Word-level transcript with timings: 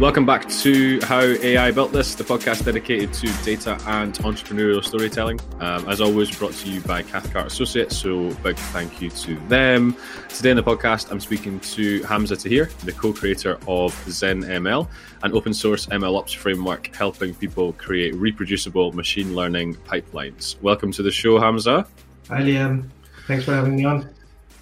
Welcome 0.00 0.26
back 0.26 0.48
to 0.60 1.00
How 1.00 1.22
AI 1.22 1.72
Built 1.72 1.90
This, 1.90 2.14
the 2.14 2.22
podcast 2.22 2.64
dedicated 2.64 3.12
to 3.14 3.26
data 3.44 3.76
and 3.84 4.14
entrepreneurial 4.18 4.84
storytelling. 4.84 5.40
Um, 5.58 5.88
as 5.88 6.00
always, 6.00 6.30
brought 6.30 6.52
to 6.52 6.70
you 6.70 6.80
by 6.82 7.02
Cathcart 7.02 7.48
Associates, 7.48 7.96
so 7.96 8.30
big 8.44 8.56
thank 8.56 9.02
you 9.02 9.10
to 9.10 9.34
them. 9.48 9.96
Today 10.28 10.50
in 10.50 10.56
the 10.56 10.62
podcast, 10.62 11.10
I'm 11.10 11.18
speaking 11.18 11.58
to 11.74 12.04
Hamza 12.04 12.36
Tahir, 12.36 12.70
the 12.84 12.92
co-creator 12.92 13.54
of 13.66 13.92
ZenML, 14.06 14.88
an 15.24 15.32
open 15.32 15.52
source 15.52 15.86
MLOps 15.86 16.36
framework 16.36 16.94
helping 16.94 17.34
people 17.34 17.72
create 17.72 18.14
reproducible 18.14 18.92
machine 18.92 19.34
learning 19.34 19.74
pipelines. 19.74 20.62
Welcome 20.62 20.92
to 20.92 21.02
the 21.02 21.10
show, 21.10 21.40
Hamza. 21.40 21.88
Hi, 22.28 22.42
Liam. 22.42 22.88
Thanks 23.26 23.46
for 23.46 23.52
having 23.52 23.74
me 23.74 23.84
on. 23.84 24.08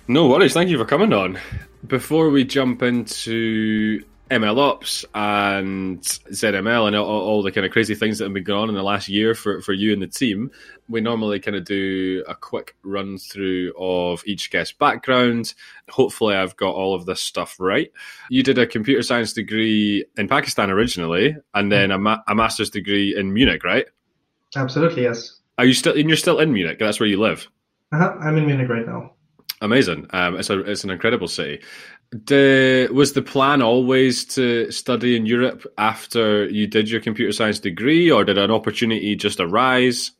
No 0.08 0.28
worries. 0.28 0.54
Thank 0.54 0.70
you 0.70 0.78
for 0.78 0.86
coming 0.86 1.12
on. 1.12 1.38
Before 1.86 2.30
we 2.30 2.42
jump 2.42 2.82
into 2.82 4.02
MLOps 4.30 5.04
and 5.14 6.00
ZenML 6.00 6.88
and 6.88 6.96
all, 6.96 7.06
all, 7.06 7.42
the 7.42 7.52
kind 7.52 7.64
of 7.64 7.72
crazy 7.72 7.94
things 7.94 8.18
that 8.18 8.24
have 8.24 8.34
been 8.34 8.42
going 8.42 8.62
on 8.62 8.68
in 8.68 8.74
the 8.74 8.82
last 8.82 9.08
year 9.08 9.34
for, 9.34 9.60
for 9.60 9.72
you 9.72 9.92
and 9.92 10.02
the 10.02 10.08
team, 10.08 10.50
we 10.88 11.00
normally 11.00 11.38
kind 11.38 11.56
of 11.56 11.64
do 11.64 12.24
a 12.26 12.34
quick 12.34 12.74
run 12.82 13.18
through 13.18 13.72
of 13.78 14.22
each 14.26 14.50
guest 14.50 14.78
background. 14.78 15.54
Hopefully, 15.90 16.34
I've 16.34 16.56
got 16.56 16.74
all 16.74 16.94
of 16.94 17.06
this 17.06 17.20
stuff 17.20 17.56
right. 17.60 17.92
You 18.28 18.42
did 18.42 18.58
a 18.58 18.66
computer 18.66 19.02
science 19.02 19.32
degree 19.32 20.04
in 20.16 20.26
Pakistan 20.26 20.70
originally, 20.70 21.36
and 21.54 21.70
then 21.70 21.92
a, 21.92 21.98
ma- 21.98 22.22
a 22.26 22.34
master's 22.34 22.70
degree 22.70 23.16
in 23.16 23.32
Munich, 23.32 23.62
right? 23.62 23.86
Absolutely, 24.56 25.02
yes. 25.02 25.40
Are 25.58 25.64
you 25.64 25.72
still? 25.72 25.94
And 25.94 26.08
you're 26.08 26.16
still 26.16 26.40
in 26.40 26.52
Munich. 26.52 26.78
That's 26.78 26.98
where 26.98 27.08
you 27.08 27.20
live. 27.20 27.48
Uh-huh. 27.92 28.16
I'm 28.20 28.36
in 28.36 28.46
Munich 28.46 28.68
right 28.68 28.86
now. 28.86 29.12
Amazing. 29.62 30.06
Um, 30.10 30.36
it's 30.36 30.50
a 30.50 30.60
it's 30.60 30.84
an 30.84 30.90
incredible 30.90 31.28
city. 31.28 31.62
The, 32.12 32.88
was 32.92 33.12
the 33.12 33.22
plan 33.22 33.62
always 33.62 34.24
to 34.36 34.70
study 34.70 35.16
in 35.16 35.26
Europe 35.26 35.66
after 35.76 36.48
you 36.48 36.66
did 36.66 36.88
your 36.88 37.00
computer 37.00 37.32
science 37.32 37.58
degree, 37.58 38.10
or 38.10 38.24
did 38.24 38.38
an 38.38 38.50
opportunity 38.50 39.16
just 39.16 39.40
arise? 39.40 40.12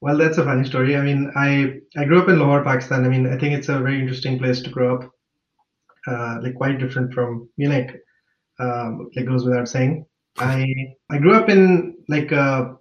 Well, 0.00 0.18
that's 0.18 0.38
a 0.38 0.44
funny 0.44 0.64
story. 0.64 0.96
I 0.96 1.02
mean, 1.02 1.30
I 1.36 1.80
I 1.96 2.04
grew 2.06 2.20
up 2.20 2.28
in 2.28 2.38
Lahore, 2.38 2.64
Pakistan. 2.64 3.04
I 3.04 3.08
mean, 3.08 3.32
I 3.32 3.38
think 3.38 3.54
it's 3.54 3.68
a 3.68 3.78
very 3.78 4.00
interesting 4.00 4.38
place 4.38 4.60
to 4.62 4.70
grow 4.70 4.96
up. 4.96 5.10
Uh, 6.06 6.40
like 6.42 6.56
quite 6.56 6.80
different 6.80 7.14
from 7.14 7.48
Munich. 7.56 7.94
Um, 8.58 9.10
like 9.14 9.26
goes 9.26 9.44
without 9.44 9.68
saying. 9.68 10.06
I 10.38 10.66
I 11.10 11.18
grew 11.18 11.34
up 11.34 11.48
in 11.48 11.96
like 12.08 12.32
a 12.32 12.76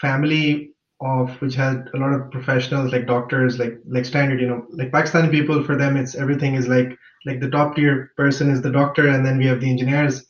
family 0.00 0.72
of 1.00 1.30
which 1.42 1.54
had 1.54 1.88
a 1.94 1.98
lot 1.98 2.12
of 2.12 2.30
professionals 2.30 2.92
like 2.92 3.06
doctors 3.06 3.58
like 3.58 3.78
like 3.86 4.04
standard 4.04 4.38
you 4.38 4.46
know 4.46 4.66
like 4.70 4.90
pakistani 4.90 5.30
people 5.30 5.64
for 5.64 5.74
them 5.74 5.96
it's 5.96 6.14
everything 6.14 6.54
is 6.54 6.68
like 6.68 6.96
like 7.26 7.40
the 7.40 7.50
top 7.50 7.76
tier 7.76 8.12
person 8.16 8.50
is 8.50 8.62
the 8.62 8.70
doctor 8.70 9.08
and 9.08 9.24
then 9.24 9.38
we 9.38 9.46
have 9.46 9.60
the 9.60 9.70
engineers. 9.70 10.26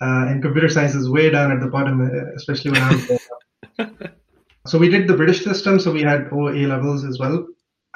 Uh, 0.00 0.26
and 0.28 0.42
computer 0.42 0.68
science 0.68 0.94
is 0.94 1.08
way 1.08 1.30
down 1.30 1.52
at 1.52 1.60
the 1.60 1.68
bottom 1.68 2.00
uh, 2.00 2.34
especially 2.34 2.72
when 2.72 2.82
i'm 2.82 3.88
so 4.66 4.76
we 4.76 4.88
did 4.88 5.06
the 5.06 5.16
british 5.16 5.44
system 5.44 5.78
so 5.78 5.92
we 5.92 6.02
had 6.02 6.28
o 6.32 6.48
a 6.48 6.66
levels 6.66 7.04
as 7.04 7.18
well. 7.18 7.46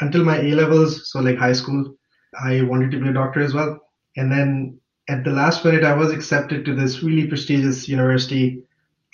Until 0.00 0.24
my 0.24 0.38
a 0.38 0.54
levels 0.54 1.10
so 1.10 1.20
like 1.20 1.38
high 1.38 1.52
school 1.52 1.96
i 2.40 2.62
wanted 2.62 2.90
to 2.92 3.00
be 3.00 3.08
a 3.08 3.12
doctor 3.12 3.40
as 3.40 3.54
well. 3.54 3.80
And 4.16 4.30
then 4.30 4.78
at 5.08 5.24
the 5.24 5.30
last 5.30 5.64
minute 5.64 5.84
i 5.84 5.94
was 5.94 6.12
accepted 6.12 6.64
to 6.64 6.74
this 6.74 7.02
really 7.02 7.26
prestigious 7.26 7.88
university 7.88 8.62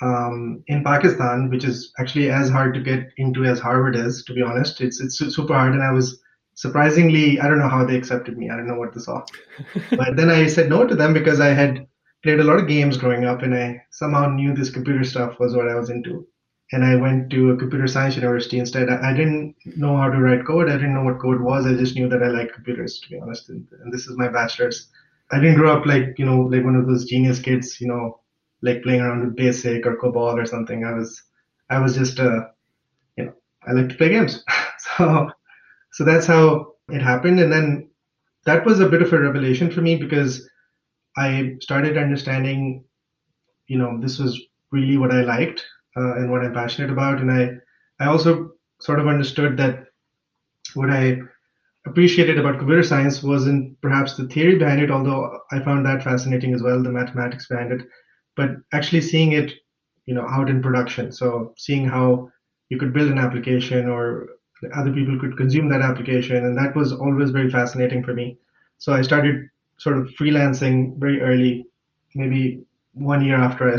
um, 0.02 0.64
in 0.66 0.82
Pakistan, 0.82 1.48
which 1.48 1.64
is 1.64 1.92
actually 1.98 2.30
as 2.30 2.50
hard 2.50 2.74
to 2.74 2.80
get 2.80 3.10
into 3.16 3.44
as 3.44 3.60
Harvard 3.60 3.94
is, 3.94 4.24
to 4.24 4.34
be 4.34 4.42
honest. 4.42 4.80
It's 4.80 5.00
it's 5.00 5.18
super 5.18 5.54
hard, 5.54 5.72
and 5.72 5.82
I 5.82 5.92
was 5.92 6.21
surprisingly, 6.54 7.40
I 7.40 7.48
don't 7.48 7.58
know 7.58 7.68
how 7.68 7.84
they 7.84 7.96
accepted 7.96 8.36
me. 8.36 8.50
I 8.50 8.56
don't 8.56 8.68
know 8.68 8.78
what 8.78 8.94
they 8.94 9.00
saw, 9.00 9.24
but 9.90 10.16
then 10.16 10.30
I 10.30 10.46
said 10.46 10.68
no 10.68 10.86
to 10.86 10.94
them 10.94 11.12
because 11.12 11.40
I 11.40 11.48
had 11.48 11.86
played 12.22 12.40
a 12.40 12.44
lot 12.44 12.58
of 12.58 12.68
games 12.68 12.96
growing 12.96 13.24
up, 13.24 13.42
and 13.42 13.54
I 13.54 13.82
somehow 13.90 14.28
knew 14.28 14.54
this 14.54 14.70
computer 14.70 15.04
stuff 15.04 15.38
was 15.40 15.56
what 15.56 15.68
I 15.68 15.74
was 15.74 15.90
into. 15.90 16.26
And 16.74 16.84
I 16.84 16.96
went 16.96 17.28
to 17.30 17.50
a 17.50 17.56
computer 17.56 17.86
science 17.86 18.16
university 18.16 18.58
instead. 18.58 18.88
I 18.88 19.12
didn't 19.12 19.54
know 19.76 19.96
how 19.96 20.08
to 20.08 20.18
write 20.18 20.46
code. 20.46 20.70
I 20.70 20.74
didn't 20.74 20.94
know 20.94 21.04
what 21.04 21.20
code 21.20 21.40
was. 21.42 21.66
I 21.66 21.74
just 21.74 21.96
knew 21.96 22.08
that 22.08 22.22
I 22.22 22.28
liked 22.28 22.54
computers, 22.54 22.98
to 23.00 23.10
be 23.10 23.20
honest. 23.20 23.50
And, 23.50 23.66
and 23.82 23.92
this 23.92 24.06
is 24.06 24.16
my 24.16 24.28
bachelor's. 24.28 24.88
I 25.32 25.38
didn't 25.38 25.56
grow 25.56 25.76
up 25.76 25.84
like 25.84 26.18
you 26.18 26.24
know 26.24 26.40
like 26.42 26.64
one 26.64 26.76
of 26.76 26.86
those 26.86 27.04
genius 27.04 27.40
kids, 27.40 27.80
you 27.80 27.88
know, 27.88 28.20
like 28.62 28.82
playing 28.82 29.00
around 29.00 29.20
with 29.20 29.36
basic 29.36 29.84
or 29.84 29.96
COBOL 29.96 30.34
or 30.34 30.46
something. 30.46 30.84
I 30.84 30.92
was 30.92 31.22
I 31.68 31.78
was 31.78 31.94
just 31.94 32.18
uh, 32.18 32.46
you 33.16 33.26
know 33.26 33.34
I 33.66 33.72
like 33.72 33.90
to 33.90 33.94
play 33.96 34.10
games. 34.10 34.42
so 34.78 35.30
so 35.92 36.04
that's 36.04 36.26
how 36.26 36.74
it 36.88 37.02
happened, 37.02 37.40
and 37.40 37.52
then 37.52 37.90
that 38.44 38.64
was 38.64 38.80
a 38.80 38.88
bit 38.88 39.02
of 39.02 39.12
a 39.12 39.20
revelation 39.20 39.70
for 39.70 39.80
me 39.80 39.96
because 39.96 40.48
I 41.16 41.56
started 41.60 41.96
understanding, 41.96 42.84
you 43.66 43.78
know, 43.78 43.98
this 44.00 44.18
was 44.18 44.40
really 44.70 44.96
what 44.96 45.12
I 45.12 45.22
liked 45.22 45.64
uh, 45.96 46.14
and 46.16 46.30
what 46.30 46.42
I'm 46.42 46.54
passionate 46.54 46.90
about, 46.90 47.20
and 47.20 47.30
I 47.30 47.50
I 48.00 48.06
also 48.08 48.52
sort 48.80 48.98
of 48.98 49.06
understood 49.06 49.56
that 49.58 49.84
what 50.74 50.90
I 50.90 51.18
appreciated 51.86 52.38
about 52.38 52.58
computer 52.58 52.82
science 52.82 53.22
wasn't 53.22 53.80
perhaps 53.80 54.16
the 54.16 54.26
theory 54.28 54.56
behind 54.56 54.80
it, 54.80 54.90
although 54.90 55.40
I 55.50 55.60
found 55.60 55.84
that 55.86 56.02
fascinating 56.02 56.54
as 56.54 56.62
well, 56.62 56.82
the 56.82 56.90
mathematics 56.90 57.48
behind 57.48 57.72
it, 57.72 57.86
but 58.36 58.50
actually 58.72 59.02
seeing 59.02 59.32
it 59.32 59.52
you 60.06 60.14
know 60.14 60.26
out 60.28 60.48
in 60.50 60.62
production. 60.62 61.12
So 61.12 61.54
seeing 61.58 61.86
how 61.86 62.30
you 62.70 62.78
could 62.78 62.92
build 62.92 63.10
an 63.10 63.18
application 63.18 63.88
or 63.88 64.28
other 64.76 64.92
people 64.92 65.18
could 65.18 65.36
consume 65.36 65.68
that 65.68 65.82
application 65.82 66.36
and 66.36 66.56
that 66.56 66.74
was 66.76 66.92
always 66.92 67.30
very 67.30 67.50
fascinating 67.50 68.02
for 68.02 68.14
me. 68.14 68.38
So 68.78 68.92
i 68.92 69.02
started 69.02 69.48
sort 69.78 69.98
of 69.98 70.08
freelancing 70.18 70.96
very 70.98 71.20
early 71.20 71.66
maybe 72.14 72.62
one 72.94 73.24
year 73.24 73.36
after 73.36 73.72
i 73.72 73.76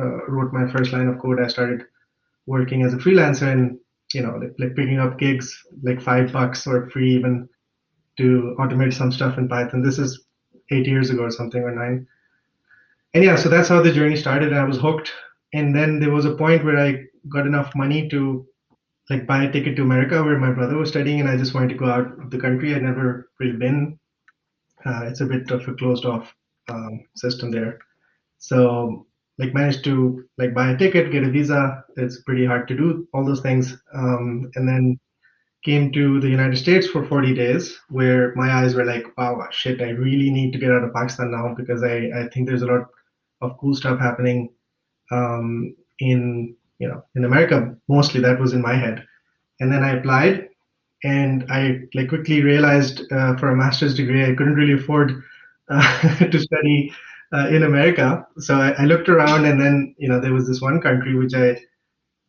uh, 0.00 0.26
wrote 0.28 0.52
my 0.52 0.70
first 0.70 0.92
line 0.92 1.08
of 1.08 1.18
code 1.18 1.40
i 1.40 1.46
started 1.46 1.82
working 2.46 2.82
as 2.82 2.94
a 2.94 2.96
freelancer 2.98 3.50
and 3.50 3.78
you 4.12 4.22
know 4.22 4.36
like, 4.36 4.54
like 4.58 4.74
picking 4.76 4.98
up 4.98 5.18
gigs 5.18 5.46
like 5.82 6.00
five 6.00 6.32
bucks 6.32 6.66
or 6.66 6.90
free 6.90 7.14
even 7.14 7.48
to 8.16 8.54
automate 8.58 8.94
some 8.94 9.12
stuff 9.12 9.38
in 9.38 9.48
python. 9.48 9.82
This 9.82 9.98
is 9.98 10.24
eight 10.70 10.86
years 10.86 11.10
ago 11.10 11.24
or 11.24 11.30
something 11.30 11.62
or 11.62 11.74
nine. 11.74 12.06
And 13.12 13.24
yeah, 13.24 13.36
so 13.36 13.48
that's 13.48 13.68
how 13.68 13.82
the 13.82 13.92
journey 13.92 14.16
started. 14.16 14.48
And 14.48 14.58
I 14.58 14.64
was 14.64 14.78
hooked, 14.78 15.12
and 15.52 15.74
then 15.74 16.00
there 16.00 16.10
was 16.10 16.24
a 16.24 16.34
point 16.34 16.64
where 16.64 16.78
I 16.78 17.04
got 17.28 17.46
enough 17.46 17.74
money 17.74 18.08
to 18.08 18.46
like 19.10 19.26
buy 19.26 19.44
a 19.44 19.52
ticket 19.52 19.76
to 19.76 19.82
America, 19.82 20.22
where 20.22 20.38
my 20.38 20.52
brother 20.52 20.76
was 20.76 20.90
studying, 20.90 21.20
and 21.20 21.28
I 21.28 21.36
just 21.36 21.54
wanted 21.54 21.70
to 21.70 21.74
go 21.74 21.86
out 21.86 22.18
of 22.20 22.30
the 22.30 22.38
country. 22.38 22.74
I'd 22.74 22.82
never 22.82 23.30
really 23.38 23.56
been. 23.56 23.98
Uh, 24.84 25.04
it's 25.04 25.20
a 25.20 25.26
bit 25.26 25.50
of 25.50 25.66
a 25.66 25.74
closed 25.74 26.04
off 26.04 26.34
um, 26.68 27.04
system 27.16 27.50
there, 27.50 27.78
so 28.38 29.06
like 29.38 29.52
managed 29.54 29.84
to 29.84 30.24
like 30.38 30.54
buy 30.54 30.70
a 30.70 30.76
ticket, 30.76 31.12
get 31.12 31.24
a 31.24 31.30
visa. 31.30 31.84
It's 31.96 32.22
pretty 32.22 32.46
hard 32.46 32.68
to 32.68 32.76
do 32.76 33.08
all 33.12 33.24
those 33.24 33.40
things, 33.40 33.76
um, 33.94 34.50
and 34.54 34.68
then 34.68 34.98
came 35.64 35.90
to 35.92 36.20
the 36.20 36.28
United 36.28 36.56
States 36.56 36.86
for 36.86 37.06
40 37.06 37.34
days, 37.34 37.78
where 37.88 38.34
my 38.36 38.50
eyes 38.52 38.74
were 38.74 38.84
like, 38.84 39.04
wow, 39.16 39.48
shit, 39.50 39.80
I 39.80 39.90
really 39.90 40.30
need 40.30 40.52
to 40.52 40.58
get 40.58 40.70
out 40.70 40.84
of 40.84 40.92
Pakistan 40.92 41.30
now 41.30 41.54
because 41.56 41.82
I, 41.82 42.10
I 42.14 42.28
think 42.28 42.46
there's 42.46 42.62
a 42.62 42.66
lot 42.66 42.86
of 43.40 43.58
cool 43.58 43.74
stuff 43.74 43.98
happening 43.98 44.50
um, 45.10 45.74
in 45.98 46.54
you 46.78 46.88
know 46.88 47.04
in 47.14 47.24
America. 47.24 47.76
Mostly 47.88 48.20
that 48.20 48.40
was 48.40 48.52
in 48.52 48.62
my 48.62 48.74
head, 48.74 49.04
and 49.60 49.72
then 49.72 49.82
I 49.82 49.96
applied, 49.96 50.48
and 51.02 51.44
I 51.50 51.80
like 51.94 52.08
quickly 52.08 52.42
realized 52.42 53.02
uh, 53.12 53.36
for 53.36 53.50
a 53.50 53.56
master's 53.56 53.94
degree 53.94 54.24
I 54.24 54.34
couldn't 54.34 54.54
really 54.54 54.74
afford 54.74 55.22
uh, 55.68 56.18
to 56.30 56.38
study 56.38 56.92
uh, 57.32 57.48
in 57.48 57.64
America. 57.64 58.26
So 58.38 58.56
I, 58.56 58.70
I, 58.72 58.84
looked 58.84 59.08
around, 59.08 59.44
and 59.44 59.60
then 59.60 59.94
you 59.98 60.08
know 60.08 60.20
there 60.20 60.32
was 60.32 60.46
this 60.46 60.60
one 60.60 60.80
country 60.80 61.14
which 61.16 61.34
I 61.34 61.58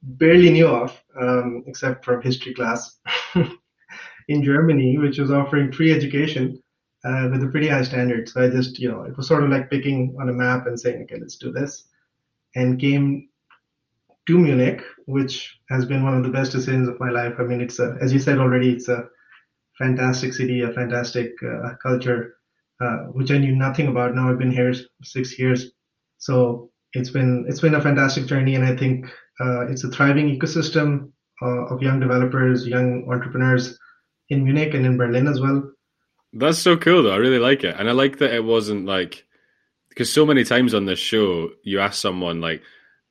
barely 0.01 0.51
knew 0.51 0.67
of, 0.67 1.01
um, 1.19 1.63
except 1.67 2.05
from 2.05 2.21
history 2.21 2.53
class. 2.53 2.99
in 4.27 4.43
Germany, 4.43 4.97
which 4.97 5.19
was 5.19 5.31
offering 5.31 5.71
free 5.71 5.93
education 5.93 6.61
uh, 7.03 7.29
with 7.31 7.43
a 7.43 7.47
pretty 7.47 7.67
high 7.67 7.83
standard. 7.83 8.27
So 8.27 8.43
I 8.43 8.49
just, 8.49 8.79
you 8.79 8.89
know, 8.89 9.03
it 9.03 9.15
was 9.15 9.27
sort 9.27 9.43
of 9.43 9.49
like 9.49 9.69
picking 9.69 10.15
on 10.19 10.29
a 10.29 10.33
map 10.33 10.67
and 10.67 10.79
saying, 10.79 11.03
okay, 11.03 11.19
let's 11.19 11.37
do 11.37 11.51
this. 11.51 11.85
And 12.55 12.79
came 12.79 13.29
to 14.27 14.37
Munich, 14.37 14.81
which 15.05 15.57
has 15.69 15.85
been 15.85 16.03
one 16.03 16.15
of 16.15 16.23
the 16.23 16.29
best 16.29 16.51
decisions 16.51 16.87
of 16.87 16.99
my 16.99 17.09
life. 17.09 17.33
I 17.39 17.43
mean, 17.43 17.61
it's 17.61 17.79
a, 17.79 17.97
as 18.01 18.11
you 18.11 18.19
said 18.19 18.39
already, 18.39 18.71
it's 18.71 18.87
a 18.87 19.07
fantastic 19.77 20.33
city, 20.33 20.61
a 20.61 20.71
fantastic 20.71 21.31
uh, 21.43 21.75
culture, 21.81 22.37
uh, 22.81 22.97
which 23.13 23.31
I 23.31 23.37
knew 23.37 23.55
nothing 23.55 23.87
about. 23.87 24.15
Now 24.15 24.29
I've 24.29 24.39
been 24.39 24.51
here 24.51 24.73
six 25.03 25.37
years, 25.37 25.71
so 26.17 26.71
it's 26.93 27.09
been 27.09 27.45
it's 27.47 27.61
been 27.61 27.75
a 27.75 27.81
fantastic 27.81 28.25
journey, 28.25 28.55
and 28.55 28.65
I 28.65 28.75
think 28.75 29.05
uh, 29.39 29.67
it's 29.67 29.83
a 29.83 29.89
thriving 29.89 30.37
ecosystem 30.37 31.11
uh, 31.41 31.65
of 31.67 31.81
young 31.81 31.99
developers, 31.99 32.65
young 32.65 33.07
entrepreneurs 33.11 33.77
in 34.29 34.43
Munich 34.43 34.73
and 34.73 34.85
in 34.85 34.97
Berlin 34.97 35.27
as 35.27 35.39
well. 35.39 35.71
That's 36.33 36.59
so 36.59 36.75
cool, 36.77 37.03
though. 37.03 37.13
I 37.13 37.17
really 37.17 37.39
like 37.39 37.63
it, 37.63 37.75
and 37.77 37.87
I 37.87 37.91
like 37.91 38.17
that 38.19 38.33
it 38.33 38.43
wasn't 38.43 38.85
like 38.85 39.25
because 39.89 40.11
so 40.11 40.25
many 40.25 40.43
times 40.43 40.73
on 40.73 40.85
this 40.85 40.99
show 40.99 41.51
you 41.63 41.79
ask 41.79 42.01
someone 42.01 42.41
like, 42.41 42.61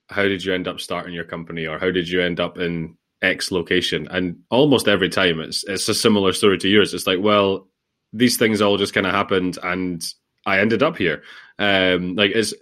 "How 0.09 0.23
did 0.23 0.45
you 0.45 0.55
end 0.55 0.69
up 0.69 0.81
starting 0.81 1.15
your 1.15 1.25
company?" 1.25 1.67
or 1.67 1.79
"How 1.79 1.91
did 1.91 2.09
you 2.09 2.21
end 2.21 2.41
up 2.41 2.59
in 2.59 2.97
X 3.23 3.51
location?" 3.51 4.09
and 4.11 4.39
almost 4.51 4.89
every 4.89 5.09
time 5.09 5.41
it's 5.41 5.65
it's 5.65 5.89
a 5.89 5.95
similar 5.95 6.33
story 6.33 6.59
to 6.59 6.69
yours. 6.69 6.95
It's 6.95 7.07
like, 7.07 7.21
well, 7.21 7.69
these 8.13 8.37
things 8.37 8.61
all 8.61 8.77
just 8.77 8.95
kind 8.95 9.07
of 9.07 9.13
happened, 9.13 9.59
and 9.63 10.05
I 10.47 10.61
ended 10.61 10.83
up 10.83 10.97
here. 10.97 11.23
Um, 11.59 12.17
like, 12.17 12.33
it's 12.35 12.55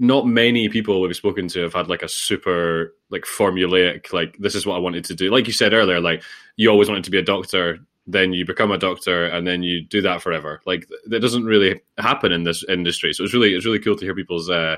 not 0.00 0.26
many 0.26 0.68
people 0.70 1.00
we've 1.00 1.14
spoken 1.14 1.46
to 1.46 1.60
have 1.60 1.74
had 1.74 1.88
like 1.88 2.02
a 2.02 2.08
super 2.08 2.94
like 3.10 3.24
formulaic 3.24 4.14
like 4.14 4.34
this 4.38 4.54
is 4.54 4.64
what 4.64 4.76
I 4.76 4.80
wanted 4.80 5.04
to 5.04 5.14
do. 5.14 5.30
Like 5.30 5.46
you 5.46 5.52
said 5.52 5.74
earlier, 5.74 6.00
like 6.00 6.22
you 6.56 6.70
always 6.70 6.88
wanted 6.88 7.04
to 7.04 7.10
be 7.10 7.18
a 7.18 7.22
doctor, 7.22 7.78
then 8.06 8.32
you 8.32 8.46
become 8.46 8.70
a 8.70 8.78
doctor, 8.78 9.26
and 9.26 9.46
then 9.46 9.62
you 9.62 9.82
do 9.82 10.00
that 10.00 10.22
forever. 10.22 10.62
Like 10.64 10.88
that 11.06 11.20
doesn't 11.20 11.44
really 11.44 11.82
happen 11.98 12.32
in 12.32 12.44
this 12.44 12.64
industry. 12.64 13.12
So 13.12 13.24
it's 13.24 13.34
really 13.34 13.54
it's 13.54 13.66
really 13.66 13.78
cool 13.78 13.96
to 13.96 14.04
hear 14.04 14.14
people's 14.14 14.48
uh, 14.48 14.76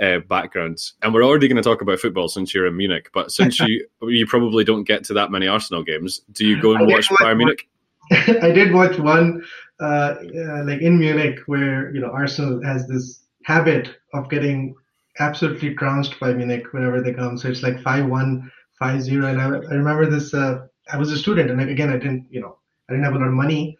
uh, 0.00 0.20
backgrounds. 0.20 0.94
And 1.02 1.12
we're 1.12 1.24
already 1.24 1.48
going 1.48 1.62
to 1.62 1.68
talk 1.68 1.82
about 1.82 1.98
football 1.98 2.28
since 2.28 2.54
you're 2.54 2.66
in 2.66 2.76
Munich. 2.76 3.10
But 3.12 3.32
since 3.32 3.60
you 3.66 3.86
you 4.02 4.26
probably 4.26 4.64
don't 4.64 4.84
get 4.84 5.04
to 5.04 5.14
that 5.14 5.30
many 5.30 5.46
Arsenal 5.46 5.82
games, 5.82 6.20
do 6.32 6.46
you 6.46 6.60
go 6.60 6.74
and 6.74 6.86
watch 6.86 7.08
Bayern 7.08 7.38
Munich? 7.38 7.68
I 8.42 8.50
did 8.50 8.72
watch 8.72 8.98
one 8.98 9.42
uh, 9.80 10.14
uh, 10.36 10.64
like 10.64 10.80
in 10.80 10.98
Munich 10.98 11.38
where 11.46 11.94
you 11.94 12.00
know 12.00 12.10
Arsenal 12.10 12.62
has 12.64 12.86
this 12.86 13.22
habit 13.44 13.96
of 14.14 14.28
getting 14.28 14.74
absolutely 15.18 15.74
trounced 15.74 16.18
by 16.20 16.32
Munich 16.32 16.72
whenever 16.72 17.00
they 17.00 17.12
come. 17.12 17.36
So 17.36 17.48
it's 17.48 17.62
like 17.62 17.76
5-1, 17.76 18.48
5-0. 18.80 19.30
And 19.30 19.40
I, 19.40 19.44
I 19.44 19.74
remember 19.74 20.06
this, 20.06 20.32
uh, 20.32 20.66
I 20.92 20.96
was 20.96 21.12
a 21.12 21.18
student 21.18 21.50
and 21.50 21.60
again, 21.60 21.90
I 21.90 21.98
didn't, 21.98 22.26
you 22.30 22.40
know, 22.40 22.58
I 22.88 22.92
didn't 22.92 23.04
have 23.04 23.14
a 23.14 23.18
lot 23.18 23.28
of 23.28 23.34
money 23.34 23.78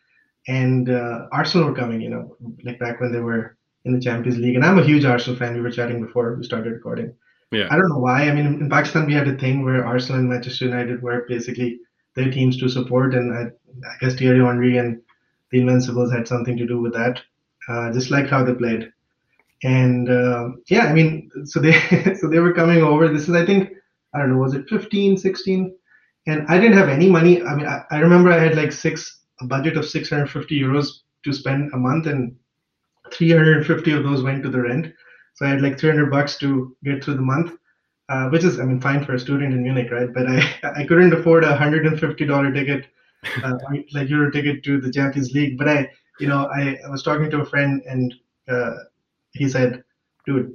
and 0.49 0.91
uh, 0.91 1.27
Arsenal 1.33 1.69
were 1.69 1.75
coming, 1.75 2.01
you 2.01 2.11
know, 2.11 2.37
like 2.65 2.79
back 2.79 3.01
when 3.01 3.13
they 3.13 3.21
were 3.21 3.57
in 3.85 3.93
the 3.93 4.01
Champions 4.01 4.39
League. 4.39 4.57
And 4.57 4.65
I'm 4.65 4.79
a 4.79 4.85
huge 4.85 5.05
Arsenal 5.05 5.39
fan. 5.39 5.55
We 5.55 5.61
were 5.61 5.71
chatting 5.71 6.05
before 6.05 6.35
we 6.35 6.45
started 6.45 6.73
recording. 6.73 7.15
Yeah. 7.51 7.69
I 7.71 7.77
don't 7.77 7.89
know 7.89 7.99
why. 7.99 8.29
I 8.29 8.33
mean, 8.33 8.47
in 8.47 8.69
Pakistan, 8.69 9.07
we 9.07 9.15
had 9.15 9.29
a 9.29 9.37
thing 9.37 9.65
where 9.65 9.85
Arsenal 9.85 10.21
and 10.21 10.29
Manchester 10.29 10.67
United 10.67 11.03
were 11.03 11.25
basically 11.29 11.81
their 12.15 12.31
teams 12.31 12.59
to 12.59 12.69
support. 12.69 13.15
And 13.15 13.33
I, 13.33 13.43
I 13.89 13.95
guess 14.01 14.15
Thierry 14.15 14.45
Henry 14.45 14.79
and 14.79 15.01
the 15.51 15.61
Invincibles 15.61 16.13
had 16.13 16.29
something 16.29 16.57
to 16.57 16.67
do 16.67 16.81
with 16.81 16.93
that, 16.93 17.21
uh, 17.69 17.93
just 17.93 18.11
like 18.11 18.29
how 18.29 18.45
they 18.45 18.55
played 18.55 18.93
and 19.63 20.09
uh, 20.09 20.49
yeah 20.69 20.85
i 20.85 20.93
mean 20.93 21.31
so 21.45 21.61
they 21.61 21.73
so 22.21 22.29
they 22.29 22.39
were 22.39 22.55
coming 22.55 22.83
over 22.83 23.09
this 23.09 23.29
is 23.29 23.35
i 23.35 23.45
think 23.45 23.71
i 24.15 24.19
don't 24.19 24.31
know 24.31 24.39
was 24.39 24.55
it 24.55 24.69
15 24.69 25.17
16 25.17 25.77
and 26.27 26.47
i 26.49 26.59
didn't 26.59 26.79
have 26.79 26.89
any 26.89 27.11
money 27.11 27.43
i 27.43 27.55
mean 27.55 27.67
i, 27.67 27.83
I 27.91 27.99
remember 27.99 28.33
i 28.33 28.39
had 28.39 28.57
like 28.57 28.73
six 28.73 29.21
a 29.41 29.47
budget 29.47 29.77
of 29.77 29.87
650 29.87 30.61
euros 30.61 30.89
to 31.25 31.33
spend 31.33 31.71
a 31.73 31.77
month 31.77 32.07
and 32.07 32.35
350 33.13 33.93
of 33.93 34.05
those 34.05 34.23
went 34.23 34.43
to 34.43 34.51
the 34.51 34.61
rent 34.61 34.93
so 35.35 35.47
i 35.47 35.49
had 35.49 35.63
like 35.63 35.79
300 35.79 36.11
bucks 36.11 36.37
to 36.37 36.77
get 36.85 37.03
through 37.03 37.15
the 37.15 37.23
month 37.23 37.53
uh, 38.09 38.29
which 38.29 38.45
is 38.45 38.59
i 38.61 38.65
mean 38.65 38.81
fine 38.81 39.05
for 39.05 39.15
a 39.15 39.19
student 39.19 39.55
in 39.55 39.63
munich 39.63 39.91
right 39.91 40.13
but 40.13 40.27
i 40.27 40.39
i 40.77 40.85
couldn't 40.85 41.13
afford 41.13 41.45
a 41.45 41.49
150 41.49 42.27
dollar 42.27 42.53
ticket 42.53 42.87
uh, 43.45 43.57
like 43.93 44.09
euro 44.09 44.31
ticket 44.31 44.63
to 44.65 44.81
the 44.81 44.93
champions 44.93 45.33
league 45.33 45.59
but 45.59 45.69
i 45.69 45.89
you 46.19 46.29
know 46.29 46.49
i, 46.55 46.77
I 46.87 46.91
was 46.91 47.03
talking 47.03 47.31
to 47.31 47.41
a 47.41 47.47
friend 47.47 47.83
and 47.87 48.15
uh, 48.51 48.75
he 49.33 49.49
said, 49.49 49.83
dude, 50.27 50.55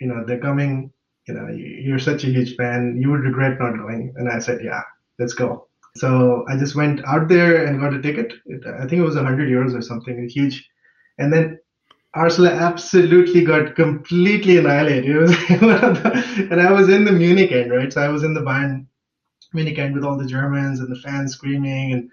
you 0.00 0.08
know, 0.08 0.24
they're 0.26 0.40
coming, 0.40 0.92
you 1.26 1.34
know, 1.34 1.48
you're 1.48 1.98
such 1.98 2.24
a 2.24 2.28
huge 2.28 2.56
fan, 2.56 2.98
you 3.00 3.10
would 3.10 3.20
regret 3.20 3.58
not 3.58 3.76
going. 3.76 4.12
And 4.16 4.28
I 4.28 4.38
said, 4.38 4.60
yeah, 4.62 4.82
let's 5.18 5.34
go. 5.34 5.68
So 5.96 6.44
I 6.48 6.56
just 6.56 6.76
went 6.76 7.04
out 7.06 7.28
there 7.28 7.64
and 7.64 7.80
got 7.80 7.94
a 7.94 8.02
ticket. 8.02 8.32
I 8.66 8.86
think 8.86 9.00
it 9.00 9.04
was 9.04 9.16
100 9.16 9.48
euros 9.48 9.76
or 9.76 9.82
something, 9.82 10.28
huge. 10.28 10.68
And 11.18 11.32
then 11.32 11.58
Arsenal 12.16 12.50
absolutely 12.50 13.44
got 13.44 13.76
completely 13.76 14.56
annihilated. 14.56 15.28
And 16.50 16.60
I 16.60 16.72
was 16.72 16.88
in 16.88 17.04
the 17.04 17.12
Munich 17.12 17.52
end, 17.52 17.70
right? 17.70 17.92
So 17.92 18.00
I 18.00 18.08
was 18.08 18.22
in 18.24 18.34
the 18.34 18.40
Bayern 18.40 18.86
Munich 19.52 19.78
end 19.78 19.94
with 19.94 20.04
all 20.04 20.16
the 20.16 20.26
Germans 20.26 20.80
and 20.80 20.90
the 20.90 21.00
fans 21.00 21.34
screaming 21.34 21.92
and 21.92 22.10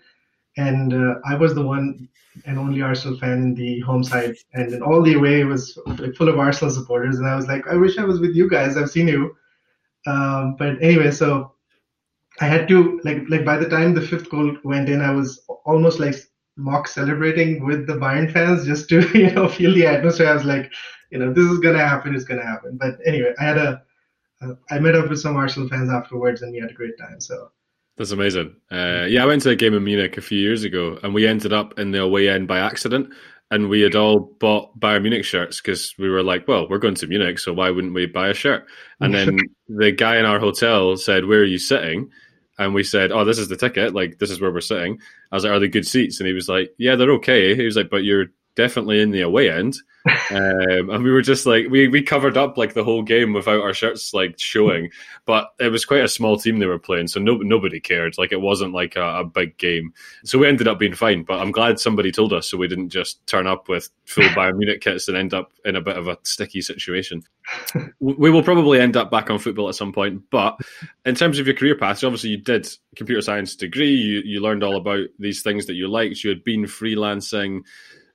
and 0.56 0.94
uh, 0.94 1.16
I 1.26 1.36
was 1.36 1.56
the 1.56 1.66
one 1.66 2.08
and 2.46 2.60
only 2.60 2.82
Arsenal 2.82 3.18
fan 3.18 3.42
in 3.44 3.56
the 3.56 3.80
home 3.82 4.04
side, 4.04 4.36
and 4.54 4.82
all 4.84 5.02
the 5.02 5.14
away 5.14 5.44
was 5.44 5.78
full 6.18 6.30
of 6.30 6.40
Arsenal 6.40 6.74
supporters. 6.74 7.18
And 7.18 7.28
I 7.28 7.36
was 7.36 7.48
like, 7.48 7.68
I 7.68 7.76
wish 7.76 7.98
I 7.98 8.04
was 8.04 8.20
with 8.20 8.36
you 8.36 8.50
guys. 8.50 8.76
I've 8.76 8.92
seen 8.92 9.08
you. 9.08 9.36
Um, 10.06 10.56
but 10.58 10.82
anyway, 10.82 11.12
so 11.12 11.54
I 12.42 12.48
had 12.48 12.68
to 12.68 13.00
like 13.04 13.24
like 13.30 13.46
by 13.46 13.58
the 13.58 13.70
time 13.70 13.94
the 13.94 14.02
fifth 14.02 14.30
goal 14.30 14.56
went 14.64 14.90
in, 14.90 15.02
I 15.02 15.12
was 15.12 15.46
almost 15.66 16.00
like 16.00 16.16
mock 16.56 16.88
celebrating 16.88 17.66
with 17.66 17.88
the 17.88 17.94
Bayern 17.94 18.32
fans 18.32 18.66
just 18.66 18.90
to 18.90 19.02
you 19.18 19.32
know 19.32 19.48
feel 19.48 19.74
the 19.74 19.86
atmosphere. 19.86 20.28
I 20.28 20.34
was 20.34 20.46
like, 20.46 20.72
you 21.12 21.20
know, 21.20 21.34
this 21.34 21.46
is 21.46 21.60
gonna 21.60 21.86
happen. 21.86 22.16
It's 22.16 22.26
gonna 22.26 22.46
happen. 22.46 22.78
But 22.80 22.98
anyway, 23.06 23.34
I 23.40 23.44
had 23.44 23.58
a 23.58 23.84
I 24.70 24.80
met 24.80 24.96
up 24.96 25.10
with 25.10 25.20
some 25.20 25.36
Arsenal 25.36 25.70
fans 25.70 25.90
afterwards, 25.90 26.42
and 26.42 26.52
we 26.52 26.60
had 26.60 26.72
a 26.72 26.74
great 26.74 26.98
time. 26.98 27.20
So 27.20 27.52
that's 27.98 28.12
amazing. 28.12 28.56
Uh, 28.72 29.06
yeah, 29.08 29.24
I 29.24 29.26
went 29.26 29.42
to 29.44 29.52
a 29.52 29.56
game 29.56 29.74
in 29.74 29.84
Munich 29.84 30.18
a 30.18 30.22
few 30.22 30.40
years 30.40 30.64
ago, 30.64 31.00
and 31.04 31.14
we 31.14 31.28
ended 31.28 31.54
up 31.54 31.78
in 31.80 31.92
the 31.92 32.02
away 32.02 32.30
end 32.30 32.48
by 32.48 32.60
accident. 32.60 33.14
And 33.52 33.70
we 33.70 33.82
had 33.82 33.94
all 33.94 34.32
bought 34.40 34.80
Bayern 34.80 35.04
Munich 35.04 35.26
shirts 35.26 35.62
because 35.62 35.94
we 36.00 36.10
were 36.10 36.24
like, 36.24 36.48
"Well, 36.48 36.68
we're 36.68 36.80
going 36.80 36.96
to 36.96 37.08
Munich, 37.08 37.38
so 37.38 37.54
why 37.54 37.70
wouldn't 37.70 37.94
we 37.94 38.08
buy 38.08 38.30
a 38.30 38.34
shirt?" 38.34 38.66
And 39.00 39.14
then 39.14 39.40
the 39.68 39.92
guy 39.92 40.18
in 40.18 40.26
our 40.26 40.40
hotel 40.40 40.98
said, 40.98 41.26
"Where 41.26 41.40
are 41.40 41.46
you 41.46 41.60
sitting?" 41.60 42.10
And 42.66 42.74
we 42.74 42.84
said, 42.84 43.12
"Oh, 43.12 43.26
this 43.26 43.40
is 43.40 43.48
the 43.50 43.58
ticket. 43.58 43.94
Like, 43.94 44.20
this 44.20 44.32
is 44.32 44.40
where 44.40 44.52
we're 44.52 44.62
sitting." 44.62 45.00
I 45.32 45.36
was 45.36 45.44
like, 45.44 45.54
"Are 45.54 45.60
they 45.60 45.68
good 45.68 45.88
seats?" 45.88 46.20
And 46.20 46.28
he 46.28 46.34
was 46.34 46.50
like, 46.50 46.74
"Yeah, 46.78 46.96
they're 46.96 47.12
okay." 47.14 47.56
He 47.56 47.66
was 47.66 47.76
like, 47.76 47.90
"But 47.90 48.04
you're 48.04 48.28
definitely 48.56 49.02
in 49.02 49.12
the 49.12 49.22
away 49.22 49.50
end." 49.50 49.76
um, 50.32 50.90
and 50.90 51.02
we 51.02 51.12
were 51.12 51.22
just 51.22 51.46
like 51.46 51.70
we 51.70 51.88
we 51.88 52.02
covered 52.02 52.36
up 52.36 52.58
like 52.58 52.74
the 52.74 52.84
whole 52.84 53.04
game 53.04 53.32
without 53.32 53.62
our 53.62 53.74
shirts 53.74 54.14
like 54.14 54.38
showing, 54.38 54.90
but 55.26 55.54
it 55.62 55.70
was 55.70 55.86
quite 55.86 56.04
a 56.04 56.10
small 56.10 56.36
team 56.36 56.60
they 56.60 56.66
were 56.66 56.78
playing, 56.78 57.08
so 57.08 57.22
no 57.22 57.38
nobody 57.38 57.80
cared. 57.80 58.18
Like 58.18 58.34
it 58.34 58.42
wasn't 58.42 58.74
like 58.74 58.98
a, 58.98 59.20
a, 59.20 59.24
big 59.24 59.58
game, 59.58 59.94
so 60.26 60.38
we 60.38 60.48
ended 60.50 60.68
up 60.68 60.78
being 60.78 60.94
fine. 60.94 61.24
But 61.24 61.40
I'm 61.40 61.54
glad 61.54 61.80
somebody 61.80 62.12
told 62.12 62.34
us, 62.34 62.50
so 62.50 62.58
we 62.58 62.68
didn't 62.68 62.90
just 62.90 63.26
turn 63.28 63.48
up 63.48 63.70
with 63.70 63.90
full 64.04 64.24
Bayern 64.36 64.58
Munich 64.58 64.82
kits 64.82 65.08
and 65.08 65.16
end 65.16 65.34
up 65.34 65.54
in 65.64 65.78
a 65.78 65.82
bit 65.82 65.96
of 65.96 66.10
a 66.10 66.18
sticky 66.24 66.62
situation. 66.62 67.24
we 68.02 68.30
will 68.30 68.44
probably 68.44 68.82
end 68.82 68.98
up 68.98 69.10
back 69.10 69.30
on 69.30 69.40
football 69.40 69.70
at 69.70 69.76
some 69.76 69.94
point, 69.94 70.22
but 70.32 70.60
in 71.06 71.16
terms 71.16 71.40
of 71.40 71.48
your 71.48 71.56
career 71.56 71.78
path, 71.78 72.04
obviously 72.04 72.32
you 72.32 72.38
did 72.38 72.68
computer 72.98 73.22
science 73.22 73.56
degree, 73.56 73.96
you 73.96 74.22
you 74.26 74.42
learned 74.42 74.64
all 74.64 74.76
about 74.76 75.08
these 75.18 75.42
things 75.42 75.66
that 75.68 75.76
you 75.76 75.88
liked. 75.88 76.26
You 76.26 76.30
had 76.30 76.44
been 76.44 76.66
freelancing 76.66 77.62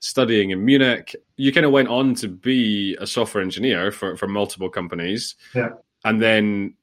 studying 0.00 0.50
in 0.50 0.64
Munich. 0.64 1.14
You 1.36 1.52
kind 1.52 1.66
of 1.66 1.72
went 1.72 1.88
on 1.88 2.14
to 2.16 2.28
be 2.28 2.96
a 3.00 3.06
software 3.06 3.42
engineer 3.42 3.90
for, 3.90 4.16
for 4.16 4.28
multiple 4.28 4.68
companies. 4.68 5.34
Yeah. 5.54 5.70
And 6.04 6.22
then 6.22 6.74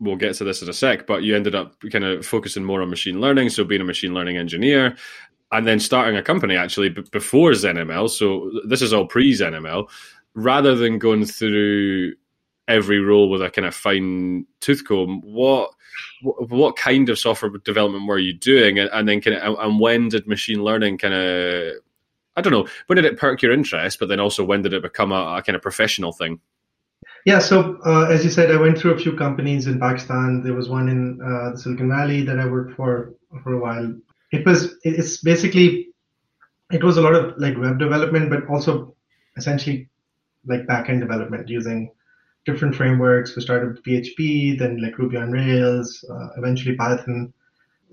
we'll 0.00 0.16
get 0.16 0.34
to 0.36 0.44
this 0.44 0.62
in 0.62 0.68
a 0.68 0.72
sec, 0.72 1.06
but 1.06 1.22
you 1.22 1.34
ended 1.34 1.54
up 1.54 1.74
kind 1.90 2.04
of 2.04 2.24
focusing 2.24 2.64
more 2.64 2.82
on 2.82 2.90
machine 2.90 3.20
learning. 3.20 3.48
So 3.50 3.64
being 3.64 3.80
a 3.80 3.84
machine 3.84 4.14
learning 4.14 4.36
engineer 4.36 4.96
and 5.52 5.66
then 5.66 5.80
starting 5.80 6.16
a 6.16 6.22
company 6.22 6.56
actually 6.56 6.90
b- 6.90 7.04
before 7.10 7.52
ZenML. 7.52 8.10
So 8.10 8.50
this 8.66 8.82
is 8.82 8.92
all 8.92 9.06
pre 9.06 9.32
ZenML. 9.32 9.88
Rather 10.34 10.74
than 10.74 10.98
going 10.98 11.24
through 11.24 12.14
every 12.68 13.00
role 13.00 13.30
with 13.30 13.42
a 13.42 13.50
kind 13.50 13.66
of 13.66 13.74
fine 13.74 14.46
tooth 14.60 14.84
comb, 14.86 15.20
what 15.22 15.70
what 16.22 16.76
kind 16.76 17.08
of 17.08 17.18
software 17.18 17.50
development 17.64 18.06
were 18.06 18.18
you 18.18 18.32
doing, 18.32 18.78
and, 18.78 19.08
then 19.08 19.20
kind 19.20 19.36
of, 19.36 19.58
and 19.58 19.80
when 19.80 20.08
did 20.08 20.28
machine 20.28 20.62
learning 20.62 20.98
kind 20.98 21.14
of 21.14 21.72
I 22.38 22.40
don't 22.40 22.52
know. 22.52 22.68
When 22.86 22.94
did 22.96 23.04
it 23.04 23.18
perk 23.18 23.42
your 23.42 23.52
interest? 23.52 23.98
But 23.98 24.08
then 24.08 24.20
also, 24.20 24.44
when 24.44 24.62
did 24.62 24.72
it 24.72 24.80
become 24.80 25.10
a, 25.10 25.38
a 25.38 25.42
kind 25.42 25.56
of 25.56 25.62
professional 25.62 26.12
thing? 26.12 26.40
Yeah, 27.26 27.40
so 27.40 27.78
uh, 27.84 28.06
as 28.06 28.24
you 28.24 28.30
said, 28.30 28.52
I 28.52 28.56
went 28.56 28.78
through 28.78 28.92
a 28.92 28.98
few 28.98 29.16
companies 29.16 29.66
in 29.66 29.80
Pakistan. 29.80 30.42
There 30.44 30.54
was 30.54 30.68
one 30.68 30.88
in 30.88 31.20
uh, 31.20 31.56
Silicon 31.56 31.88
Valley 31.88 32.22
that 32.22 32.38
I 32.38 32.46
worked 32.46 32.74
for 32.76 33.14
for 33.42 33.54
a 33.54 33.58
while. 33.58 33.92
It 34.30 34.46
was 34.46 34.76
it's 34.84 35.18
basically 35.18 35.88
it 36.70 36.84
was 36.84 36.96
a 36.96 37.00
lot 37.00 37.14
of 37.14 37.36
like 37.38 37.58
web 37.58 37.78
development, 37.78 38.30
but 38.30 38.46
also 38.46 38.94
essentially 39.36 39.88
like 40.46 40.66
backend 40.66 41.00
development 41.00 41.48
using 41.48 41.90
different 42.46 42.74
frameworks. 42.74 43.34
We 43.34 43.42
started 43.42 43.68
with 43.70 43.82
PHP, 43.82 44.58
then 44.58 44.80
like 44.80 44.96
Ruby 44.96 45.16
on 45.16 45.32
Rails, 45.32 46.04
uh, 46.08 46.28
eventually 46.36 46.76
Python 46.76 47.32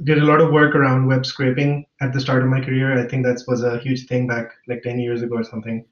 did 0.03 0.17
a 0.17 0.25
lot 0.25 0.41
of 0.41 0.51
work 0.51 0.75
around 0.75 1.07
web 1.07 1.25
scraping 1.25 1.85
at 2.01 2.13
the 2.13 2.19
start 2.19 2.43
of 2.43 2.49
my 2.49 2.59
career. 2.59 2.99
I 2.99 3.07
think 3.07 3.25
that 3.25 3.41
was 3.47 3.63
a 3.63 3.79
huge 3.79 4.07
thing 4.07 4.27
back 4.27 4.51
like 4.67 4.83
10 4.83 4.99
years 4.99 5.21
ago 5.21 5.35
or 5.35 5.43
something. 5.43 5.85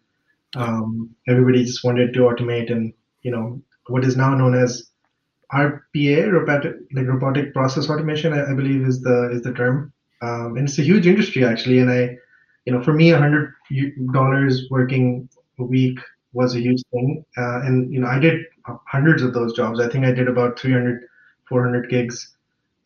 Um, 0.55 1.15
everybody 1.27 1.63
just 1.63 1.83
wanted 1.83 2.13
to 2.13 2.19
automate 2.19 2.72
and, 2.72 2.93
you 3.22 3.31
know, 3.31 3.62
what 3.88 4.03
is 4.03 4.17
now 4.17 4.36
known 4.36 4.55
as 4.55 4.89
RPA, 5.53 6.31
robotic, 6.31 6.75
like 6.93 7.07
robotic 7.07 7.53
process 7.53 7.89
automation, 7.89 8.33
I, 8.33 8.51
I 8.51 8.53
believe 8.53 8.86
is 8.86 9.01
the, 9.01 9.31
is 9.31 9.41
the 9.41 9.53
term. 9.53 9.93
Um, 10.22 10.57
and 10.57 10.67
it's 10.67 10.79
a 10.79 10.83
huge 10.83 11.07
industry 11.07 11.45
actually. 11.45 11.79
And 11.79 11.89
I, 11.89 12.17
you 12.65 12.74
know, 12.74 12.83
for 12.83 12.93
me, 12.93 13.10
hundred 13.10 13.53
dollars 14.12 14.67
working 14.69 15.29
a 15.60 15.63
week 15.63 16.00
was 16.33 16.55
a 16.55 16.60
huge 16.60 16.81
thing. 16.91 17.24
Uh, 17.38 17.62
and, 17.62 17.91
you 17.91 18.00
know, 18.00 18.07
I 18.07 18.19
did 18.19 18.41
hundreds 18.88 19.22
of 19.22 19.33
those 19.33 19.53
jobs. 19.53 19.79
I 19.79 19.89
think 19.89 20.05
I 20.05 20.12
did 20.12 20.27
about 20.27 20.60
300, 20.60 21.05
400 21.48 21.89
gigs 21.89 22.33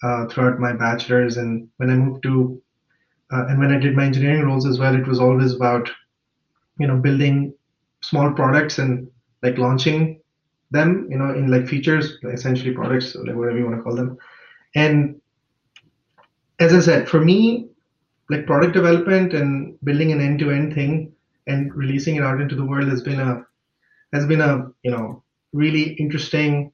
uh, 0.03 0.27
throughout 0.27 0.59
my 0.59 0.73
bachelor's. 0.73 1.37
And 1.37 1.67
when 1.77 1.89
I 1.89 1.95
moved 1.95 2.23
to, 2.23 2.61
uh, 3.31 3.47
and 3.47 3.59
when 3.59 3.71
I 3.71 3.79
did 3.79 3.95
my 3.95 4.05
engineering 4.05 4.45
roles 4.45 4.65
as 4.65 4.79
well, 4.79 4.95
it 4.95 5.07
was 5.07 5.19
always 5.19 5.53
about, 5.53 5.89
you 6.79 6.87
know, 6.87 6.97
building 6.97 7.53
small 8.01 8.31
products 8.31 8.77
and 8.79 9.09
like 9.43 9.57
launching 9.57 10.21
them, 10.71 11.07
you 11.09 11.17
know, 11.17 11.33
in 11.33 11.49
like 11.49 11.67
features, 11.67 12.17
essentially 12.31 12.73
products, 12.73 13.15
like 13.15 13.35
whatever 13.35 13.57
you 13.57 13.65
want 13.65 13.77
to 13.77 13.83
call 13.83 13.95
them. 13.95 14.17
And 14.75 15.19
as 16.59 16.73
I 16.73 16.79
said, 16.79 17.09
for 17.09 17.23
me, 17.23 17.69
like 18.29 18.45
product 18.45 18.73
development 18.73 19.33
and 19.33 19.77
building 19.83 20.11
an 20.11 20.21
end-to-end 20.21 20.73
thing 20.73 21.13
and 21.47 21.73
releasing 21.73 22.15
it 22.15 22.23
out 22.23 22.41
into 22.41 22.55
the 22.55 22.65
world 22.65 22.89
has 22.89 23.01
been 23.01 23.19
a 23.19 23.45
has 24.13 24.25
been 24.25 24.41
a 24.41 24.69
you 24.83 24.91
know 24.91 25.23
really 25.53 25.93
interesting 25.93 26.71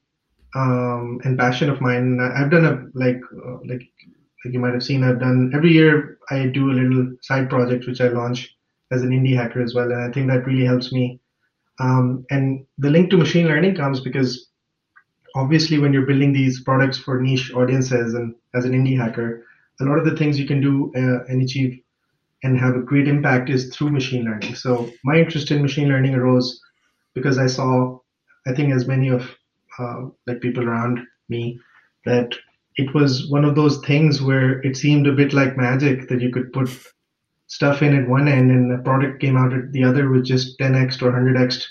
um, 0.55 1.19
and 1.23 1.37
passion 1.37 1.69
of 1.69 1.81
mine. 1.81 2.19
I've 2.19 2.51
done 2.51 2.65
a 2.65 2.85
like 2.97 3.21
uh, 3.45 3.57
like 3.65 3.83
like 4.43 4.53
you 4.53 4.59
might 4.59 4.73
have 4.73 4.83
seen. 4.83 5.03
I've 5.03 5.19
done 5.19 5.51
every 5.53 5.71
year. 5.71 6.17
I 6.29 6.47
do 6.47 6.71
a 6.71 6.73
little 6.73 7.15
side 7.21 7.49
project 7.49 7.87
which 7.87 8.01
I 8.01 8.09
launch 8.09 8.55
as 8.91 9.01
an 9.01 9.09
indie 9.09 9.35
hacker 9.35 9.61
as 9.61 9.73
well, 9.73 9.91
and 9.91 10.01
I 10.01 10.11
think 10.11 10.27
that 10.29 10.45
really 10.45 10.65
helps 10.65 10.91
me. 10.91 11.19
Um, 11.79 12.25
and 12.29 12.65
the 12.77 12.89
link 12.89 13.09
to 13.09 13.17
machine 13.17 13.47
learning 13.47 13.75
comes 13.75 14.01
because 14.01 14.49
obviously 15.35 15.79
when 15.79 15.91
you're 15.91 16.05
building 16.05 16.31
these 16.31 16.61
products 16.61 16.97
for 16.97 17.19
niche 17.19 17.51
audiences 17.53 18.13
and 18.13 18.35
as 18.53 18.65
an 18.65 18.73
indie 18.73 18.97
hacker, 18.97 19.45
a 19.81 19.85
lot 19.85 19.97
of 19.97 20.05
the 20.05 20.15
things 20.15 20.39
you 20.39 20.45
can 20.45 20.61
do 20.61 20.91
uh, 20.95 21.25
and 21.27 21.41
achieve 21.41 21.79
and 22.43 22.59
have 22.59 22.75
a 22.75 22.81
great 22.81 23.07
impact 23.07 23.49
is 23.49 23.73
through 23.73 23.89
machine 23.89 24.25
learning. 24.25 24.55
So 24.55 24.91
my 25.03 25.17
interest 25.17 25.49
in 25.49 25.61
machine 25.61 25.87
learning 25.87 26.13
arose 26.13 26.61
because 27.15 27.37
I 27.39 27.47
saw, 27.47 27.99
I 28.45 28.53
think 28.53 28.73
as 28.73 28.85
many 28.85 29.07
of 29.07 29.27
uh, 29.79 30.03
like 30.27 30.41
people 30.41 30.67
around 30.67 30.99
me, 31.29 31.59
that 32.05 32.33
it 32.75 32.93
was 32.93 33.29
one 33.29 33.45
of 33.45 33.55
those 33.55 33.79
things 33.85 34.21
where 34.21 34.59
it 34.61 34.75
seemed 34.75 35.07
a 35.07 35.13
bit 35.13 35.33
like 35.33 35.57
magic 35.57 36.09
that 36.09 36.21
you 36.21 36.31
could 36.31 36.51
put 36.53 36.69
stuff 37.47 37.81
in 37.81 37.95
at 37.95 38.09
one 38.09 38.27
end 38.27 38.49
and 38.49 38.71
the 38.71 38.81
product 38.83 39.21
came 39.21 39.37
out 39.37 39.53
at 39.53 39.71
the 39.71 39.83
other 39.83 40.09
with 40.09 40.25
just 40.25 40.57
10x 40.59 41.01
or 41.01 41.11
100x 41.11 41.63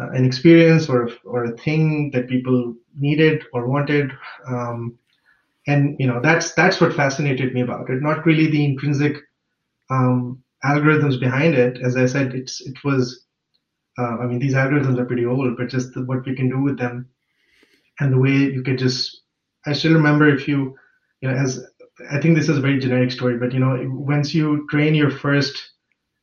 uh, 0.00 0.10
an 0.10 0.24
experience 0.24 0.88
or 0.88 1.10
or 1.24 1.44
a 1.44 1.56
thing 1.58 2.10
that 2.12 2.28
people 2.28 2.74
needed 2.98 3.44
or 3.52 3.66
wanted. 3.66 4.10
Um, 4.46 4.98
and 5.66 5.96
you 5.98 6.06
know 6.06 6.20
that's 6.20 6.52
that's 6.54 6.80
what 6.80 6.94
fascinated 6.94 7.54
me 7.54 7.60
about 7.60 7.90
it. 7.90 8.02
Not 8.02 8.26
really 8.26 8.50
the 8.50 8.64
intrinsic 8.64 9.16
um, 9.90 10.42
algorithms 10.64 11.20
behind 11.20 11.54
it. 11.54 11.78
As 11.82 11.96
I 11.96 12.06
said, 12.06 12.34
it's 12.34 12.60
it 12.60 12.82
was. 12.84 13.24
Uh, 13.98 14.16
I 14.20 14.26
mean, 14.26 14.38
these 14.38 14.54
algorithms 14.54 14.98
are 14.98 15.04
pretty 15.04 15.26
old, 15.26 15.58
but 15.58 15.68
just 15.68 15.92
the, 15.92 16.02
what 16.04 16.24
we 16.24 16.34
can 16.34 16.48
do 16.48 16.62
with 16.62 16.78
them, 16.78 17.10
and 18.00 18.12
the 18.12 18.18
way 18.18 18.32
you 18.32 18.62
could 18.62 18.78
just. 18.78 19.22
I 19.66 19.72
still 19.72 19.92
remember 19.92 20.28
if 20.28 20.48
you, 20.48 20.76
you 21.20 21.28
know, 21.28 21.34
as 21.34 21.64
I 22.10 22.20
think 22.20 22.36
this 22.36 22.48
is 22.48 22.58
a 22.58 22.60
very 22.60 22.80
generic 22.80 23.12
story, 23.12 23.38
but 23.38 23.52
you 23.52 23.60
know, 23.60 23.78
once 23.90 24.34
you 24.34 24.66
train 24.70 24.94
your 24.94 25.10
first 25.10 25.56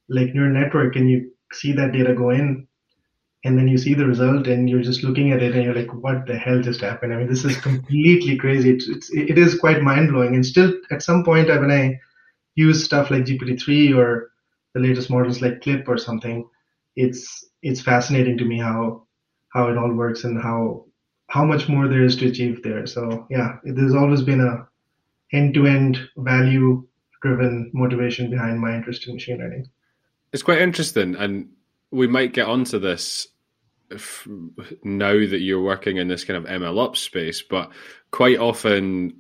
like 0.09 0.33
neural 0.33 0.53
network 0.53 0.95
and 0.95 1.09
you 1.09 1.31
see 1.53 1.71
that 1.73 1.93
data 1.93 2.13
go 2.13 2.31
in, 2.31 2.67
and 3.45 3.57
then 3.57 3.67
you 3.67 3.77
see 3.77 3.93
the 3.93 4.05
result 4.05 4.47
and 4.47 4.69
you're 4.69 4.81
just 4.81 5.03
looking 5.03 5.31
at 5.31 5.41
it 5.41 5.55
and 5.55 5.63
you're 5.63 5.75
like 5.75 5.93
what 5.93 6.25
the 6.25 6.35
hell 6.35 6.61
just 6.61 6.81
happened 6.81 7.13
i 7.13 7.17
mean 7.17 7.29
this 7.29 7.45
is 7.45 7.57
completely 7.61 8.35
crazy 8.37 8.71
it's, 8.71 8.87
it's 8.87 9.09
it 9.13 9.37
is 9.37 9.57
quite 9.57 9.81
mind-blowing 9.81 10.35
and 10.35 10.45
still 10.45 10.73
at 10.91 11.01
some 11.01 11.23
point 11.23 11.47
when 11.47 11.71
i 11.71 11.97
use 12.55 12.83
stuff 12.83 13.09
like 13.11 13.23
gpt-3 13.23 13.95
or 13.97 14.31
the 14.73 14.81
latest 14.81 15.09
models 15.09 15.41
like 15.41 15.61
clip 15.61 15.87
or 15.87 15.97
something 15.97 16.47
it's 16.95 17.45
it's 17.61 17.81
fascinating 17.81 18.37
to 18.37 18.45
me 18.45 18.59
how 18.59 19.05
how 19.53 19.67
it 19.69 19.77
all 19.77 19.93
works 19.93 20.23
and 20.25 20.41
how 20.41 20.85
how 21.29 21.45
much 21.45 21.69
more 21.69 21.87
there 21.87 22.03
is 22.03 22.15
to 22.17 22.27
achieve 22.27 22.61
there. 22.63 22.85
So 22.85 23.25
yeah 23.29 23.57
there's 23.63 23.95
always 23.95 24.21
been 24.21 24.41
a 24.41 24.67
end-to-end 25.31 26.09
value 26.17 26.85
driven 27.21 27.69
motivation 27.73 28.29
behind 28.29 28.59
my 28.59 28.75
interest 28.75 29.07
in 29.07 29.13
machine 29.13 29.37
learning. 29.37 29.69
It's 30.33 30.43
quite 30.43 30.61
interesting 30.61 31.15
and 31.15 31.49
we 31.91 32.07
might 32.07 32.33
get 32.33 32.47
onto 32.47 32.79
this 32.79 33.27
now 34.83 35.13
that 35.13 35.41
you're 35.41 35.61
working 35.61 35.97
in 35.97 36.07
this 36.07 36.23
kind 36.23 36.37
of 36.37 36.45
ML 36.45 36.77
ops 36.77 36.99
space, 36.99 37.41
but 37.41 37.71
quite 38.11 38.37
often 38.37 39.19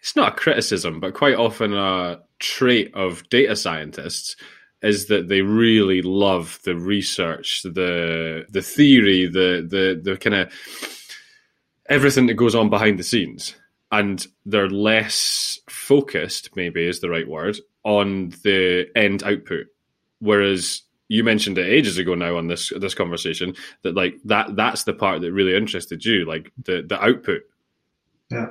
it's 0.00 0.16
not 0.16 0.32
a 0.32 0.36
criticism, 0.36 1.00
but 1.00 1.14
quite 1.14 1.34
often 1.34 1.74
a 1.74 2.20
trait 2.38 2.94
of 2.94 3.28
data 3.28 3.56
scientists 3.56 4.36
is 4.82 5.06
that 5.06 5.28
they 5.28 5.40
really 5.40 6.02
love 6.02 6.58
the 6.64 6.76
research, 6.76 7.62
the 7.62 8.46
the 8.50 8.62
theory, 8.62 9.26
the 9.26 9.66
the 9.68 10.00
the 10.02 10.16
kind 10.16 10.34
of 10.34 10.52
everything 11.88 12.26
that 12.26 12.34
goes 12.34 12.54
on 12.54 12.70
behind 12.70 12.98
the 12.98 13.04
scenes, 13.04 13.54
and 13.92 14.26
they're 14.44 14.70
less 14.70 15.58
focused, 15.68 16.50
maybe 16.56 16.86
is 16.86 17.00
the 17.00 17.10
right 17.10 17.28
word, 17.28 17.58
on 17.84 18.30
the 18.42 18.86
end 18.96 19.22
output. 19.22 19.66
Whereas 20.18 20.82
you 21.08 21.22
mentioned 21.22 21.58
it 21.58 21.68
ages 21.68 21.98
ago 21.98 22.14
now 22.14 22.36
on 22.36 22.48
this 22.48 22.72
this 22.80 22.94
conversation 22.94 23.54
that 23.82 23.94
like 23.94 24.16
that 24.24 24.56
that's 24.56 24.84
the 24.84 24.92
part 24.92 25.20
that 25.20 25.32
really 25.32 25.54
interested 25.54 26.04
you, 26.04 26.24
like 26.24 26.52
the 26.64 26.84
the 26.88 27.02
output. 27.02 27.42
Yeah, 28.30 28.46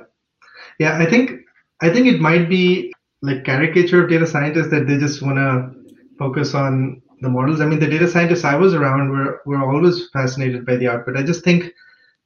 yeah. 0.78 0.98
I 0.98 1.06
think 1.06 1.32
I 1.80 1.90
think 1.90 2.06
it 2.06 2.20
might 2.20 2.48
be 2.48 2.92
like 3.22 3.44
caricature 3.44 4.04
of 4.04 4.10
data 4.10 4.26
scientists 4.26 4.70
that 4.70 4.86
they 4.86 4.96
just 4.96 5.22
want 5.22 5.36
to 5.36 5.94
focus 6.18 6.54
on 6.54 7.02
the 7.20 7.28
models. 7.28 7.60
I 7.60 7.66
mean, 7.66 7.80
the 7.80 7.86
data 7.86 8.08
scientists 8.08 8.44
I 8.44 8.56
was 8.56 8.74
around 8.74 9.10
were 9.10 9.42
were 9.44 9.62
always 9.62 10.08
fascinated 10.10 10.64
by 10.64 10.76
the 10.76 10.88
output. 10.88 11.16
I 11.16 11.22
just 11.22 11.44
think 11.44 11.72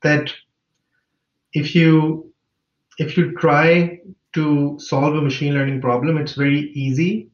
that 0.02 0.32
if 1.52 1.74
you 1.74 2.32
if 2.98 3.16
you 3.16 3.32
try 3.36 3.98
to 4.34 4.78
solve 4.78 5.14
a 5.14 5.22
machine 5.22 5.54
learning 5.54 5.80
problem, 5.80 6.18
it's 6.18 6.34
very 6.34 6.70
easy 6.72 7.30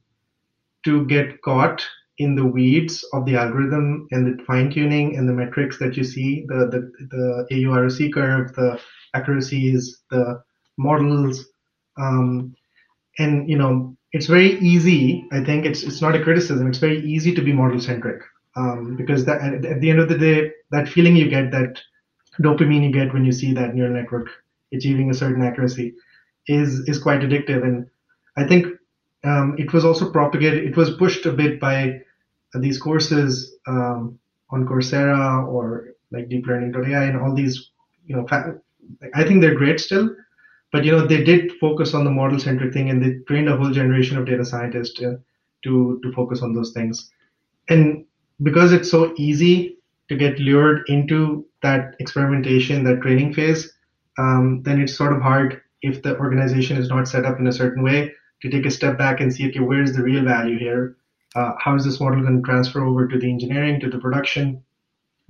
to 0.85 1.04
get 1.06 1.42
caught 1.42 1.85
in 2.18 2.35
the 2.35 2.46
weeds 2.46 3.04
of 3.12 3.26
the 3.26 3.37
algorithm 3.37 4.06
and 4.12 4.26
the 4.26 4.42
fine 4.44 4.70
tuning 4.70 5.16
and 5.16 5.28
the 5.28 5.32
metrics 5.32 5.78
that 5.78 5.96
you 5.96 6.04
see, 6.04 6.46
the, 6.49 6.66
the, 6.70 6.90
the 7.11 7.46
AUROC 7.54 8.14
curve, 8.14 8.54
the 8.54 8.80
accuracies, 9.14 10.02
the 10.11 10.42
models. 10.78 11.44
Um, 11.99 12.54
and, 13.18 13.49
you 13.50 13.58
know, 13.58 13.96
it's 14.12 14.26
very 14.26 14.58
easy. 14.61 15.26
I 15.32 15.44
think 15.44 15.66
it's, 15.66 15.82
it's 15.82 16.00
not 16.00 16.14
a 16.14 16.23
criticism. 16.23 16.66
It's 16.68 16.78
very 16.78 17.04
easy 17.04 17.35
to 17.35 17.42
be 17.42 17.52
model 17.52 17.80
centric 17.80 18.23
um, 18.56 18.96
because 18.96 19.25
that, 19.26 19.42
at, 19.42 19.64
at 19.64 19.80
the 19.80 19.90
end 19.90 19.99
of 19.99 20.08
the 20.08 20.16
day, 20.16 20.52
that 20.70 20.88
feeling 20.88 21.16
you 21.16 21.28
get, 21.28 21.50
that 21.50 21.78
dopamine 22.40 22.85
you 22.85 22.93
get 22.93 23.12
when 23.12 23.25
you 23.25 23.33
see 23.33 23.52
that 23.55 23.75
neural 23.75 23.93
network 23.93 24.28
achieving 24.73 25.11
a 25.11 25.14
certain 25.14 25.43
accuracy 25.43 25.95
is, 26.47 26.81
is 26.88 26.99
quite 26.99 27.21
addictive. 27.21 27.62
And 27.62 27.88
I 28.37 28.47
think 28.47 28.66
um, 29.25 29.57
it 29.59 29.73
was 29.73 29.85
also 29.85 30.11
propagated, 30.11 30.64
it 30.64 30.76
was 30.76 30.97
pushed 30.97 31.26
a 31.26 31.33
bit 31.33 31.61
by 31.61 32.00
these 32.55 32.78
courses 32.78 33.57
um, 33.66 34.19
on 34.50 34.66
Coursera 34.66 35.47
or 35.47 35.95
like 36.11 36.28
Deep 36.28 36.47
Learning 36.47 36.73
deeplearning.ai 36.73 37.05
and 37.05 37.21
all 37.21 37.35
these, 37.35 37.71
you 38.07 38.16
know, 38.16 38.26
I 39.14 39.25
think 39.25 39.40
they're 39.40 39.55
great 39.55 39.81
still, 39.81 40.14
but 40.73 40.85
you 40.85 40.93
know, 40.93 41.07
they 41.07 41.25
did 41.25 41.52
focus 41.61 41.95
on 41.95 42.05
the 42.05 42.11
model 42.11 42.38
centric 42.38 42.73
thing 42.73 42.90
and 42.90 43.02
they 43.02 43.19
trained 43.26 43.49
a 43.49 43.57
whole 43.57 43.71
generation 43.71 44.16
of 44.16 44.26
data 44.26 44.45
scientists 44.45 44.95
to, 44.95 45.19
to 45.64 46.12
focus 46.14 46.43
on 46.43 46.55
those 46.55 46.73
things. 46.73 47.11
And 47.69 48.05
because 48.43 48.73
it's 48.73 48.90
so 48.90 49.12
easy 49.16 49.78
to 50.09 50.16
get 50.16 50.38
lured 50.38 50.83
into 50.88 51.47
that 51.66 51.96
experimentation, 52.04 52.85
that 52.85 53.02
training 53.04 53.32
phase, 53.38 53.62
um, 54.18 54.62
then 54.66 54.80
it's 54.80 54.96
sort 55.00 55.12
of 55.14 55.20
hard 55.30 55.61
if 55.82 56.02
the 56.02 56.12
organization 56.25 56.76
is 56.82 56.88
not 56.88 57.08
set 57.08 57.25
up 57.28 57.38
in 57.40 57.46
a 57.46 57.58
certain 57.62 57.82
way 57.82 57.99
to 58.42 58.50
take 58.50 58.66
a 58.66 58.76
step 58.78 58.94
back 58.99 59.20
and 59.20 59.32
see, 59.32 59.49
okay, 59.49 59.64
where's 59.68 59.92
the 59.92 60.02
real 60.02 60.25
value 60.25 60.58
here? 60.58 60.96
uh, 61.37 61.52
how 61.58 61.75
is 61.75 61.85
this 61.85 62.00
model 62.00 62.23
going 62.23 62.42
to 62.42 62.42
transfer 62.42 62.82
over 62.82 63.06
to 63.06 63.18
the 63.18 63.30
engineering, 63.30 63.78
to 63.78 63.90
the 63.90 63.99
production? 63.99 64.62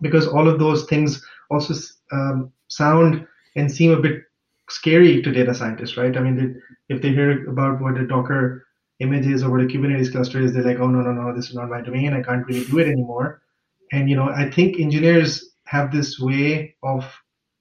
Because 0.01 0.29
all 0.29 0.49
of 0.49 0.59
those 0.59 0.85
things 0.87 1.23
also 1.51 1.75
um, 2.13 2.53
sound 2.69 3.27
and 3.57 3.71
seem 3.71 3.91
a 3.91 4.01
bit 4.01 4.23
scary 4.71 5.21
to 5.23 5.33
data 5.33 5.53
scientists, 5.53 5.97
right? 5.97 6.17
I 6.17 6.21
mean, 6.21 6.37
they, 6.37 6.95
if 6.95 7.03
they 7.03 7.11
hear 7.11 7.49
about 7.49 7.81
what 7.81 7.99
a 7.99 8.07
Docker 8.07 8.67
image 9.01 9.27
is 9.27 9.43
or 9.43 9.51
what 9.51 9.63
a 9.63 9.65
Kubernetes 9.65 10.13
cluster 10.13 10.41
is, 10.41 10.53
they're 10.53 10.63
like, 10.63 10.79
oh, 10.79 10.87
no, 10.87 11.01
no, 11.01 11.13
no, 11.13 11.35
this 11.35 11.49
is 11.49 11.55
not 11.55 11.69
my 11.69 11.81
domain. 11.81 12.13
I 12.13 12.23
can't 12.23 12.47
really 12.47 12.65
do 12.65 12.79
it 12.79 12.89
anymore. 12.89 13.43
And, 13.93 14.09
you 14.09 14.15
know, 14.15 14.29
I 14.29 14.49
think 14.51 14.79
engineers 14.79 15.56
have 15.67 15.93
this 15.93 16.19
way 16.19 16.75
of 16.83 17.05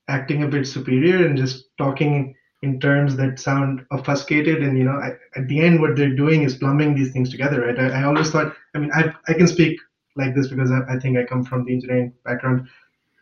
acting 0.08 0.44
a 0.44 0.48
bit 0.48 0.68
superior 0.68 1.26
and 1.26 1.38
just 1.38 1.66
talking 1.78 2.36
in 2.62 2.80
terms 2.80 3.16
that 3.16 3.40
sound 3.40 3.86
obfuscated 3.92 4.64
and 4.64 4.78
you 4.78 4.84
know 4.84 4.98
I, 4.98 5.12
at 5.36 5.48
the 5.48 5.60
end 5.60 5.82
what 5.82 5.96
they're 5.96 6.16
doing 6.16 6.44
is 6.44 6.56
plumbing 6.56 6.96
these 6.96 7.12
things 7.12 7.30
together 7.30 7.62
right? 7.62 7.80
I, 7.80 8.02
I 8.02 8.04
always 8.04 8.32
thought 8.32 8.56
i 8.74 8.80
mean 8.80 8.92
I, 8.94 9.14
I 9.28 9.34
can 9.34 9.48
speak 9.48 9.78
like 10.16 10.34
this 10.36 10.48
because 10.48 10.72
I, 10.72 10.82
I 10.94 11.00
think 11.00 11.18
i 11.18 11.24
come 11.24 11.44
from 11.44 11.66
the 11.66 11.74
engineering 11.74 12.14
background. 12.24 12.68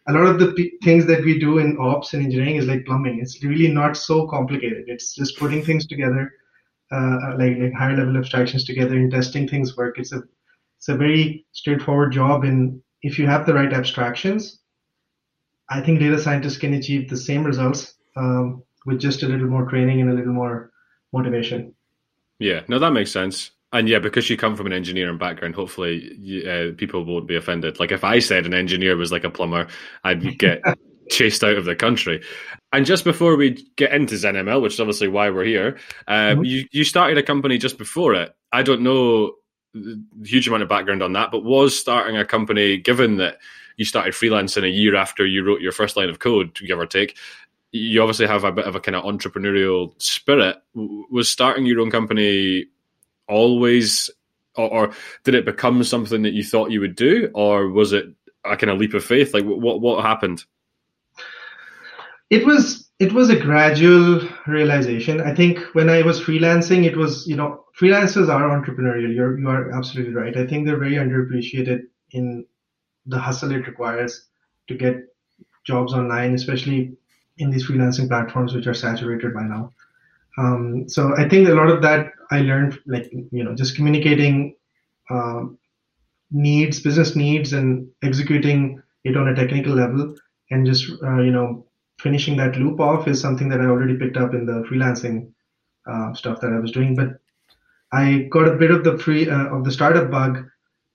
A 0.07 0.13
lot 0.13 0.25
of 0.25 0.37
the 0.37 0.51
p- 0.51 0.77
things 0.83 1.05
that 1.05 1.23
we 1.23 1.39
do 1.39 1.59
in 1.59 1.77
ops 1.79 2.13
and 2.13 2.23
engineering 2.23 2.57
is 2.57 2.67
like 2.67 2.85
plumbing. 2.85 3.19
It's 3.21 3.41
really 3.43 3.69
not 3.69 3.95
so 3.95 4.27
complicated. 4.27 4.83
It's 4.87 5.15
just 5.15 5.37
putting 5.37 5.63
things 5.63 5.87
together 5.87 6.31
uh, 6.91 7.35
like, 7.37 7.57
like 7.57 7.73
higher 7.73 7.95
level 7.95 8.17
abstractions 8.17 8.65
together 8.65 8.95
and 8.95 9.09
testing 9.09 9.47
things 9.47 9.77
work. 9.77 9.97
It's 9.97 10.11
a 10.11 10.21
it's 10.77 10.89
a 10.89 10.95
very 10.95 11.45
straightforward 11.53 12.11
job. 12.11 12.43
And 12.43 12.81
if 13.01 13.17
you 13.17 13.25
have 13.27 13.45
the 13.45 13.53
right 13.53 13.71
abstractions 13.71 14.59
i 15.69 15.81
think 15.81 15.99
data 15.99 16.19
scientists 16.19 16.57
can 16.57 16.73
achieve 16.73 17.09
the 17.09 17.17
same 17.17 17.43
results 17.43 17.95
um, 18.15 18.63
with 18.85 18.99
just 18.99 19.23
a 19.23 19.27
little 19.27 19.47
more 19.47 19.65
training 19.69 20.01
and 20.01 20.09
a 20.09 20.13
little 20.13 20.33
more 20.33 20.71
motivation. 21.11 21.73
Yeah, 22.39 22.61
no, 22.67 22.79
that 22.79 22.91
makes 22.91 23.11
sense. 23.11 23.51
And 23.71 23.87
yeah, 23.89 23.99
because 23.99 24.29
you 24.29 24.37
come 24.37 24.55
from 24.55 24.67
an 24.67 24.73
engineering 24.73 25.17
background, 25.17 25.55
hopefully 25.55 26.43
uh, 26.47 26.75
people 26.77 27.05
won't 27.05 27.27
be 27.27 27.35
offended. 27.35 27.79
Like 27.79 27.91
if 27.91 28.03
I 28.03 28.19
said 28.19 28.45
an 28.45 28.53
engineer 28.53 28.97
was 28.97 29.11
like 29.11 29.23
a 29.23 29.29
plumber, 29.29 29.67
I'd 30.03 30.37
get 30.37 30.61
chased 31.09 31.43
out 31.43 31.55
of 31.55 31.65
the 31.65 31.75
country. 31.75 32.21
And 32.71 32.85
just 32.85 33.03
before 33.03 33.35
we 33.35 33.65
get 33.75 33.93
into 33.93 34.15
ZenML, 34.15 34.61
which 34.61 34.73
is 34.73 34.79
obviously 34.79 35.07
why 35.07 35.29
we're 35.29 35.45
here, 35.45 35.77
uh, 36.07 36.11
mm-hmm. 36.11 36.43
you 36.43 36.65
you 36.71 36.83
started 36.83 37.17
a 37.17 37.23
company 37.23 37.57
just 37.57 37.77
before 37.77 38.13
it. 38.13 38.35
I 38.51 38.61
don't 38.63 38.81
know 38.81 39.33
huge 40.23 40.47
amount 40.47 40.61
of 40.61 40.69
background 40.69 41.01
on 41.01 41.13
that, 41.13 41.31
but 41.31 41.43
was 41.43 41.79
starting 41.79 42.15
a 42.15 42.25
company, 42.25 42.77
given 42.77 43.17
that 43.17 43.39
you 43.77 43.85
started 43.85 44.13
freelancing 44.13 44.63
a 44.63 44.69
year 44.69 44.95
after 44.95 45.25
you 45.25 45.43
wrote 45.43 45.61
your 45.61 45.71
first 45.71 45.97
line 45.97 46.09
of 46.09 46.19
code, 46.19 46.57
give 46.65 46.79
or 46.79 46.85
take. 46.85 47.17
You 47.71 48.01
obviously 48.01 48.27
have 48.27 48.43
a 48.43 48.51
bit 48.51 48.65
of 48.65 48.75
a 48.75 48.79
kind 48.79 48.95
of 48.95 49.03
entrepreneurial 49.03 49.99
spirit. 50.01 50.57
Was 50.73 51.29
starting 51.29 51.65
your 51.65 51.79
own 51.79 51.89
company 51.89 52.67
always, 53.27 54.09
or, 54.55 54.69
or 54.69 54.93
did 55.23 55.35
it 55.35 55.45
become 55.45 55.83
something 55.83 56.21
that 56.23 56.33
you 56.33 56.43
thought 56.43 56.71
you 56.71 56.81
would 56.81 56.95
do, 56.95 57.31
or 57.33 57.69
was 57.69 57.93
it 57.93 58.05
a 58.45 58.57
kind 58.57 58.69
of 58.69 58.77
leap 58.77 58.93
of 58.93 59.03
faith? 59.03 59.33
Like 59.33 59.45
what 59.45 59.81
what 59.81 60.03
happened? 60.03 60.43
It 62.29 62.45
was 62.45 62.89
it 62.99 63.11
was 63.11 63.29
a 63.29 63.39
gradual 63.39 64.21
realization. 64.47 65.21
I 65.21 65.33
think 65.33 65.59
when 65.73 65.89
I 65.89 66.03
was 66.03 66.21
freelancing, 66.21 66.85
it 66.85 66.95
was 66.95 67.27
you 67.27 67.35
know 67.35 67.65
freelancers 67.79 68.29
are 68.29 68.49
entrepreneurial. 68.49 69.13
You're 69.13 69.39
you 69.39 69.49
are 69.49 69.71
absolutely 69.71 70.13
right. 70.13 70.37
I 70.37 70.45
think 70.45 70.65
they're 70.65 70.77
very 70.77 70.95
underappreciated 70.95 71.81
in 72.11 72.45
the 73.05 73.19
hustle 73.19 73.51
it 73.51 73.67
requires 73.67 74.25
to 74.67 74.75
get 74.75 74.95
jobs 75.65 75.93
online, 75.93 76.33
especially 76.33 76.93
in 77.37 77.49
these 77.49 77.67
freelancing 77.67 78.07
platforms 78.07 78.53
which 78.53 78.67
are 78.67 78.73
saturated 78.73 79.33
by 79.33 79.43
now. 79.43 79.71
Um, 80.37 80.87
so 80.89 81.15
I 81.15 81.27
think 81.27 81.47
a 81.47 81.53
lot 81.53 81.69
of 81.69 81.81
that 81.81 82.11
I 82.31 82.41
learned, 82.41 82.79
like 82.85 83.11
you 83.11 83.43
know, 83.43 83.55
just 83.55 83.75
communicating 83.75 84.55
um, 85.09 85.57
needs, 86.31 86.79
business 86.79 87.15
needs, 87.15 87.53
and 87.53 87.87
executing 88.03 88.81
it 89.03 89.15
on 89.15 89.27
a 89.27 89.35
technical 89.35 89.73
level, 89.73 90.15
and 90.49 90.65
just 90.65 90.91
uh, 91.03 91.21
you 91.21 91.31
know, 91.31 91.65
finishing 91.99 92.35
that 92.37 92.55
loop 92.55 92.79
off 92.79 93.07
is 93.07 93.21
something 93.21 93.49
that 93.49 93.61
I 93.61 93.65
already 93.65 93.97
picked 93.97 94.17
up 94.17 94.33
in 94.33 94.45
the 94.45 94.63
freelancing 94.69 95.31
uh, 95.85 96.13
stuff 96.13 96.41
that 96.41 96.53
I 96.53 96.59
was 96.59 96.71
doing. 96.71 96.95
But 96.95 97.19
I 97.91 98.27
got 98.31 98.47
a 98.47 98.57
bit 98.57 98.71
of 98.71 98.83
the 98.83 98.97
free 98.97 99.29
uh, 99.29 99.55
of 99.55 99.63
the 99.63 99.71
startup 99.71 100.09
bug 100.09 100.45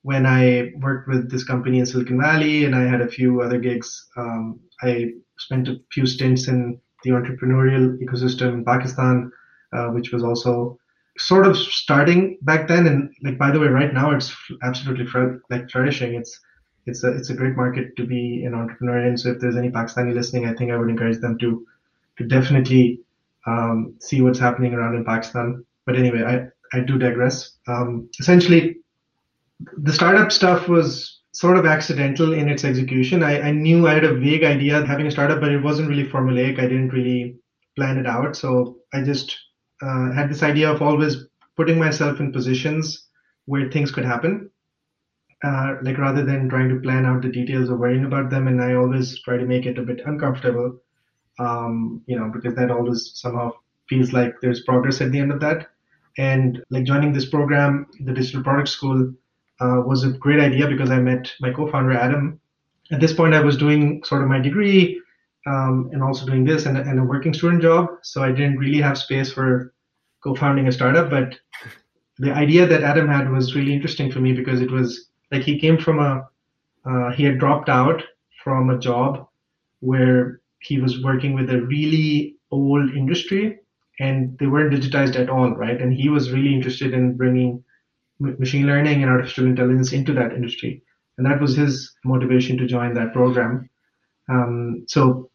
when 0.08 0.24
I 0.24 0.72
worked 0.76 1.06
with 1.06 1.30
this 1.30 1.44
company 1.44 1.78
in 1.80 1.84
Silicon 1.84 2.18
Valley, 2.18 2.64
and 2.64 2.74
I 2.74 2.84
had 2.92 3.02
a 3.02 3.14
few 3.16 3.42
other 3.42 3.58
gigs. 3.58 3.88
Um, 4.16 4.58
I 4.80 5.12
spent 5.38 5.68
a 5.68 5.80
few 5.92 6.06
stints 6.06 6.48
in 6.48 6.80
the 7.04 7.10
entrepreneurial 7.10 7.84
ecosystem 8.02 8.54
in 8.54 8.64
Pakistan, 8.64 9.30
uh, 9.74 9.88
which 9.88 10.10
was 10.10 10.24
also 10.24 10.78
sort 11.18 11.46
of 11.46 11.58
starting 11.58 12.38
back 12.40 12.68
then. 12.68 12.86
And 12.86 13.12
like 13.22 13.36
by 13.36 13.50
the 13.50 13.60
way, 13.60 13.66
right 13.66 13.92
now 13.92 14.10
it's 14.12 14.34
absolutely 14.62 15.04
fr- 15.04 15.42
like 15.50 15.68
flourishing. 15.70 16.14
It's 16.14 16.40
it's 16.86 17.04
a 17.04 17.10
it's 17.18 17.28
a 17.28 17.34
great 17.34 17.54
market 17.54 17.94
to 17.98 18.06
be 18.06 18.44
an 18.46 18.54
entrepreneur 18.54 19.04
in. 19.04 19.18
So 19.18 19.32
if 19.32 19.40
there's 19.40 19.56
any 19.56 19.70
Pakistani 19.70 20.14
listening, 20.14 20.46
I 20.46 20.54
think 20.54 20.72
I 20.72 20.78
would 20.78 20.88
encourage 20.88 21.20
them 21.20 21.36
to 21.40 21.66
to 22.16 22.24
definitely 22.24 23.00
um, 23.46 23.94
see 24.00 24.22
what's 24.22 24.38
happening 24.46 24.72
around 24.72 24.96
in 24.96 25.04
Pakistan. 25.04 25.66
But 25.84 25.96
anyway, 25.96 26.22
I 26.32 26.78
I 26.78 26.80
do 26.80 26.96
digress. 26.96 27.58
Um, 27.66 28.08
essentially, 28.18 28.78
the 29.60 29.92
startup 29.92 30.32
stuff 30.32 30.68
was 30.68 31.20
sort 31.32 31.56
of 31.56 31.66
accidental 31.66 32.32
in 32.32 32.48
its 32.48 32.64
execution. 32.64 33.22
I, 33.22 33.40
I 33.40 33.50
knew 33.50 33.86
I 33.86 33.94
had 33.94 34.04
a 34.04 34.14
vague 34.14 34.44
idea 34.44 34.80
of 34.80 34.86
having 34.86 35.06
a 35.06 35.10
startup, 35.10 35.40
but 35.40 35.52
it 35.52 35.62
wasn't 35.62 35.88
really 35.88 36.06
formulaic. 36.06 36.58
I 36.58 36.62
didn't 36.62 36.88
really 36.88 37.36
plan 37.76 37.98
it 37.98 38.06
out. 38.06 38.36
So 38.36 38.78
I 38.92 39.02
just 39.02 39.36
uh, 39.82 40.12
had 40.12 40.30
this 40.30 40.42
idea 40.42 40.70
of 40.70 40.82
always 40.82 41.28
putting 41.56 41.78
myself 41.78 42.20
in 42.20 42.32
positions 42.32 43.06
where 43.46 43.70
things 43.70 43.90
could 43.90 44.04
happen. 44.04 44.50
Uh, 45.44 45.76
like 45.82 45.98
rather 45.98 46.24
than 46.24 46.48
trying 46.48 46.68
to 46.68 46.80
plan 46.80 47.06
out 47.06 47.22
the 47.22 47.28
details 47.28 47.70
or 47.70 47.76
worrying 47.76 48.04
about 48.04 48.28
them, 48.28 48.48
and 48.48 48.60
I 48.60 48.74
always 48.74 49.22
try 49.22 49.36
to 49.36 49.46
make 49.46 49.66
it 49.66 49.78
a 49.78 49.82
bit 49.82 50.00
uncomfortable, 50.04 50.80
um, 51.38 52.02
you 52.06 52.18
know, 52.18 52.28
because 52.34 52.56
that 52.56 52.72
always 52.72 53.12
somehow 53.14 53.52
feels 53.88 54.12
like 54.12 54.34
there's 54.42 54.64
progress 54.64 55.00
at 55.00 55.12
the 55.12 55.20
end 55.20 55.30
of 55.30 55.38
that. 55.40 55.68
And 56.18 56.60
like 56.70 56.82
joining 56.82 57.12
this 57.12 57.26
program, 57.26 57.86
the 58.00 58.12
Digital 58.12 58.42
Product 58.42 58.68
School, 58.68 59.14
uh, 59.60 59.82
was 59.84 60.04
a 60.04 60.10
great 60.10 60.40
idea 60.40 60.66
because 60.66 60.90
I 60.90 61.00
met 61.00 61.32
my 61.40 61.52
co-founder 61.52 61.92
Adam. 61.92 62.40
At 62.90 63.00
this 63.00 63.12
point, 63.12 63.35
I 63.35 63.40
was 63.40 63.56
doing 63.56 64.02
sort 64.04 64.22
of 64.22 64.28
my 64.28 64.38
degree 64.38 65.00
um, 65.46 65.90
and 65.92 66.02
also 66.02 66.26
doing 66.26 66.44
this 66.44 66.66
and, 66.66 66.76
and, 66.76 66.98
a 66.98 67.02
working 67.02 67.33
student 67.33 67.62
job, 67.62 67.88
so 68.02 68.22
I 68.22 68.33
didn't 68.33 68.59
really 68.59 68.80
have 68.80 68.98
space 68.98 69.33
for 69.33 69.72
co-founding 70.22 70.68
a 70.68 70.72
startup. 70.72 71.11
But 71.11 71.35
the 72.18 72.33
idea 72.33 72.66
that 72.66 72.83
Adam 72.83 73.09
had 73.09 73.30
was 73.30 73.54
really 73.54 73.72
interesting 73.72 74.11
for 74.11 74.20
me 74.20 74.33
because 74.33 74.61
it 74.61 74.70
was 74.70 75.09
like 75.30 75.42
he 75.42 75.59
came 75.59 75.78
from 75.78 76.00
a 76.00 76.28
uh, 76.85 77.11
he 77.12 77.24
had 77.24 77.38
dropped 77.38 77.68
out 77.68 78.02
from 78.42 78.70
a 78.70 78.78
job 78.78 79.28
where 79.80 80.40
he 80.61 80.78
was 80.78 81.02
working 81.02 81.35
with 81.35 81.50
a 81.50 81.62
really 81.62 82.37
old 82.50 82.90
industry 82.90 83.59
and 84.00 84.37
they 84.38 84.46
weren't 84.46 84.72
digitized 84.72 85.16
at 85.16 85.28
all, 85.28 85.50
right? 85.50 85.80
And 85.80 85.92
he 85.92 86.09
was 86.09 86.33
really 86.33 86.54
interested 86.54 86.94
in 86.94 87.16
bringing 87.16 87.62
machine 88.18 88.66
learning 88.66 89.02
and 89.02 89.11
artificial 89.11 89.46
intelligence 89.46 89.92
into 89.92 90.12
that 90.14 90.33
industry. 90.33 90.83
And 91.16 91.26
that 91.26 91.40
was 91.40 91.57
his 91.57 91.94
motivation 92.04 92.57
to 92.59 92.66
join 92.66 92.94
that 92.94 93.12
program. 93.12 93.68
Um, 94.28 94.85
so 94.87 95.31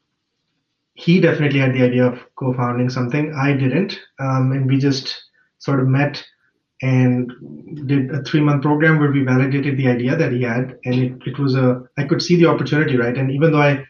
he 0.94 1.20
definitely 1.20 1.60
had 1.60 1.74
the 1.74 1.84
idea 1.84 2.06
of 2.06 2.20
co-founding 2.36 2.90
something. 2.90 3.34
I 3.36 3.54
didn't. 3.54 4.00
Um, 4.20 4.52
and 4.52 4.68
we 4.68 4.78
just 4.78 5.24
sort 5.58 5.80
of 5.80 5.88
met 5.88 6.24
and 6.82 7.32
did 7.88 8.12
a 8.12 8.22
three 8.24 8.42
month 8.42 8.62
program 8.62 9.00
where 9.00 9.12
we 9.12 9.24
validated 9.24 9.78
the 9.78 9.88
idea 9.88 10.16
that 10.16 10.32
he 10.32 10.42
had. 10.44 10.78
And 10.86 10.96
it, 10.96 11.14
it 11.26 11.40
was 11.40 11.56
a, 11.56 11.84
I 11.98 12.04
could 12.04 12.22
see 12.22 12.36
the 12.36 12.48
opportunity, 12.48 12.98
right? 12.98 13.18
And 13.18 13.32
even 13.32 13.52
though 13.52 13.62
I, 13.62 13.86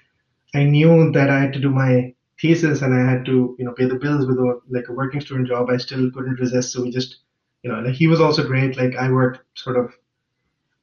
I 0.56 0.64
knew 0.64 1.12
that 1.12 1.30
I 1.30 1.40
had 1.40 1.54
to 1.54 1.60
do 1.60 1.70
my 1.70 2.14
thesis 2.40 2.82
and 2.82 2.94
I 2.94 3.12
had 3.12 3.26
to, 3.26 3.56
you 3.58 3.66
know, 3.66 3.74
pay 3.74 3.86
the 3.86 3.96
bills 3.96 4.28
with 4.28 4.38
a, 4.38 4.60
like 4.70 4.90
a 4.90 4.94
working 4.94 5.22
student 5.22 5.48
job, 5.48 5.70
I 5.70 5.78
still 5.78 6.12
couldn't 6.12 6.40
resist. 6.40 6.72
So 6.72 6.84
we 6.84 6.92
just 6.92 7.18
you 7.64 7.72
know, 7.72 7.80
like 7.80 7.96
he 7.96 8.08
was 8.08 8.22
also 8.22 8.46
great. 8.46 8.78
Like 8.78 8.96
I 8.96 9.10
worked 9.10 9.40
sort 9.56 9.78
of, 9.78 9.94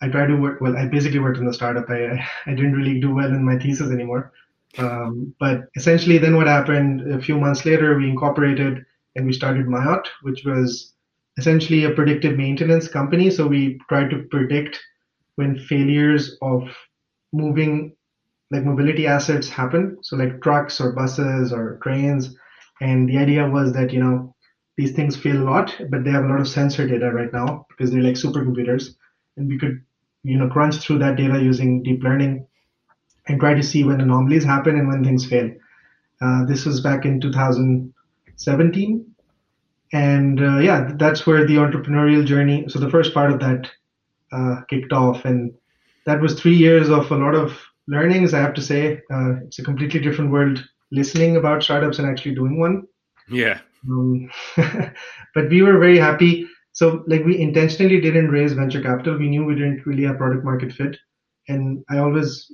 I 0.03 0.09
tried 0.09 0.29
to 0.29 0.37
work, 0.37 0.61
well, 0.61 0.77
I 0.77 0.87
basically 0.87 1.19
worked 1.19 1.39
in 1.39 1.47
the 1.47 1.53
startup. 1.55 1.89
I, 1.91 2.27
I 2.47 2.55
didn't 2.55 2.73
really 2.73 3.01
do 3.01 3.15
well 3.15 3.29
in 3.29 3.45
my 3.45 3.59
thesis 3.59 3.91
anymore. 3.91 4.33
Um, 4.79 5.35
but 5.39 5.65
essentially 5.77 6.19
then 6.19 6.37
what 6.37 6.47
happened 6.47 7.13
a 7.13 7.21
few 7.21 7.39
months 7.39 7.67
later, 7.67 7.97
we 7.97 8.09
incorporated 8.09 8.85
and 9.17 9.27
we 9.27 9.33
started 9.33 9.67
Maiot, 9.67 10.09
which 10.23 10.45
was 10.45 10.95
essentially 11.37 11.85
a 11.85 11.91
predictive 11.91 12.37
maintenance 12.37 12.89
company. 12.89 13.31
So 13.31 13.47
we 13.47 13.79
tried 13.89 14.11
to 14.11 14.25
predict 14.31 14.81
when 15.37 15.59
failures 15.59 16.37
of 16.41 16.63
moving 17.33 17.95
like 18.51 18.65
mobility 18.65 19.07
assets 19.07 19.49
happen. 19.49 19.99
So 20.03 20.17
like 20.17 20.41
trucks 20.41 20.81
or 20.81 20.93
buses 20.93 21.53
or 21.53 21.79
trains. 21.83 22.35
And 22.81 23.09
the 23.09 23.19
idea 23.19 23.49
was 23.49 23.73
that, 23.75 23.93
you 23.93 24.01
know, 24.01 24.35
these 24.81 24.93
things 24.93 25.15
fail 25.15 25.43
a 25.43 25.45
lot, 25.45 25.77
but 25.91 26.05
they 26.05 26.11
have 26.11 26.25
a 26.25 26.29
lot 26.29 26.41
of 26.41 26.49
sensor 26.49 26.89
data 26.89 27.11
right 27.13 27.31
now 27.35 27.67
because 27.69 27.91
they're 27.91 28.03
like 28.03 28.15
supercomputers. 28.15 28.95
And 29.37 29.47
we 29.47 29.59
could, 29.59 29.83
you 30.23 30.39
know, 30.39 30.49
crunch 30.49 30.77
through 30.77 31.01
that 31.01 31.17
data 31.17 31.39
using 31.39 31.83
deep 31.83 32.03
learning 32.03 32.47
and 33.29 33.39
try 33.39 33.53
to 33.53 33.63
see 33.63 33.85
when 33.85 34.01
anomalies 34.01 34.43
happen 34.43 34.79
and 34.79 34.89
when 34.89 35.05
things 35.05 35.27
fail. 35.27 35.51
Uh, 36.23 36.47
this 36.47 36.65
was 36.65 36.81
back 36.81 37.05
in 37.05 37.21
2017. 37.21 39.15
And 39.93 40.41
uh, 40.41 40.59
yeah, 40.61 40.93
that's 40.95 41.27
where 41.27 41.47
the 41.47 41.57
entrepreneurial 41.57 42.25
journey, 42.25 42.65
so 42.69 42.79
the 42.79 42.91
first 42.91 43.13
part 43.13 43.33
of 43.33 43.41
that 43.41 43.71
uh, 44.33 44.63
kicked 44.71 44.95
off. 44.95 45.27
And 45.27 45.53
that 46.07 46.23
was 46.23 46.41
three 46.41 46.57
years 46.57 46.89
of 46.89 47.11
a 47.11 47.17
lot 47.17 47.35
of 47.35 47.61
learnings, 47.87 48.33
I 48.33 48.41
have 48.41 48.55
to 48.55 48.63
say. 48.63 49.03
Uh, 49.13 49.41
it's 49.45 49.59
a 49.59 49.63
completely 49.63 50.01
different 50.01 50.31
world 50.31 50.65
listening 50.91 51.37
about 51.37 51.63
startups 51.63 51.99
and 51.99 52.09
actually 52.09 52.35
doing 52.35 52.59
one. 52.59 52.87
Yeah. 53.29 53.61
Um, 53.89 54.31
but 55.35 55.49
we 55.49 55.63
were 55.63 55.79
very 55.79 55.99
happy. 55.99 56.49
So 56.73 57.05
like 57.07 57.25
we 57.25 57.41
intentionally 57.41 58.01
didn't 58.01 58.31
raise 58.31 58.53
venture 58.53 58.81
capital. 58.81 59.19
We 59.19 59.29
knew 59.29 59.45
we 59.45 59.55
didn't 59.55 59.87
really 59.87 60.05
have 60.05 60.19
product 60.19 60.45
market 60.45 60.73
fit. 60.73 60.97
And 61.49 61.85
I 61.91 61.99
always, 61.99 62.53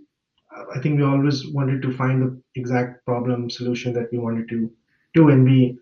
I 0.74 0.80
think 0.80 0.98
we 0.98 1.04
always 1.04 1.46
wanted 1.48 1.82
to 1.82 1.96
find 1.96 2.22
the 2.22 2.42
exact 2.54 3.04
problem 3.04 3.50
solution 3.50 3.92
that 3.94 4.08
we 4.10 4.18
wanted 4.18 4.48
to 4.48 4.70
do. 5.14 5.28
And 5.28 5.44
we, 5.44 5.78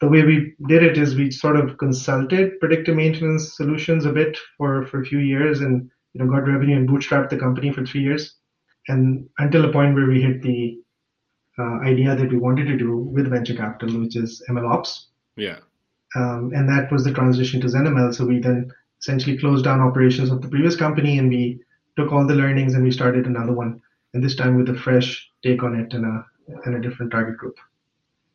the 0.00 0.08
way 0.08 0.24
we 0.24 0.54
did 0.66 0.82
it 0.82 0.98
is 0.98 1.14
we 1.14 1.30
sort 1.30 1.56
of 1.56 1.78
consulted 1.78 2.58
predictive 2.58 2.96
maintenance 2.96 3.56
solutions 3.56 4.06
a 4.06 4.12
bit 4.12 4.36
for, 4.56 4.86
for 4.86 5.02
a 5.02 5.04
few 5.04 5.18
years 5.18 5.60
and, 5.60 5.90
you 6.14 6.24
know, 6.24 6.30
got 6.30 6.48
revenue 6.48 6.76
and 6.76 6.88
bootstrapped 6.88 7.28
the 7.28 7.36
company 7.36 7.70
for 7.72 7.84
three 7.84 8.02
years. 8.02 8.36
And 8.88 9.28
until 9.38 9.66
a 9.66 9.72
point 9.72 9.94
where 9.94 10.08
we 10.08 10.22
hit 10.22 10.42
the 10.42 10.80
uh, 11.58 11.80
idea 11.80 12.14
that 12.14 12.30
we 12.30 12.38
wanted 12.38 12.66
to 12.66 12.76
do 12.76 12.96
with 12.96 13.28
venture 13.28 13.54
capital, 13.54 14.00
which 14.00 14.16
is 14.16 14.42
MLOps. 14.48 15.06
Yeah. 15.36 15.58
Um, 16.14 16.52
and 16.54 16.68
that 16.68 16.90
was 16.90 17.04
the 17.04 17.12
transition 17.12 17.60
to 17.60 17.66
ZenML. 17.66 18.14
So 18.14 18.24
we 18.24 18.38
then 18.38 18.72
essentially 19.00 19.38
closed 19.38 19.64
down 19.64 19.80
operations 19.80 20.30
of 20.30 20.42
the 20.42 20.48
previous 20.48 20.76
company 20.76 21.18
and 21.18 21.28
we 21.28 21.60
took 21.96 22.12
all 22.12 22.26
the 22.26 22.34
learnings 22.34 22.74
and 22.74 22.84
we 22.84 22.90
started 22.90 23.26
another 23.26 23.52
one. 23.52 23.80
And 24.14 24.24
this 24.24 24.36
time 24.36 24.56
with 24.56 24.68
a 24.68 24.74
fresh 24.74 25.30
take 25.42 25.62
on 25.62 25.78
it 25.78 25.92
and 25.92 26.04
a, 26.04 26.24
and 26.64 26.76
a 26.76 26.80
different 26.80 27.12
target 27.12 27.36
group. 27.36 27.58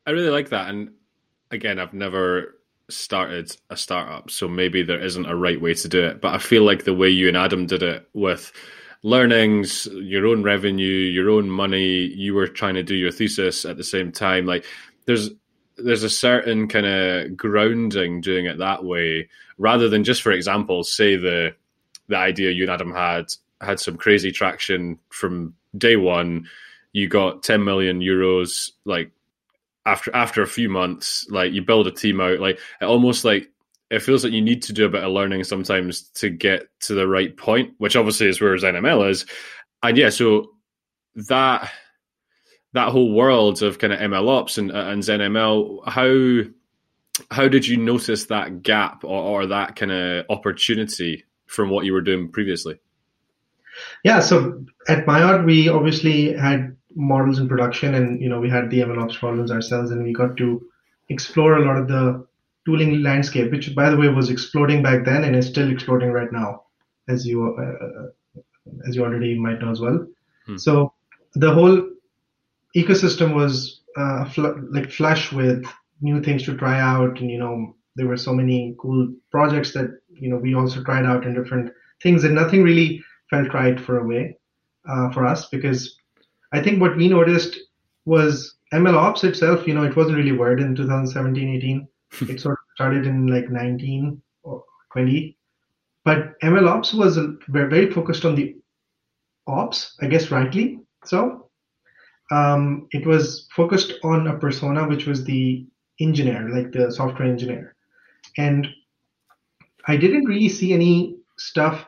I 0.06 0.12
really 0.12 0.30
like 0.30 0.50
that. 0.50 0.70
And 0.70 0.92
again, 1.52 1.80
I've 1.80 1.94
never 1.94 2.60
started 2.90 3.56
a 3.70 3.78
startup, 3.78 4.30
so 4.30 4.48
maybe 4.48 4.84
there 4.84 5.00
isn't 5.00 5.26
a 5.26 5.36
right 5.36 5.60
way 5.60 5.74
to 5.74 5.88
do 5.88 6.04
it. 6.04 6.22
But 6.22 6.36
I 6.36 6.38
feel 6.38 6.64
like 6.64 6.84
the 6.84 6.94
way 6.94 7.10
you 7.10 7.28
and 7.28 7.38
Adam 7.38 7.66
did 7.66 7.84
it 7.84 8.08
with 8.14 8.52
learnings, 9.04 9.88
your 9.92 10.26
own 10.26 10.44
revenue, 10.44 10.86
your 10.86 11.30
own 11.30 11.50
money. 11.50 12.06
You 12.06 12.34
were 12.34 12.48
trying 12.48 12.76
to 12.76 12.84
do 12.84 12.96
your 12.96 13.12
thesis 13.12 13.66
at 13.66 13.78
the 13.78 13.84
same 13.84 14.12
time. 14.12 14.46
Like 14.46 14.66
there's 15.06 15.30
there's 15.78 16.04
a 16.04 16.10
certain 16.10 16.68
kind 16.68 16.86
of 16.86 17.36
grounding 17.36 18.22
doing 18.22 18.46
it 18.46 18.60
that 18.60 18.84
way 18.84 19.28
rather 19.58 19.90
than 19.90 20.04
just 20.04 20.22
for 20.22 20.32
example, 20.32 20.84
say 20.84 21.16
the 21.16 21.56
the 22.08 22.18
idea 22.18 22.52
you 22.52 22.64
and 22.64 22.72
Adam 22.72 22.94
had 22.94 23.34
had 23.62 23.80
some 23.80 23.98
crazy 23.98 24.32
traction 24.32 25.00
from 25.10 25.54
day 25.78 25.96
one. 25.96 26.48
You 26.92 27.08
got 27.08 27.44
10 27.44 27.64
million 27.64 28.02
euros, 28.02 28.72
like 28.86 29.12
after 29.86 30.16
after 30.16 30.42
a 30.42 30.48
few 30.48 30.70
months, 30.70 31.28
like 31.30 31.54
you 31.54 31.62
build 31.62 31.88
a 31.88 31.92
team 31.92 32.22
out, 32.22 32.40
like 32.40 32.60
it 32.82 32.86
almost 32.86 33.26
like 33.26 33.50
it 33.94 34.02
feels 34.02 34.24
like 34.24 34.34
you 34.34 34.42
need 34.42 34.64
to 34.64 34.74
do 34.74 34.86
a 34.86 34.90
bit 34.90 35.04
of 35.04 35.12
learning 35.12 35.44
sometimes 35.44 36.02
to 36.16 36.30
get 36.30 36.68
to 36.82 36.96
the 36.96 37.08
right 37.08 37.36
point, 37.38 37.74
which 37.78 37.96
obviously 37.96 38.28
is 38.28 38.42
where 38.42 38.56
ZenML 38.56 39.10
is. 39.10 39.26
And 39.84 39.96
yeah, 39.98 40.10
so 40.10 40.52
that 41.16 41.72
that 42.74 42.90
whole 42.90 43.14
world 43.14 43.62
of 43.62 43.78
kind 43.78 43.94
of 43.94 44.00
ML 44.00 44.28
ops 44.28 44.58
and 44.58 44.72
and 44.72 45.04
ZenML, 45.04 45.88
how 45.88 46.50
how 47.30 47.48
did 47.48 47.68
you 47.68 47.78
notice 47.78 48.26
that 48.26 48.64
gap 48.64 49.04
or, 49.04 49.42
or 49.42 49.46
that 49.46 49.76
kind 49.76 49.92
of 49.92 50.26
opportunity 50.30 51.26
from 51.46 51.70
what 51.70 51.86
you 51.86 51.94
were 51.94 52.02
doing 52.02 52.32
previously? 52.32 52.80
Yeah, 54.04 54.22
so 54.22 54.66
at 54.88 55.06
Maiot, 55.06 55.46
we 55.46 55.70
obviously 55.70 56.34
had 56.34 56.76
models 56.96 57.38
in 57.38 57.48
production, 57.48 57.94
and 57.94 58.20
you 58.20 58.30
know 58.30 58.40
we 58.40 58.50
had 58.50 58.72
the 58.72 58.80
MLOps 58.80 59.20
problems 59.20 59.52
ourselves, 59.52 59.92
and 59.92 60.04
we 60.04 60.14
got 60.14 60.36
to 60.38 60.66
explore 61.10 61.58
a 61.58 61.66
lot 61.66 61.78
of 61.78 61.88
the 61.88 62.26
tooling 62.66 63.02
landscape, 63.02 63.52
which 63.52 63.74
by 63.76 63.90
the 63.90 63.98
way 63.98 64.08
was 64.08 64.30
exploding 64.30 64.82
back 64.82 65.06
then 65.06 65.24
and 65.24 65.36
is 65.36 65.48
still 65.48 65.72
exploding 65.72 66.12
right 66.12 66.32
now, 66.32 66.64
as 67.08 67.26
you 67.26 67.56
uh, 67.56 68.72
as 68.88 68.96
you 68.96 69.04
already 69.04 69.38
might 69.38 69.60
know 69.60 69.72
as 69.72 69.80
well. 69.80 70.08
Hmm. 70.46 70.58
So 70.58 70.94
the 71.36 71.54
whole 71.54 71.90
ecosystem 72.76 73.34
was 73.34 73.82
uh, 73.98 74.26
fl- 74.26 74.60
like 74.72 74.92
flush 74.92 75.32
with 75.32 75.66
new 76.02 76.22
things 76.22 76.44
to 76.44 76.58
try 76.58 76.80
out, 76.80 77.20
and 77.20 77.30
you 77.30 77.40
know 77.40 77.76
there 77.96 78.08
were 78.08 78.18
so 78.18 78.34
many 78.34 78.76
cool 78.80 79.14
projects 79.32 79.74
that 79.74 80.00
you 80.10 80.30
know 80.30 80.38
we 80.38 80.56
also 80.56 80.84
tried 80.84 81.06
out 81.06 81.26
in 81.26 81.34
different 81.34 81.72
things, 82.02 82.24
and 82.24 82.36
nothing 82.36 82.64
really 82.64 83.04
felt 83.30 83.54
right 83.54 83.80
for 83.80 84.00
a 84.00 84.08
way 84.08 84.38
uh, 84.88 85.10
for 85.12 85.26
us 85.26 85.48
because 85.50 85.98
I 86.52 86.62
think 86.62 86.80
what 86.80 86.96
we 86.96 87.08
noticed 87.08 87.58
was 88.06 88.56
ML 88.74 88.96
ops 88.96 89.24
itself. 89.24 89.68
You 89.68 89.74
know, 89.74 89.84
it 89.84 89.96
wasn't 89.96 90.18
really 90.18 90.32
word 90.32 90.60
in 90.60 90.76
2017, 90.76 91.56
18. 91.56 91.88
It 92.22 92.40
sort 92.40 92.54
of 92.54 92.66
started 92.76 93.06
in 93.06 93.28
like 93.28 93.50
19 93.50 94.22
or 94.44 94.64
20, 94.94 95.38
but 96.06 96.40
ML 96.42 96.68
ops 96.68 96.94
was 96.94 97.18
very 97.48 97.92
focused 97.92 98.26
on 98.26 98.36
the 98.36 98.56
ops, 99.48 99.96
I 100.02 100.08
guess 100.08 100.32
rightly 100.32 100.80
so. 101.06 101.50
Um, 102.32 102.88
it 102.92 103.06
was 103.06 103.48
focused 103.56 103.94
on 104.04 104.28
a 104.28 104.38
persona 104.38 104.88
which 104.88 105.06
was 105.06 105.24
the 105.24 105.66
engineer, 106.00 106.50
like 106.50 106.72
the 106.72 106.92
software 106.92 107.28
engineer. 107.28 107.76
And 108.38 108.68
I 109.88 109.98
didn't 109.98 110.26
really 110.26 110.50
see 110.50 110.74
any 110.74 111.18
stuff, 111.38 111.86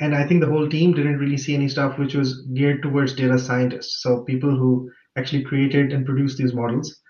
and 0.00 0.14
I 0.14 0.26
think 0.26 0.40
the 0.40 0.50
whole 0.50 0.68
team 0.68 0.92
didn't 0.92 1.18
really 1.18 1.38
see 1.38 1.54
any 1.54 1.68
stuff 1.68 1.98
which 1.98 2.14
was 2.14 2.42
geared 2.54 2.82
towards 2.82 3.14
data 3.14 3.38
scientists. 3.38 4.02
So 4.02 4.22
people 4.24 4.50
who 4.50 4.90
actually 5.16 5.44
created 5.44 5.92
and 5.92 6.04
produced 6.04 6.36
these 6.38 6.52
models 6.52 7.00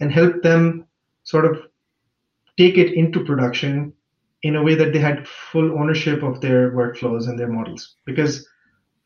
and 0.00 0.12
helped 0.12 0.42
them 0.42 0.86
sort 1.24 1.46
of 1.46 1.62
take 2.58 2.78
it 2.78 2.92
into 2.94 3.24
production 3.24 3.92
in 4.42 4.56
a 4.56 4.62
way 4.62 4.74
that 4.74 4.92
they 4.92 4.98
had 4.98 5.26
full 5.26 5.78
ownership 5.78 6.22
of 6.22 6.40
their 6.40 6.72
workflows 6.72 7.28
and 7.28 7.38
their 7.38 7.48
models. 7.48 7.96
Because 8.04 8.46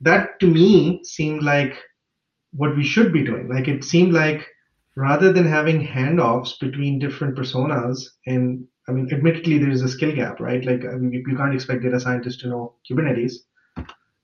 that 0.00 0.38
to 0.40 0.46
me 0.46 1.00
seemed 1.04 1.42
like 1.42 1.74
what 2.52 2.76
we 2.76 2.84
should 2.84 3.12
be 3.12 3.24
doing. 3.24 3.48
Like 3.48 3.68
it 3.68 3.84
seemed 3.84 4.12
like 4.12 4.46
rather 4.96 5.32
than 5.32 5.46
having 5.46 5.86
handoffs 5.86 6.58
between 6.58 6.98
different 6.98 7.36
personas 7.36 8.04
and 8.26 8.66
I 8.88 8.92
mean, 8.92 9.08
admittedly, 9.12 9.58
there 9.58 9.68
is 9.68 9.82
a 9.82 9.88
skill 9.88 10.14
gap, 10.14 10.40
right? 10.40 10.64
Like, 10.64 10.82
I 10.86 10.94
mean, 10.96 11.12
you 11.12 11.36
can't 11.36 11.54
expect 11.54 11.82
data 11.82 12.00
scientists 12.00 12.38
to 12.38 12.48
know 12.48 12.74
Kubernetes, 12.90 13.34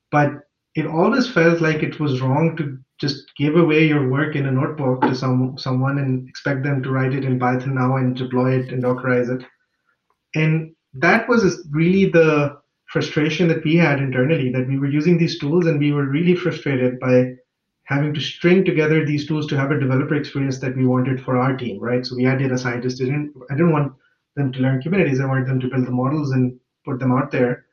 but 0.09 0.31
it 0.73 0.87
always 0.87 1.29
felt 1.29 1.61
like 1.61 1.83
it 1.83 1.99
was 1.99 2.19
wrong 2.19 2.57
to 2.57 2.79
just 2.99 3.31
give 3.37 3.55
away 3.55 3.85
your 3.85 4.09
work 4.09 4.35
in 4.35 4.45
a 4.45 4.51
notebook 4.51 5.01
to 5.01 5.15
some 5.15 5.57
someone 5.57 5.97
and 5.97 6.27
expect 6.29 6.63
them 6.63 6.81
to 6.83 6.91
write 6.91 7.13
it 7.13 7.25
in 7.25 7.39
Python 7.39 7.75
now 7.75 7.97
and 7.97 8.15
deploy 8.15 8.59
it 8.59 8.71
and 8.71 8.83
Dockerize 8.83 9.29
it. 9.29 9.45
And 10.35 10.73
that 10.93 11.27
was 11.27 11.67
really 11.71 12.05
the 12.09 12.57
frustration 12.87 13.47
that 13.49 13.63
we 13.63 13.75
had 13.75 13.99
internally 13.99 14.51
that 14.51 14.67
we 14.67 14.79
were 14.79 14.87
using 14.87 15.17
these 15.17 15.39
tools 15.39 15.65
and 15.65 15.79
we 15.79 15.91
were 15.91 16.05
really 16.05 16.35
frustrated 16.35 16.99
by 16.99 17.33
having 17.83 18.13
to 18.13 18.21
string 18.21 18.63
together 18.63 19.05
these 19.05 19.27
tools 19.27 19.47
to 19.47 19.57
have 19.57 19.71
a 19.71 19.79
developer 19.79 20.15
experience 20.15 20.59
that 20.59 20.75
we 20.75 20.85
wanted 20.85 21.21
for 21.21 21.37
our 21.37 21.55
team, 21.55 21.79
right? 21.79 22.05
So 22.05 22.15
we 22.15 22.23
had 22.23 22.39
data 22.39 22.57
scientists. 22.57 23.01
I 23.01 23.05
Didn't 23.05 23.33
I 23.49 23.55
didn't 23.55 23.73
want 23.73 23.93
them 24.35 24.51
to 24.51 24.59
learn 24.59 24.81
Kubernetes. 24.81 25.21
I 25.21 25.27
wanted 25.27 25.47
them 25.47 25.59
to 25.59 25.67
build 25.67 25.85
the 25.85 25.91
models 25.91 26.31
and 26.31 26.59
put 26.85 26.99
them 26.99 27.11
out 27.11 27.31
there, 27.31 27.65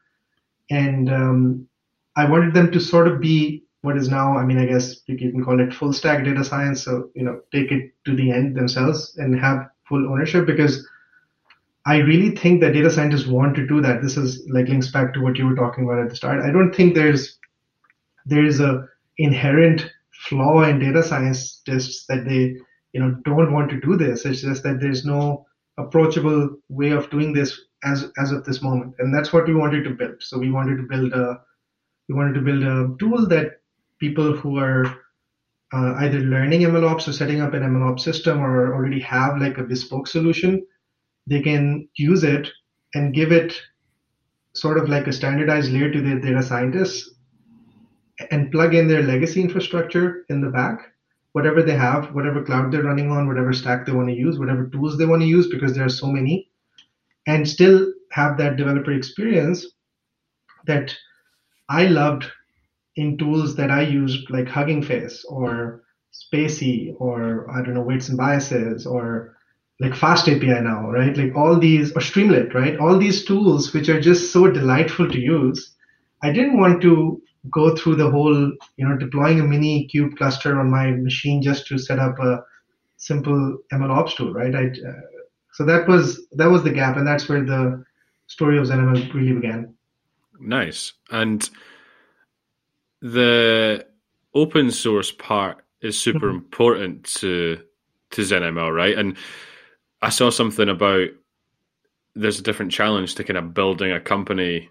and 0.71 1.13
um, 1.13 1.69
I 2.17 2.25
wanted 2.29 2.55
them 2.55 2.71
to 2.73 2.81
sort 2.81 3.09
of 3.09 3.21
be 3.21 3.65
what 3.83 3.97
is 3.97 4.09
now, 4.09 4.38
I 4.38 4.45
mean, 4.45 4.59
I 4.59 4.66
guess 4.66 5.03
you 5.07 5.18
can 5.18 5.45
call 5.45 5.61
it 5.61 5.75
full 5.75 5.92
stack 5.92 6.25
data 6.25 6.45
science. 6.45 6.83
So 6.83 7.11
you 7.14 7.25
know, 7.25 7.40
take 7.53 7.71
it 7.71 7.92
to 8.07 8.16
the 8.16 8.31
end 8.31 8.57
themselves 8.57 9.16
and 9.18 9.38
have 9.38 9.68
full 9.88 10.11
ownership 10.11 10.47
because 10.47 10.87
I 11.85 11.97
really 11.99 12.31
think 12.37 12.61
that 12.61 12.75
data 12.75 12.90
scientists 12.90 13.27
want 13.27 13.57
to 13.57 13.66
do 13.66 13.81
that. 13.81 14.01
This 14.01 14.16
is 14.16 14.49
like 14.49 14.68
links 14.68 14.90
back 14.90 15.12
to 15.14 15.21
what 15.21 15.37
you 15.37 15.47
were 15.47 15.57
talking 15.57 15.85
about 15.85 15.99
at 15.99 16.11
the 16.11 16.16
start. 16.16 16.42
I 16.42 16.53
don't 16.53 16.73
think 16.73 16.95
there's 16.95 17.38
there 18.25 18.45
is 18.45 18.61
a 18.61 18.87
inherent 19.18 19.90
flaw 20.29 20.62
in 20.62 20.79
data 20.79 21.03
scientists 21.03 22.07
that 22.07 22.25
they 22.25 22.57
you 22.92 23.01
know 23.01 23.16
don't 23.25 23.53
want 23.53 23.68
to 23.71 23.81
do 23.81 23.97
this. 23.97 24.25
It's 24.25 24.42
just 24.42 24.62
that 24.62 24.81
there's 24.81 25.05
no 25.05 25.45
approachable 25.77 26.57
way 26.68 26.90
of 26.90 27.11
doing 27.11 27.33
this 27.33 27.61
as 27.83 28.12
as 28.18 28.31
of 28.31 28.45
this 28.45 28.62
moment, 28.62 28.95
and 29.01 29.12
that's 29.12 29.33
what 29.33 29.49
we 29.49 29.55
wanted 29.55 29.83
to 29.85 29.90
build. 29.90 30.23
So 30.23 30.38
we 30.38 30.53
wanted 30.53 30.77
to 30.77 30.85
build 30.85 31.12
a 31.12 31.40
we 32.09 32.14
wanted 32.14 32.35
to 32.35 32.42
build 32.42 32.62
a 32.62 32.95
tool 33.01 33.27
that 33.29 33.62
people 34.03 34.37
who 34.37 34.59
are 34.59 34.85
uh, 35.73 35.95
either 36.05 36.19
learning 36.19 36.62
MLOps 36.62 37.07
or 37.07 37.12
setting 37.12 37.41
up 37.41 37.55
an 37.55 37.62
MLOps 37.62 38.01
system 38.01 38.41
or 38.41 38.75
already 38.75 39.01
have 39.01 39.38
like 39.38 39.59
a 39.59 39.62
bespoke 39.62 40.09
solution, 40.09 40.67
they 41.29 41.41
can 41.41 41.88
use 41.95 42.25
it 42.25 42.49
and 42.95 43.15
give 43.15 43.31
it 43.31 43.55
sort 44.55 44.77
of 44.77 44.88
like 44.88 45.07
a 45.07 45.12
standardized 45.12 45.71
layer 45.71 45.91
to 45.93 46.03
their 46.03 46.19
data 46.19 46.43
scientists 46.43 47.15
and 48.33 48.51
plug 48.51 48.75
in 48.75 48.88
their 48.88 49.05
legacy 49.05 49.41
infrastructure 49.41 50.27
in 50.31 50.41
the 50.41 50.51
back, 50.51 50.79
whatever 51.31 51.62
they 51.62 51.77
have, 51.77 52.12
whatever 52.12 52.43
cloud 52.43 52.73
they're 52.73 52.91
running 52.91 53.11
on, 53.12 53.29
whatever 53.29 53.53
stack 53.53 53.87
they 53.87 53.93
want 53.93 54.09
to 54.09 54.15
use, 54.27 54.37
whatever 54.38 54.67
tools 54.67 54.99
they 54.99 55.07
want 55.07 55.23
to 55.23 55.29
use, 55.29 55.47
because 55.47 55.75
there 55.75 55.87
are 55.87 56.01
so 56.03 56.09
many, 56.09 56.51
and 57.29 57.49
still 57.49 57.87
have 58.11 58.37
that 58.37 58.57
developer 58.57 58.93
experience 58.93 59.65
that 60.67 60.93
I 61.69 61.87
loved 61.87 62.27
in 62.97 63.17
tools 63.19 63.57
that 63.57 63.71
I 63.71 63.83
used, 63.83 64.31
like 64.31 64.49
Hugging 64.49 64.83
Face 64.83 65.25
or 65.29 65.83
spaCy 66.13 66.95
or 66.99 67.51
I 67.51 67.63
don't 67.63 67.75
know 67.75 67.83
weights 67.83 68.09
and 68.09 68.19
biases 68.19 68.87
or 68.87 69.37
like 69.81 69.93
FastAPI 69.93 70.63
now, 70.63 70.91
right? 70.91 71.17
Like 71.17 71.35
all 71.35 71.59
these 71.59 71.91
or 71.93 72.01
Streamlit, 72.01 72.55
right? 72.55 72.79
All 72.79 72.99
these 72.99 73.25
tools 73.25 73.73
which 73.73 73.89
are 73.89 74.01
just 74.01 74.33
so 74.33 74.51
delightful 74.51 75.11
to 75.11 75.19
use. 75.19 75.75
I 76.23 76.31
didn't 76.33 76.61
want 76.61 76.83
to 76.83 77.21
go 77.51 77.75
through 77.75 77.97
the 77.97 78.11
whole, 78.11 78.53
you 78.77 78.89
know, 78.89 78.97
deploying 78.97 79.41
a 79.41 79.43
minikube 79.43 80.17
cluster 80.17 80.61
on 80.61 80.71
my 80.71 80.93
machine 80.93 81.43
just 81.43 81.67
to 81.69 81.79
set 81.79 81.99
up 81.99 82.19
a 82.21 82.45
simple 82.97 83.59
ML 83.73 83.91
ops 83.91 84.15
tool, 84.15 84.33
right? 84.33 84.55
I, 84.55 84.67
uh, 84.67 84.93
so 85.53 85.65
that 85.65 85.89
was 85.89 86.27
that 86.33 86.51
was 86.51 86.63
the 86.63 86.71
gap, 86.71 86.97
and 86.97 87.07
that's 87.07 87.29
where 87.29 87.45
the 87.45 87.85
story 88.27 88.59
of 88.59 88.67
ZenML 88.67 89.13
really 89.13 89.35
began. 89.35 89.75
Nice, 90.41 90.93
and 91.11 91.49
the 93.03 93.87
open 94.35 94.71
source 94.71 95.12
part 95.12 95.59
is 95.83 96.01
super 96.01 96.29
mm-hmm. 96.29 96.37
important 96.37 97.05
to 97.05 97.59
to 98.12 98.23
ZenML, 98.23 98.75
right? 98.75 98.97
And 98.97 99.17
I 100.01 100.09
saw 100.11 100.31
something 100.31 100.69
about 100.69 101.09
there's 102.15 102.38
a 102.38 102.43
different 102.43 102.73
challenge 102.73 103.15
to 103.17 103.25
kind 103.25 103.38
of 103.38 103.55
building 103.55 103.93
a 103.93 104.01
company 104.01 104.71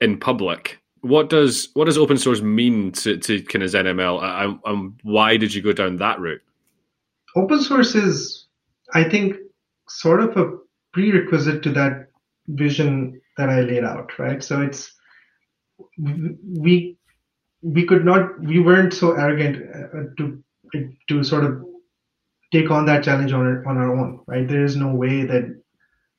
in 0.00 0.18
public 0.18 0.80
what 1.02 1.30
does 1.30 1.68
what 1.74 1.86
does 1.86 1.98
open 1.98 2.18
source 2.18 2.40
mean 2.40 2.92
to, 2.92 3.16
to 3.16 3.42
kind 3.42 3.62
of 3.62 3.70
ZenML, 3.70 4.22
and, 4.22 4.58
and 4.64 5.00
why 5.02 5.36
did 5.36 5.54
you 5.54 5.62
go 5.62 5.72
down 5.72 5.96
that 5.96 6.20
route? 6.20 6.42
Open 7.36 7.60
source 7.60 7.94
is, 7.94 8.46
I 8.92 9.04
think, 9.04 9.36
sort 9.88 10.20
of 10.20 10.36
a 10.36 10.58
prerequisite 10.92 11.62
to 11.62 11.70
that 11.72 12.08
vision 12.48 13.20
that 13.36 13.48
I 13.48 13.60
laid 13.60 13.84
out, 13.84 14.18
right? 14.18 14.42
So 14.42 14.60
it's 14.60 14.92
we 15.98 16.98
we 17.62 17.84
could 17.86 18.04
not 18.04 18.40
we 18.40 18.60
weren't 18.60 18.94
so 18.94 19.12
arrogant 19.12 19.56
uh, 19.74 20.02
to 20.16 20.42
to 21.08 21.24
sort 21.24 21.44
of 21.44 21.62
take 22.52 22.70
on 22.70 22.86
that 22.86 23.04
challenge 23.04 23.32
on 23.32 23.40
our, 23.40 23.66
on 23.66 23.76
our 23.76 23.96
own, 23.96 24.20
right? 24.26 24.48
There 24.48 24.64
is 24.64 24.76
no 24.76 24.92
way 24.94 25.24
that 25.24 25.44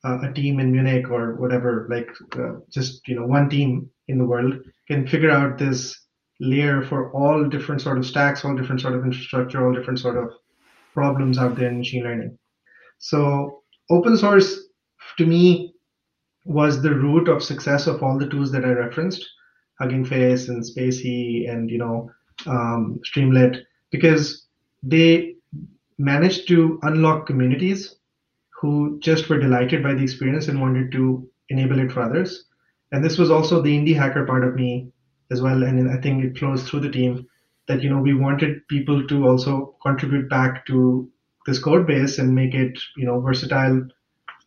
uh, 0.04 0.20
a 0.22 0.34
team 0.34 0.60
in 0.60 0.72
Munich 0.72 1.10
or 1.10 1.36
whatever, 1.36 1.88
like 1.90 2.10
uh, 2.38 2.60
just 2.70 3.08
you 3.08 3.16
know 3.16 3.26
one 3.26 3.50
team 3.50 3.90
in 4.08 4.18
the 4.18 4.26
world 4.26 4.56
can 4.88 5.08
figure 5.08 5.32
out 5.32 5.58
this 5.58 5.98
layer 6.40 6.82
for 6.82 7.12
all 7.14 7.48
different 7.48 7.82
sort 7.82 7.98
of 7.98 8.06
stacks, 8.06 8.44
all 8.44 8.56
different 8.56 8.82
sort 8.82 8.96
of 8.96 9.06
infrastructure, 9.06 9.66
all 9.66 9.74
different 9.74 10.00
sort 10.00 10.18
of 10.18 10.32
problems 10.94 11.38
out 11.38 11.56
there 11.56 11.70
in 11.70 11.78
machine 11.78 12.04
learning. 12.04 12.38
So 12.98 13.62
open 13.90 14.18
source 14.18 14.60
to 15.18 15.26
me 15.26 15.74
was 16.46 16.82
the 16.82 16.94
root 16.94 17.28
of 17.28 17.44
success 17.44 17.88
of 17.88 18.02
all 18.02 18.18
the 18.18 18.28
tools 18.28 18.52
that 18.52 18.66
I 18.66 18.70
referenced, 18.70 19.28
Hugging 19.82 20.06
Face 20.06 20.48
and 20.50 20.64
spaCy 20.64 21.52
and 21.52 21.70
you 21.70 21.80
know 21.80 22.12
um, 22.46 23.00
Streamlit, 23.08 23.64
because 23.92 24.48
they 24.84 25.36
managed 25.98 26.48
to 26.48 26.80
unlock 26.84 27.28
communities 27.28 27.96
who 28.60 29.00
just 29.00 29.30
were 29.30 29.40
delighted 29.40 29.84
by 29.84 29.94
the 29.94 30.04
experience 30.04 30.48
and 30.48 30.62
wanted 30.62 30.92
to 30.92 31.28
enable 31.50 31.80
it 31.80 31.92
for 31.92 32.02
others. 32.02 32.46
And 32.92 33.04
this 33.04 33.18
was 33.18 33.32
also 33.32 33.62
the 33.62 33.76
indie 33.76 33.96
hacker 33.96 34.26
part 34.26 34.44
of 34.44 34.56
me 34.56 34.92
as 35.32 35.42
well. 35.42 35.64
And 35.64 35.90
I 35.90 35.98
think 36.02 36.24
it 36.24 36.38
flows 36.38 36.64
through 36.64 36.82
the 36.82 36.92
team 36.92 37.28
that, 37.68 37.82
you 37.82 37.90
know, 37.90 38.02
we 38.02 38.14
wanted 38.14 38.68
people 38.68 39.08
to 39.08 39.28
also 39.28 39.76
contribute 39.82 40.30
back 40.30 40.66
to 40.68 41.10
this 41.46 41.60
code 41.60 41.88
base 41.88 42.20
and 42.20 42.36
make 42.36 42.54
it, 42.54 42.78
you 42.98 43.06
know, 43.06 43.20
versatile 43.20 43.88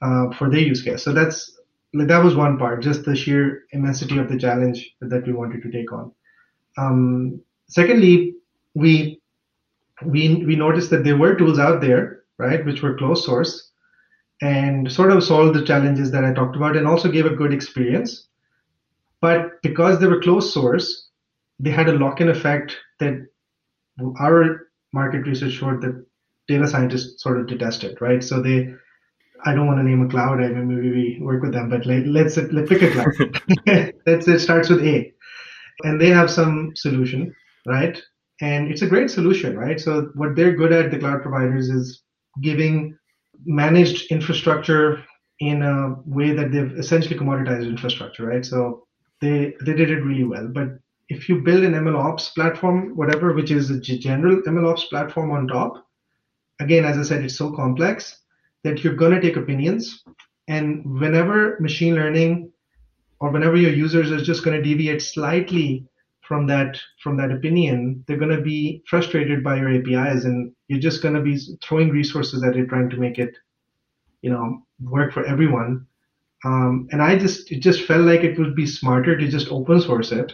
uh, 0.02 0.30
for 0.36 0.50
their 0.50 0.60
use 0.60 0.82
case. 0.82 1.02
So 1.02 1.12
that's, 1.12 1.58
that 1.94 2.24
was 2.24 2.34
one 2.34 2.58
part, 2.58 2.82
just 2.82 3.04
the 3.04 3.14
sheer 3.14 3.64
immensity 3.72 4.18
of 4.18 4.28
the 4.28 4.38
challenge 4.38 4.94
that 5.00 5.26
we 5.26 5.32
wanted 5.32 5.62
to 5.62 5.70
take 5.70 5.92
on. 5.92 6.12
Um, 6.76 7.40
secondly, 7.68 8.34
we, 8.74 9.20
we, 10.04 10.44
we 10.44 10.56
noticed 10.56 10.90
that 10.90 11.04
there 11.04 11.16
were 11.16 11.36
tools 11.36 11.58
out 11.58 11.80
there, 11.80 12.24
right, 12.38 12.64
which 12.64 12.82
were 12.82 12.98
closed 12.98 13.24
source 13.24 13.70
and 14.42 14.90
sort 14.90 15.12
of 15.12 15.22
solved 15.22 15.54
the 15.54 15.64
challenges 15.64 16.10
that 16.10 16.24
I 16.24 16.32
talked 16.32 16.56
about 16.56 16.76
and 16.76 16.86
also 16.86 17.10
gave 17.10 17.26
a 17.26 17.36
good 17.36 17.54
experience. 17.54 18.26
But 19.20 19.62
because 19.62 20.00
they 20.00 20.06
were 20.06 20.20
closed 20.20 20.52
source, 20.52 21.08
they 21.60 21.70
had 21.70 21.88
a 21.88 21.92
lock 21.92 22.20
in 22.20 22.28
effect 22.28 22.76
that 22.98 23.26
our 24.20 24.68
market 24.92 25.26
research 25.26 25.52
showed 25.52 25.80
that 25.82 26.04
data 26.48 26.66
scientists 26.66 27.22
sort 27.22 27.40
of 27.40 27.46
detested, 27.46 28.00
right? 28.00 28.22
So 28.22 28.42
they, 28.42 28.74
I 29.44 29.54
don't 29.54 29.66
want 29.66 29.78
to 29.78 29.84
name 29.84 30.02
a 30.02 30.08
cloud. 30.08 30.40
I 30.40 30.48
mean, 30.48 30.68
maybe 30.68 30.90
we 30.90 31.18
work 31.20 31.42
with 31.42 31.52
them, 31.52 31.68
but 31.68 31.86
like, 31.86 32.04
let's 32.06 32.36
let's 32.36 32.68
pick 32.68 32.82
a 32.82 32.90
cloud. 32.90 33.32
let's 34.06 34.28
it 34.28 34.40
starts 34.40 34.68
with 34.68 34.84
A, 34.86 35.12
and 35.82 36.00
they 36.00 36.08
have 36.08 36.30
some 36.30 36.72
solution, 36.76 37.34
right? 37.66 38.00
And 38.40 38.70
it's 38.70 38.82
a 38.82 38.86
great 38.86 39.10
solution, 39.10 39.56
right? 39.56 39.80
So 39.80 40.10
what 40.14 40.34
they're 40.34 40.56
good 40.56 40.72
at, 40.72 40.90
the 40.90 40.98
cloud 40.98 41.22
providers, 41.22 41.68
is 41.68 42.02
giving 42.42 42.96
managed 43.44 44.10
infrastructure 44.10 45.04
in 45.40 45.62
a 45.62 45.96
way 46.06 46.32
that 46.32 46.52
they've 46.52 46.72
essentially 46.78 47.18
commoditized 47.18 47.68
infrastructure, 47.68 48.26
right? 48.26 48.44
So 48.44 48.86
they 49.20 49.54
they 49.64 49.74
did 49.74 49.90
it 49.90 50.04
really 50.04 50.24
well. 50.24 50.48
But 50.48 50.78
if 51.08 51.28
you 51.28 51.42
build 51.42 51.64
an 51.64 51.74
MLOps 51.74 52.34
platform, 52.34 52.96
whatever, 52.96 53.34
which 53.34 53.50
is 53.50 53.70
a 53.70 53.78
general 53.78 54.40
MLOps 54.42 54.88
platform 54.88 55.32
on 55.32 55.48
top, 55.48 55.86
again, 56.60 56.84
as 56.84 56.96
I 56.96 57.02
said, 57.02 57.24
it's 57.24 57.36
so 57.36 57.52
complex 57.52 58.23
that 58.64 58.82
you're 58.82 58.94
gonna 58.94 59.20
take 59.20 59.36
opinions, 59.36 60.02
and 60.48 61.00
whenever 61.00 61.56
machine 61.60 61.94
learning 61.94 62.50
or 63.20 63.30
whenever 63.30 63.56
your 63.56 63.72
users 63.72 64.10
are 64.10 64.24
just 64.24 64.44
gonna 64.44 64.62
deviate 64.62 65.00
slightly 65.00 65.86
from 66.26 66.46
that 66.46 66.78
from 67.02 67.16
that 67.18 67.30
opinion, 67.30 68.02
they're 68.06 68.16
going 68.16 68.36
to 68.36 68.40
be 68.40 68.82
frustrated 68.88 69.44
by 69.44 69.56
your 69.56 69.70
APIs, 69.70 70.24
and 70.24 70.52
you're 70.68 70.80
just 70.80 71.02
going 71.02 71.14
to 71.14 71.20
be 71.20 71.38
throwing 71.62 71.90
resources 71.90 72.42
at 72.42 72.56
it, 72.56 72.68
trying 72.68 72.90
to 72.90 72.96
make 72.96 73.18
it, 73.18 73.36
you 74.22 74.30
know, 74.30 74.62
work 74.82 75.12
for 75.12 75.24
everyone. 75.26 75.86
Um, 76.44 76.88
and 76.92 77.02
I 77.02 77.16
just 77.16 77.52
it 77.52 77.60
just 77.60 77.84
felt 77.84 78.02
like 78.02 78.20
it 78.20 78.38
would 78.38 78.54
be 78.54 78.66
smarter 78.66 79.16
to 79.16 79.28
just 79.28 79.52
open 79.52 79.80
source 79.80 80.12
it 80.12 80.32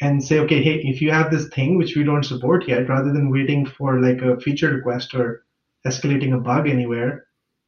and 0.00 0.22
say, 0.22 0.40
okay, 0.40 0.62
hey, 0.62 0.82
if 0.84 1.00
you 1.00 1.10
have 1.10 1.30
this 1.30 1.48
thing 1.48 1.78
which 1.78 1.96
we 1.96 2.04
don't 2.04 2.24
support 2.24 2.68
yet, 2.68 2.88
rather 2.88 3.12
than 3.12 3.30
waiting 3.30 3.64
for 3.64 4.00
like 4.00 4.20
a 4.20 4.40
feature 4.40 4.72
request 4.72 5.14
or 5.14 5.44
escalating 5.86 6.34
a 6.34 6.40
bug 6.40 6.68
anywhere, 6.68 7.25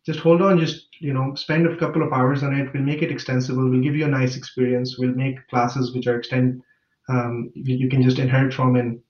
just 0.08 0.20
hold 0.20 0.40
on, 0.40 0.58
just 0.58 0.86
you 1.00 1.12
know, 1.12 1.34
spend 1.34 1.66
a 1.66 1.76
couple 1.76 2.02
of 2.02 2.14
hours 2.14 2.42
on 2.42 2.54
it. 2.54 2.72
We'll 2.72 2.82
make 2.82 3.02
it 3.02 3.12
extensible. 3.12 3.68
We'll 3.68 3.82
give 3.82 3.94
you 3.94 4.06
a 4.06 4.08
nice 4.08 4.36
experience. 4.36 4.96
We'll 4.98 5.14
make 5.14 5.46
classes 5.48 5.94
which 5.94 6.06
are 6.06 6.16
extend 6.16 6.62
um, 7.10 7.50
you 7.54 7.90
can 7.90 8.02
just 8.02 8.18
inherit 8.18 8.54
from 8.54 8.76
and 8.76 9.00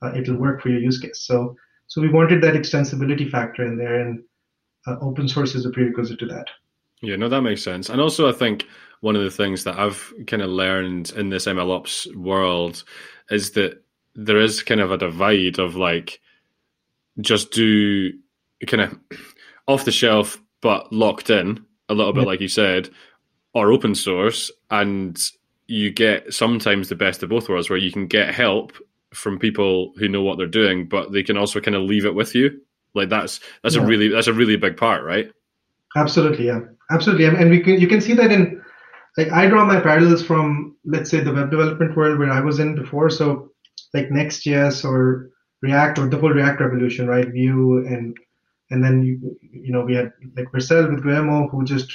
uh, 0.00 0.12
it'll 0.14 0.36
work 0.36 0.62
for 0.62 0.70
your 0.70 0.80
use 0.80 0.98
case. 0.98 1.20
So, 1.20 1.54
so 1.86 2.00
we 2.00 2.08
wanted 2.08 2.42
that 2.42 2.54
extensibility 2.54 3.30
factor 3.30 3.62
in 3.62 3.76
there, 3.76 4.00
and 4.00 4.22
uh, 4.86 4.96
open 5.02 5.28
source 5.28 5.54
is 5.54 5.66
a 5.66 5.70
prerequisite 5.70 6.18
to 6.20 6.26
that. 6.26 6.46
Yeah, 7.02 7.16
no, 7.16 7.28
that 7.28 7.42
makes 7.42 7.62
sense. 7.62 7.90
And 7.90 8.00
also, 8.00 8.26
I 8.26 8.32
think 8.32 8.66
one 9.00 9.16
of 9.16 9.22
the 9.22 9.30
things 9.30 9.64
that 9.64 9.78
I've 9.78 10.14
kind 10.26 10.40
of 10.40 10.48
learned 10.48 11.10
in 11.10 11.28
this 11.28 11.44
MLOps 11.44 12.14
world 12.16 12.84
is 13.30 13.50
that 13.52 13.82
there 14.14 14.40
is 14.40 14.62
kind 14.62 14.80
of 14.80 14.92
a 14.92 14.98
divide 14.98 15.58
of 15.58 15.76
like 15.76 16.20
just 17.20 17.50
do 17.50 18.12
kind 18.66 18.82
of 18.82 18.98
off 19.68 19.84
the 19.84 19.92
shelf 19.92 20.42
but 20.60 20.92
locked 20.92 21.30
in 21.30 21.64
a 21.88 21.94
little 21.94 22.12
bit, 22.12 22.22
yeah. 22.22 22.26
like 22.26 22.40
you 22.40 22.48
said, 22.48 22.90
or 23.54 23.72
open 23.72 23.94
source, 23.94 24.50
and 24.70 25.18
you 25.66 25.90
get 25.90 26.32
sometimes 26.32 26.88
the 26.88 26.94
best 26.94 27.22
of 27.22 27.28
both 27.28 27.48
worlds 27.48 27.70
where 27.70 27.78
you 27.78 27.92
can 27.92 28.06
get 28.06 28.34
help 28.34 28.72
from 29.14 29.38
people 29.38 29.92
who 29.98 30.08
know 30.08 30.22
what 30.22 30.38
they're 30.38 30.46
doing, 30.46 30.88
but 30.88 31.12
they 31.12 31.22
can 31.22 31.36
also 31.36 31.60
kind 31.60 31.76
of 31.76 31.82
leave 31.82 32.04
it 32.04 32.14
with 32.14 32.34
you. 32.34 32.60
Like 32.94 33.08
that's 33.08 33.40
that's 33.62 33.76
yeah. 33.76 33.82
a 33.82 33.86
really 33.86 34.08
that's 34.08 34.26
a 34.26 34.32
really 34.32 34.56
big 34.56 34.76
part, 34.76 35.04
right? 35.04 35.30
Absolutely, 35.96 36.46
yeah, 36.46 36.60
absolutely, 36.90 37.26
and 37.26 37.50
we 37.50 37.60
can 37.60 37.80
you 37.80 37.86
can 37.86 38.00
see 38.00 38.14
that 38.14 38.32
in 38.32 38.62
like 39.16 39.30
I 39.30 39.46
draw 39.46 39.64
my 39.64 39.80
parallels 39.80 40.24
from 40.24 40.76
let's 40.84 41.10
say 41.10 41.20
the 41.20 41.32
web 41.32 41.50
development 41.50 41.96
world 41.96 42.18
where 42.18 42.30
I 42.30 42.40
was 42.40 42.58
in 42.58 42.74
before. 42.74 43.10
So 43.10 43.52
like 43.94 44.10
Next.js 44.10 44.84
or 44.84 45.30
React 45.62 45.98
or 45.98 46.08
the 46.08 46.18
whole 46.18 46.30
React 46.30 46.60
revolution, 46.60 47.06
right? 47.06 47.28
Vue 47.28 47.78
and 47.86 48.16
and 48.70 48.82
then 48.82 49.02
you 49.02 49.38
you 49.40 49.72
know 49.72 49.82
we 49.82 49.94
had 49.94 50.12
like 50.36 50.50
Vercel 50.52 50.90
with 50.90 51.02
Guillermo 51.02 51.48
who 51.48 51.64
just 51.64 51.90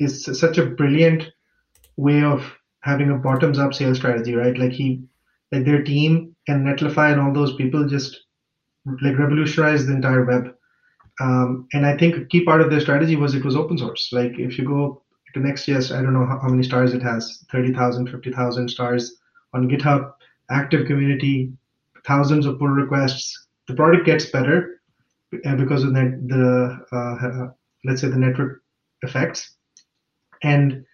is 0.00 0.24
such 0.38 0.58
a 0.58 0.66
brilliant 0.66 1.30
way 1.96 2.22
of 2.22 2.52
having 2.80 3.10
a 3.10 3.16
bottoms 3.16 3.58
up 3.58 3.72
sales 3.72 3.96
strategy, 3.96 4.34
right? 4.34 4.58
Like 4.58 4.72
he, 4.72 5.02
like 5.52 5.64
their 5.64 5.82
team 5.82 6.36
and 6.48 6.66
Netlify 6.66 7.12
and 7.12 7.20
all 7.20 7.32
those 7.32 7.54
people 7.56 7.88
just 7.88 8.24
like 9.02 9.18
revolutionized 9.18 9.86
the 9.86 9.94
entire 9.94 10.24
web. 10.24 10.54
Um, 11.20 11.68
and 11.72 11.86
I 11.86 11.96
think 11.96 12.16
a 12.16 12.24
key 12.26 12.44
part 12.44 12.60
of 12.60 12.70
their 12.70 12.80
strategy 12.80 13.16
was 13.16 13.34
it 13.34 13.44
was 13.44 13.56
open 13.56 13.78
source. 13.78 14.10
Like 14.12 14.38
if 14.38 14.58
you 14.58 14.64
go 14.64 15.02
to 15.32 15.40
Next.js, 15.40 15.96
I 15.96 16.02
don't 16.02 16.12
know 16.12 16.26
how, 16.26 16.40
how 16.40 16.48
many 16.48 16.62
stars 16.62 16.92
it 16.92 17.02
has 17.02 17.44
30,000, 17.50 18.10
50,000 18.10 18.68
stars 18.68 19.16
on 19.54 19.70
GitHub, 19.70 20.12
active 20.50 20.86
community, 20.86 21.52
thousands 22.06 22.44
of 22.46 22.58
pull 22.58 22.68
requests. 22.68 23.46
The 23.66 23.74
product 23.74 24.04
gets 24.04 24.26
better 24.26 24.82
because 25.56 25.84
of 25.84 25.94
the, 25.94 26.18
the 26.26 26.96
uh, 26.96 27.48
let's 27.84 28.00
say 28.00 28.08
the 28.08 28.16
network 28.16 28.62
effects. 29.02 29.56
And 30.42 30.84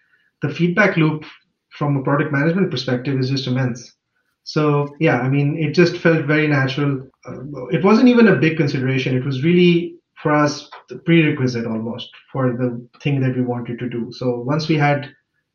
the 0.41 0.49
feedback 0.49 0.97
loop 0.97 1.25
from 1.69 1.97
a 1.97 2.03
product 2.03 2.31
management 2.31 2.71
perspective 2.71 3.19
is 3.19 3.29
just 3.29 3.47
immense. 3.47 3.95
So 4.43 4.95
yeah, 4.99 5.19
I 5.19 5.29
mean, 5.29 5.57
it 5.57 5.73
just 5.73 5.97
felt 5.97 6.25
very 6.25 6.47
natural. 6.47 7.07
Uh, 7.27 7.67
it 7.67 7.83
wasn't 7.83 8.09
even 8.09 8.27
a 8.27 8.35
big 8.35 8.57
consideration. 8.57 9.15
It 9.15 9.25
was 9.25 9.43
really 9.43 9.95
for 10.21 10.31
us 10.31 10.69
the 10.89 10.97
prerequisite 10.99 11.65
almost 11.65 12.09
for 12.31 12.53
the 12.53 12.87
thing 13.01 13.19
that 13.21 13.35
we 13.35 13.41
wanted 13.41 13.79
to 13.79 13.89
do. 13.89 14.11
So 14.11 14.39
once 14.39 14.67
we 14.67 14.77
had 14.77 15.09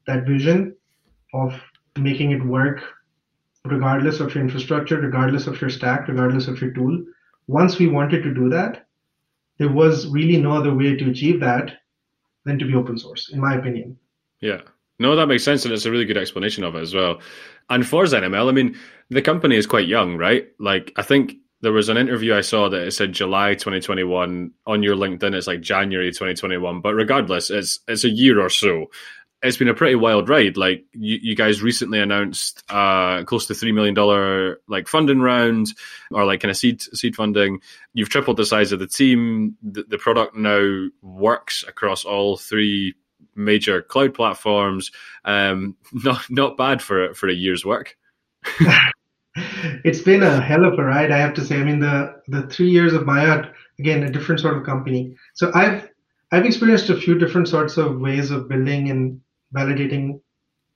that 0.06 0.26
vision 0.26 0.76
of 1.34 1.60
making 1.98 2.32
it 2.32 2.44
work, 2.44 2.82
regardless 3.64 4.20
of 4.20 4.34
your 4.34 4.44
infrastructure, 4.44 5.00
regardless 5.00 5.46
of 5.46 5.60
your 5.60 5.70
stack, 5.70 6.08
regardless 6.08 6.48
of 6.48 6.60
your 6.60 6.70
tool, 6.72 7.04
once 7.46 7.78
we 7.78 7.86
wanted 7.86 8.22
to 8.22 8.34
do 8.34 8.48
that, 8.50 8.86
there 9.58 9.72
was 9.72 10.06
really 10.08 10.36
no 10.36 10.52
other 10.52 10.74
way 10.74 10.96
to 10.96 11.10
achieve 11.10 11.40
that 11.40 11.72
than 12.44 12.58
to 12.58 12.64
be 12.64 12.74
open 12.74 12.98
source, 12.98 13.30
in 13.30 13.40
my 13.40 13.54
opinion. 13.54 13.98
Yeah. 14.40 14.60
No, 14.98 15.14
that 15.14 15.26
makes 15.26 15.44
sense, 15.44 15.64
and 15.64 15.74
it's 15.74 15.84
a 15.84 15.90
really 15.90 16.04
good 16.04 16.16
explanation 16.16 16.64
of 16.64 16.74
it 16.74 16.82
as 16.82 16.94
well. 16.94 17.20
And 17.68 17.86
for 17.86 18.04
ZenML, 18.04 18.48
I 18.48 18.52
mean, 18.52 18.76
the 19.10 19.20
company 19.20 19.56
is 19.56 19.66
quite 19.66 19.88
young, 19.88 20.16
right? 20.16 20.48
Like, 20.58 20.92
I 20.96 21.02
think 21.02 21.34
there 21.60 21.72
was 21.72 21.88
an 21.88 21.96
interview 21.96 22.34
I 22.34 22.42
saw 22.42 22.68
that 22.68 22.86
it 22.86 22.92
said 22.92 23.12
July 23.12 23.54
2021 23.54 24.52
on 24.66 24.82
your 24.82 24.96
LinkedIn. 24.96 25.34
It's 25.34 25.46
like 25.46 25.60
January 25.60 26.10
2021, 26.10 26.80
but 26.80 26.94
regardless, 26.94 27.50
it's 27.50 27.80
it's 27.88 28.04
a 28.04 28.10
year 28.10 28.40
or 28.40 28.50
so. 28.50 28.86
It's 29.42 29.56
been 29.56 29.68
a 29.68 29.74
pretty 29.74 29.94
wild 29.94 30.28
ride. 30.28 30.56
Like 30.56 30.84
you, 30.92 31.18
you 31.22 31.36
guys 31.36 31.62
recently 31.62 32.00
announced 32.00 32.62
uh, 32.68 33.22
close 33.24 33.46
to 33.46 33.54
three 33.54 33.72
million 33.72 33.94
dollar 33.94 34.60
like 34.66 34.88
funding 34.88 35.20
round, 35.20 35.68
or 36.10 36.24
like 36.24 36.40
kind 36.40 36.50
of 36.50 36.56
seed 36.56 36.82
seed 36.82 37.14
funding. 37.14 37.60
You've 37.92 38.08
tripled 38.08 38.38
the 38.38 38.46
size 38.46 38.72
of 38.72 38.78
the 38.78 38.86
team. 38.86 39.56
The, 39.62 39.84
the 39.84 39.98
product 39.98 40.36
now 40.36 40.86
works 41.02 41.64
across 41.68 42.04
all 42.04 42.36
three 42.36 42.94
major 43.34 43.82
cloud 43.82 44.14
platforms. 44.14 44.90
Um, 45.24 45.76
not 45.92 46.22
not 46.30 46.56
bad 46.56 46.82
for 46.82 47.14
for 47.14 47.28
a 47.28 47.34
year's 47.34 47.64
work. 47.64 47.96
it's 49.84 50.00
been 50.00 50.22
a 50.22 50.40
hell 50.40 50.64
of 50.64 50.78
a 50.78 50.84
ride, 50.84 51.10
I 51.10 51.18
have 51.18 51.34
to 51.34 51.44
say. 51.44 51.60
I 51.60 51.64
mean, 51.64 51.80
the 51.80 52.20
the 52.28 52.46
three 52.48 52.70
years 52.70 52.94
of 52.94 53.06
Maya, 53.06 53.44
again, 53.78 54.02
a 54.02 54.10
different 54.10 54.40
sort 54.40 54.56
of 54.56 54.64
company. 54.64 55.14
So 55.34 55.50
I've 55.54 55.88
I've 56.32 56.46
experienced 56.46 56.90
a 56.90 56.96
few 56.96 57.18
different 57.18 57.48
sorts 57.48 57.76
of 57.76 58.00
ways 58.00 58.30
of 58.30 58.48
building 58.48 58.90
and 58.90 59.20
validating 59.56 60.20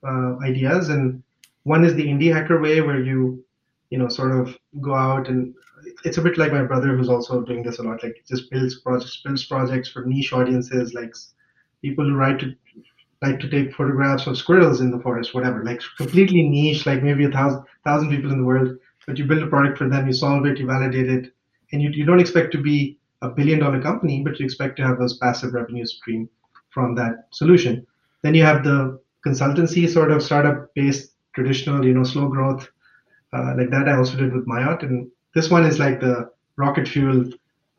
uh, 0.07 0.39
ideas, 0.45 0.89
and 0.89 1.23
one 1.65 1.85
is 1.85 1.95
the 1.95 2.07
indie 2.07 2.33
hacker 2.33 2.61
way, 2.61 2.81
where 2.81 3.01
you 3.01 3.45
you 3.91 3.99
know 3.99 4.09
sort 4.09 4.33
of 4.33 4.57
go 4.81 4.95
out 4.95 5.29
and 5.29 5.55
it's 6.05 6.19
a 6.19 6.23
bit 6.23 6.39
like 6.39 6.53
my 6.53 6.63
brother 6.63 6.97
who's 6.97 7.09
also 7.09 7.41
doing 7.43 7.63
this 7.63 7.79
a 7.79 7.83
lot 7.83 8.03
like 8.05 8.23
just 8.29 8.49
builds 8.51 8.81
projects 8.81 9.21
builds 9.25 9.45
projects 9.47 9.89
for 9.91 10.05
niche 10.05 10.33
audiences 10.33 10.95
like 10.95 11.13
people 11.83 12.05
who 12.05 12.15
write 12.15 12.39
to 12.39 12.55
like 13.23 13.39
to 13.41 13.51
take 13.51 13.75
photographs 13.75 14.27
of 14.27 14.39
squirrels 14.39 14.81
in 14.81 14.91
the 14.91 14.99
forest, 15.01 15.35
whatever, 15.35 15.63
like 15.65 15.81
completely 15.99 16.49
niche, 16.49 16.87
like 16.87 17.03
maybe 17.03 17.25
a 17.25 17.31
thousand 17.31 17.65
thousand 17.85 18.11
people 18.11 18.33
in 18.33 18.39
the 18.39 18.45
world, 18.45 18.79
but 19.07 19.19
you 19.19 19.27
build 19.27 19.43
a 19.43 19.47
product 19.47 19.77
for 19.77 19.89
them, 19.89 20.07
you 20.07 20.13
solve 20.13 20.47
it, 20.47 20.59
you 20.59 20.67
validate 20.67 21.09
it, 21.09 21.33
and 21.73 21.83
you, 21.83 21.91
you 21.91 22.05
don't 22.05 22.21
expect 22.21 22.53
to 22.53 22.59
be 22.59 22.99
a 23.23 23.29
billion 23.29 23.59
dollar 23.59 23.81
company, 23.81 24.23
but 24.25 24.39
you 24.39 24.47
expect 24.47 24.77
to 24.77 24.83
have 24.83 24.99
those 24.99 25.19
passive 25.19 25.53
revenue 25.53 25.85
stream 25.85 26.29
from 26.71 26.95
that 26.95 27.27
solution. 27.31 27.87
Then 28.23 28.35
you 28.35 28.45
have 28.45 28.65
the 28.65 29.01
consultancy 29.27 29.89
sort 29.89 30.11
of 30.11 30.23
startup 30.23 30.75
based 30.75 31.15
traditional, 31.35 31.85
you 31.85 31.95
know, 31.95 32.05
slow 32.05 32.29
growth, 32.29 32.69
uh, 33.33 33.55
like 33.57 33.71
that 33.71 33.89
I 33.89 33.97
also 33.97 34.17
did 34.17 34.33
with 34.33 34.47
Maiot. 34.47 34.83
And 34.83 35.11
this 35.35 35.51
one 35.51 35.65
is 35.65 35.79
like 35.79 36.01
the 36.01 36.31
rocket 36.57 36.89
fuel, 36.89 37.31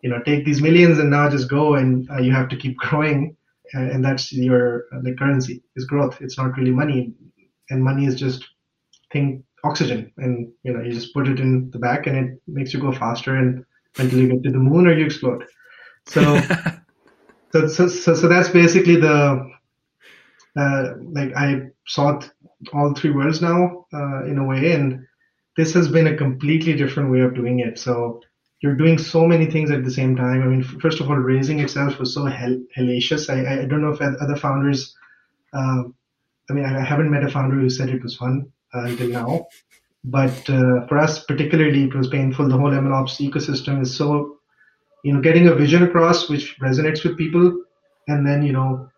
you 0.02 0.10
know, 0.10 0.22
take 0.24 0.46
these 0.46 0.62
millions 0.62 1.00
and 1.00 1.10
now 1.10 1.30
just 1.30 1.50
go 1.50 1.76
and 1.76 2.10
uh, 2.10 2.18
you 2.18 2.32
have 2.32 2.50
to 2.50 2.56
keep 2.58 2.78
growing. 2.86 3.36
And 3.74 4.04
that's 4.04 4.34
your 4.34 4.86
uh, 4.94 5.00
the 5.02 5.16
currency 5.16 5.64
is 5.78 5.86
growth. 5.86 6.22
It's 6.22 6.38
not 6.38 6.58
really 6.58 6.72
money, 6.72 7.14
and 7.70 7.82
money 7.82 8.06
is 8.06 8.16
just 8.16 8.46
think 9.14 9.46
oxygen, 9.64 10.12
and 10.18 10.52
you 10.64 10.74
know 10.74 10.82
you 10.82 10.92
just 10.92 11.14
put 11.14 11.30
it 11.30 11.40
in 11.40 11.72
the 11.72 11.80
back, 11.80 12.06
and 12.06 12.18
it 12.18 12.42
makes 12.48 12.74
you 12.74 12.82
go 12.82 12.92
faster, 12.92 13.38
and 13.38 13.64
until 13.98 14.20
you 14.20 14.28
get 14.28 14.44
to 14.44 14.52
the 14.52 14.58
moon 14.58 14.88
or 14.88 14.98
you 14.98 15.06
explode. 15.06 15.46
So, 16.06 16.42
so, 17.54 17.68
so, 17.68 17.88
so, 17.88 18.14
so 18.14 18.28
that's 18.28 18.50
basically 18.50 18.98
the 18.98 19.14
uh, 19.14 19.44
like 20.56 21.36
I 21.36 21.68
saw 21.88 22.22
all 22.74 22.94
three 22.94 23.12
worlds 23.12 23.42
now 23.42 23.86
uh, 23.94 24.26
in 24.26 24.38
a 24.38 24.46
way, 24.46 24.74
and 24.74 25.06
this 25.58 25.74
has 25.74 25.88
been 25.88 26.08
a 26.08 26.18
completely 26.18 26.74
different 26.74 27.12
way 27.12 27.22
of 27.22 27.36
doing 27.36 27.60
it. 27.60 27.80
So 27.80 28.22
you're 28.62 28.76
doing 28.76 28.98
so 28.98 29.26
many 29.26 29.48
things 29.48 29.72
at 29.72 29.84
the 29.84 29.92
same 29.92 30.16
time. 30.16 30.44
I 30.44 30.46
mean, 30.46 30.64
first 30.64 31.00
of 31.02 31.10
all, 31.10 31.16
raising 31.16 31.60
itself 31.60 32.00
was 32.00 32.14
so 32.14 32.26
hell- 32.26 32.64
hellacious. 32.78 33.30
I, 33.30 33.64
I 33.64 33.66
don't 33.66 33.82
know 33.82 33.92
if 33.92 34.02
other 34.02 34.36
founders. 34.36 34.96
Uh, 35.54 35.84
I 36.50 36.54
mean, 36.54 36.66
I 36.66 36.84
haven't 36.84 37.10
met 37.10 37.24
a 37.24 37.30
founder 37.30 37.56
who 37.56 37.70
said 37.70 37.90
it 37.90 38.04
was 38.04 38.18
fun 38.18 38.52
uh, 38.74 38.82
until 38.82 39.10
now. 39.10 39.48
But 40.04 40.50
uh, 40.50 40.86
for 40.88 40.98
us, 40.98 41.24
particularly, 41.26 41.86
it 41.86 41.96
was 41.96 42.08
painful. 42.08 42.50
The 42.50 42.58
whole 42.58 42.72
MLOps 42.72 43.20
ecosystem 43.20 43.82
is 43.82 43.96
so, 43.96 44.38
you 45.04 45.14
know, 45.14 45.22
getting 45.22 45.48
a 45.48 45.56
vision 45.56 45.84
across 45.84 46.30
which 46.30 46.60
resonates 46.60 47.04
with 47.04 47.18
people, 47.18 47.64
and 48.08 48.26
then 48.26 48.44
you 48.44 48.52
know, 48.52 48.90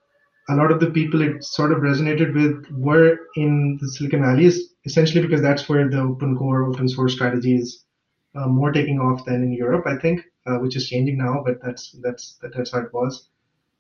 a 0.50 0.56
lot 0.56 0.72
of 0.72 0.80
the 0.80 0.92
people 0.92 1.22
it 1.22 1.44
sort 1.44 1.72
of 1.72 1.80
resonated 1.80 2.34
with 2.34 2.70
were 2.72 3.18
in 3.36 3.78
the 3.82 3.88
Silicon 3.88 4.22
Valley, 4.22 4.52
essentially 4.86 5.22
because 5.22 5.42
that's 5.42 5.70
where 5.70 5.90
the 5.90 6.00
open 6.00 6.36
core, 6.38 6.66
open 6.66 6.90
source 6.90 7.14
strategy 7.14 7.56
is 7.56 7.86
uh, 8.36 8.48
more 8.48 8.72
taking 8.72 9.00
off 9.00 9.26
than 9.26 9.44
in 9.44 9.54
Europe, 9.54 9.86
I 9.88 9.98
think, 9.98 10.22
uh, 10.46 10.58
which 10.58 10.76
is 10.76 10.90
changing 10.90 11.18
now. 11.18 11.44
But 11.46 11.62
that's 11.64 11.96
that's 12.02 12.40
that's 12.42 12.72
how 12.72 12.80
it 12.80 12.94
was, 12.94 13.30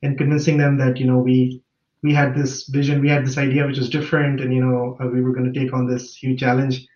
and 0.03 0.17
convincing 0.17 0.57
them 0.57 0.77
that 0.77 0.97
you 0.97 1.05
know 1.05 1.17
we 1.17 1.61
we 2.01 2.13
had 2.13 2.35
this 2.35 2.67
vision, 2.67 3.01
we 3.01 3.09
had 3.09 3.25
this 3.25 3.37
idea 3.37 3.65
which 3.65 3.79
was 3.79 3.89
different, 3.89 4.39
and 4.39 4.53
you 4.53 4.63
know 4.63 4.97
uh, 5.01 5.07
we 5.07 5.21
were 5.21 5.33
going 5.33 5.51
to 5.51 5.59
take 5.59 5.73
on 5.73 5.87
this 5.87 6.15
huge 6.15 6.39
challenge, 6.39 6.87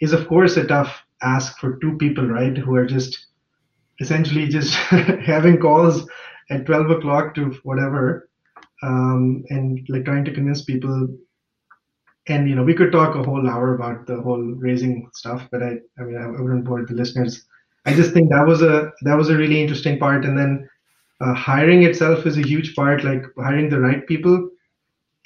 is 0.00 0.12
of 0.12 0.28
course 0.28 0.56
a 0.56 0.66
tough 0.66 1.02
ask 1.22 1.58
for 1.58 1.76
two 1.76 1.96
people, 1.98 2.26
right? 2.26 2.56
Who 2.56 2.74
are 2.76 2.86
just 2.86 3.26
essentially 4.00 4.46
just 4.46 4.74
having 5.26 5.58
calls 5.58 6.08
at 6.48 6.66
12 6.66 6.90
o'clock 6.90 7.34
to 7.34 7.50
whatever 7.64 8.29
um, 8.82 9.44
and 9.50 9.80
like 9.88 10.04
trying 10.04 10.24
to 10.24 10.32
convince 10.32 10.64
people 10.64 11.08
and 12.28 12.48
you 12.48 12.54
know 12.54 12.62
we 12.62 12.74
could 12.74 12.92
talk 12.92 13.14
a 13.14 13.22
whole 13.22 13.48
hour 13.48 13.74
about 13.74 14.06
the 14.06 14.20
whole 14.20 14.42
raising 14.66 15.08
stuff 15.14 15.46
but 15.50 15.62
i 15.62 15.72
i 15.98 16.02
mean 16.02 16.16
i 16.16 16.26
wouldn't 16.28 16.64
bore 16.64 16.84
the 16.84 16.94
listeners. 16.94 17.46
I 17.86 17.94
just 17.94 18.12
think 18.12 18.30
that 18.30 18.46
was 18.46 18.62
a 18.62 18.92
that 19.02 19.16
was 19.16 19.30
a 19.30 19.36
really 19.36 19.60
interesting 19.62 19.98
part 19.98 20.24
and 20.24 20.36
then 20.38 20.68
uh, 21.20 21.34
hiring 21.34 21.82
itself 21.82 22.26
is 22.26 22.36
a 22.36 22.46
huge 22.46 22.74
part 22.74 23.04
like 23.04 23.22
hiring 23.38 23.70
the 23.70 23.80
right 23.80 24.06
people 24.06 24.50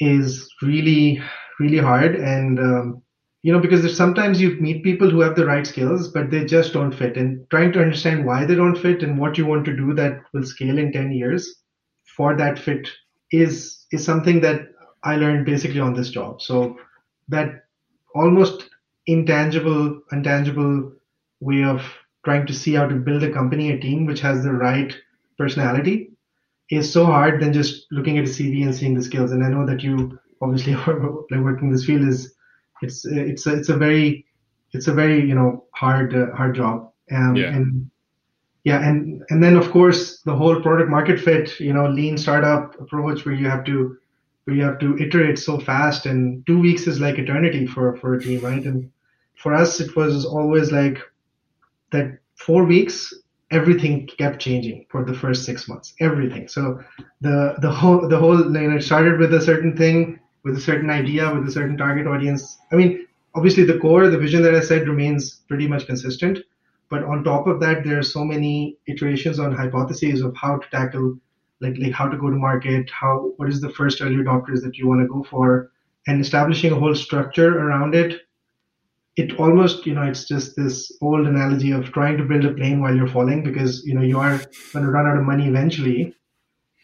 is 0.00 0.48
really 0.62 1.20
really 1.60 1.78
hard 1.78 2.14
and 2.16 2.58
um, 2.58 3.02
you 3.42 3.52
know 3.52 3.60
because 3.60 3.96
sometimes 3.96 4.40
you 4.40 4.56
meet 4.60 4.84
people 4.84 5.10
who 5.10 5.20
have 5.20 5.34
the 5.36 5.46
right 5.46 5.66
skills 5.66 6.08
but 6.08 6.30
they 6.30 6.44
just 6.44 6.72
don't 6.72 6.94
fit 6.94 7.16
and 7.16 7.44
trying 7.50 7.72
to 7.72 7.80
understand 7.80 8.24
why 8.24 8.44
they 8.44 8.54
don't 8.54 8.78
fit 8.78 9.02
and 9.02 9.18
what 9.18 9.36
you 9.36 9.46
want 9.46 9.64
to 9.64 9.76
do 9.76 9.94
that 9.94 10.20
will 10.32 10.44
scale 10.44 10.78
in 10.78 10.92
10 10.92 11.12
years 11.12 11.62
for 12.16 12.36
that 12.36 12.58
fit 12.58 12.88
is 13.40 13.86
is 13.92 14.04
something 14.04 14.40
that 14.40 14.68
I 15.02 15.16
learned 15.16 15.46
basically 15.46 15.80
on 15.80 15.94
this 15.94 16.10
job. 16.10 16.40
So 16.40 16.78
that 17.28 17.64
almost 18.14 18.68
intangible, 19.06 20.00
intangible 20.12 20.92
way 21.40 21.64
of 21.64 21.82
trying 22.24 22.46
to 22.46 22.54
see 22.54 22.74
how 22.74 22.86
to 22.86 22.94
build 22.94 23.22
a 23.22 23.32
company, 23.32 23.70
a 23.70 23.78
team 23.78 24.06
which 24.06 24.20
has 24.20 24.42
the 24.42 24.52
right 24.52 24.94
personality 25.36 26.10
is 26.70 26.90
so 26.90 27.04
hard 27.04 27.42
than 27.42 27.52
just 27.52 27.86
looking 27.90 28.18
at 28.18 28.24
a 28.24 28.28
CV 28.28 28.64
and 28.64 28.74
seeing 28.74 28.94
the 28.94 29.02
skills. 29.02 29.32
And 29.32 29.44
I 29.44 29.48
know 29.48 29.66
that 29.66 29.82
you 29.82 30.18
obviously 30.40 30.74
are 30.86 31.20
working 31.30 31.68
in 31.68 31.72
this 31.72 31.84
field 31.84 32.08
is 32.08 32.34
it's 32.82 33.04
it's 33.04 33.46
a, 33.46 33.54
it's 33.54 33.68
a 33.68 33.76
very 33.76 34.26
it's 34.72 34.88
a 34.88 34.94
very 34.94 35.20
you 35.20 35.34
know 35.34 35.64
hard 35.74 36.14
uh, 36.14 36.34
hard 36.34 36.54
job. 36.54 36.90
Um, 37.12 37.36
yeah. 37.36 37.48
And 37.48 37.90
yeah 38.64 38.86
and 38.88 39.22
and 39.30 39.42
then 39.42 39.56
of 39.56 39.70
course 39.70 40.20
the 40.22 40.34
whole 40.34 40.60
product 40.60 40.90
market 40.90 41.20
fit 41.20 41.60
you 41.60 41.72
know 41.72 41.86
lean 41.88 42.16
startup 42.18 42.80
approach 42.80 43.24
where 43.24 43.34
you 43.34 43.48
have 43.48 43.64
to 43.64 43.96
where 44.44 44.56
you 44.56 44.62
have 44.62 44.78
to 44.78 44.96
iterate 44.98 45.38
so 45.38 45.58
fast 45.58 46.06
and 46.06 46.46
two 46.46 46.58
weeks 46.58 46.86
is 46.86 47.00
like 47.00 47.18
eternity 47.18 47.66
for 47.66 47.96
for 47.96 48.14
a 48.14 48.20
team 48.20 48.40
right? 48.40 48.64
And 48.64 48.90
for 49.36 49.54
us 49.54 49.80
it 49.80 49.94
was 49.96 50.24
always 50.24 50.72
like 50.72 50.98
that 51.92 52.18
four 52.36 52.64
weeks 52.64 53.12
everything 53.50 54.06
kept 54.06 54.40
changing 54.40 54.86
for 54.90 55.04
the 55.04 55.14
first 55.14 55.44
six 55.44 55.68
months 55.68 55.94
everything. 56.00 56.48
So 56.48 56.80
the 57.20 57.56
the 57.60 57.70
whole 57.70 58.08
the 58.08 58.18
whole 58.18 58.38
you 58.38 58.68
know 58.68 58.76
it 58.76 58.82
started 58.82 59.18
with 59.18 59.32
a 59.34 59.40
certain 59.40 59.76
thing 59.76 60.20
with 60.42 60.56
a 60.56 60.60
certain 60.60 60.90
idea 60.90 61.34
with 61.34 61.48
a 61.48 61.52
certain 61.52 61.76
target 61.76 62.06
audience. 62.06 62.58
I 62.72 62.76
mean 62.76 63.06
obviously 63.34 63.64
the 63.64 63.78
core 63.78 64.08
the 64.08 64.18
vision 64.18 64.42
that 64.42 64.54
i 64.54 64.60
said 64.60 64.86
remains 64.86 65.42
pretty 65.48 65.66
much 65.66 65.86
consistent 65.86 66.38
but 66.94 67.02
on 67.02 67.24
top 67.24 67.48
of 67.48 67.58
that, 67.58 67.82
there 67.82 67.98
are 67.98 68.04
so 68.04 68.24
many 68.24 68.78
iterations 68.86 69.40
on 69.40 69.52
hypotheses 69.52 70.20
of 70.22 70.32
how 70.36 70.58
to 70.58 70.68
tackle, 70.70 71.18
like, 71.60 71.74
like 71.76 71.90
how 71.90 72.08
to 72.08 72.16
go 72.16 72.30
to 72.30 72.36
market, 72.36 72.88
how 72.88 73.32
what 73.36 73.48
is 73.48 73.60
the 73.60 73.70
first 73.70 74.00
early 74.00 74.14
adopters 74.14 74.62
that 74.62 74.78
you 74.78 74.86
want 74.86 75.00
to 75.00 75.08
go 75.08 75.24
for, 75.24 75.72
and 76.06 76.20
establishing 76.20 76.70
a 76.70 76.76
whole 76.76 76.94
structure 76.94 77.58
around 77.58 77.96
it. 77.96 78.20
It 79.16 79.40
almost, 79.40 79.86
you 79.86 79.94
know, 79.94 80.02
it's 80.02 80.28
just 80.28 80.54
this 80.54 80.92
old 81.02 81.26
analogy 81.26 81.72
of 81.72 81.90
trying 81.90 82.16
to 82.16 82.22
build 82.22 82.44
a 82.44 82.54
plane 82.54 82.80
while 82.80 82.94
you're 82.94 83.08
falling 83.08 83.42
because 83.42 83.84
you 83.84 83.94
know 83.94 84.02
you 84.02 84.20
are 84.20 84.38
going 84.72 84.84
to 84.84 84.92
run 84.92 85.08
out 85.08 85.16
of 85.16 85.24
money 85.24 85.48
eventually, 85.48 86.14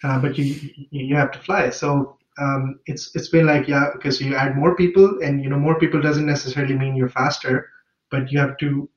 uh, 0.03 0.18
but 0.18 0.37
you 0.37 0.46
you 0.90 1.14
have 1.14 1.31
to 1.31 1.38
fly. 1.38 1.70
So 1.70 2.18
um, 2.40 2.81
it's 2.87 3.14
it's 3.14 3.29
been 3.29 3.46
like 3.46 3.68
yeah, 3.68 3.90
because 3.92 4.20
you 4.20 4.35
add 4.35 4.57
more 4.57 4.75
people, 4.75 5.20
and 5.23 5.40
you 5.40 5.49
know 5.51 5.61
more 5.66 5.79
people 5.79 6.01
doesn't 6.01 6.27
necessarily 6.27 6.75
mean 6.75 6.96
you're 6.96 7.16
faster, 7.23 7.68
but 8.11 8.33
you 8.33 8.40
have 8.40 8.57
to 8.59 8.90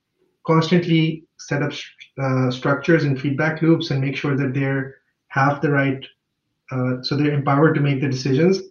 constantly 0.46 1.24
set 1.38 1.62
up 1.62 1.72
uh, 2.22 2.52
structures 2.52 3.04
and 3.04 3.20
feedback 3.20 3.62
loops 3.62 3.92
and 3.92 4.02
make 4.02 4.16
sure 4.16 4.36
that 4.36 4.54
they're 4.54 4.96
have 5.28 5.62
the 5.62 5.70
right 5.70 6.06
uh, 6.72 7.02
so 7.02 7.16
they're 7.16 7.34
empowered 7.34 7.76
to 7.76 7.82
make 7.82 8.02
the 8.02 8.10
decisions 8.10 8.62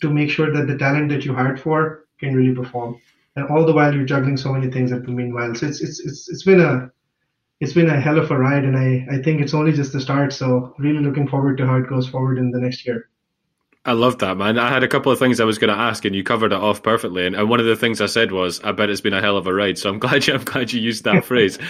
to 0.00 0.10
make 0.10 0.30
sure 0.30 0.52
that 0.52 0.66
the 0.66 0.76
talent 0.76 1.08
that 1.10 1.24
you 1.24 1.34
hired 1.34 1.60
for 1.60 2.04
can 2.20 2.34
really 2.34 2.54
perform. 2.54 3.00
And 3.36 3.48
all 3.48 3.64
the 3.66 3.72
while 3.72 3.94
you're 3.94 4.04
juggling 4.04 4.36
so 4.36 4.52
many 4.52 4.70
things 4.70 4.92
at 4.92 5.04
the 5.04 5.10
meanwhile. 5.10 5.54
So 5.54 5.66
it's 5.66 5.80
it's 5.80 6.00
it's, 6.00 6.28
it's 6.28 6.42
been 6.44 6.60
a 6.60 6.90
it's 7.60 7.72
been 7.72 7.90
a 7.90 8.00
hell 8.00 8.18
of 8.18 8.30
a 8.30 8.38
ride. 8.38 8.64
And 8.64 8.76
I, 8.76 9.06
I 9.10 9.22
think 9.22 9.40
it's 9.40 9.54
only 9.54 9.72
just 9.72 9.92
the 9.92 10.00
start. 10.00 10.32
So 10.32 10.74
really 10.78 11.02
looking 11.02 11.28
forward 11.28 11.56
to 11.58 11.66
how 11.66 11.76
it 11.76 11.88
goes 11.88 12.08
forward 12.08 12.38
in 12.38 12.50
the 12.50 12.60
next 12.60 12.86
year 12.86 13.08
I 13.84 13.92
love 13.92 14.18
that, 14.18 14.36
man. 14.36 14.58
I 14.58 14.68
had 14.68 14.84
a 14.84 14.88
couple 14.88 15.10
of 15.10 15.18
things 15.18 15.40
I 15.40 15.44
was 15.44 15.58
going 15.58 15.74
to 15.74 15.80
ask, 15.80 16.04
and 16.04 16.14
you 16.14 16.22
covered 16.22 16.52
it 16.52 16.60
off 16.60 16.82
perfectly. 16.82 17.26
And, 17.26 17.34
and 17.34 17.48
one 17.48 17.58
of 17.58 17.66
the 17.66 17.74
things 17.74 18.00
I 18.00 18.06
said 18.06 18.30
was, 18.30 18.60
"I 18.62 18.72
bet 18.72 18.90
it's 18.90 19.00
been 19.00 19.14
a 19.14 19.20
hell 19.20 19.36
of 19.36 19.46
a 19.46 19.54
ride." 19.54 19.78
So 19.78 19.90
I'm 19.90 19.98
glad 20.00 20.26
you, 20.26 20.34
I'm 20.34 20.44
glad 20.44 20.72
you 20.72 20.80
used 20.80 21.04
that 21.04 21.24
phrase. 21.24 21.58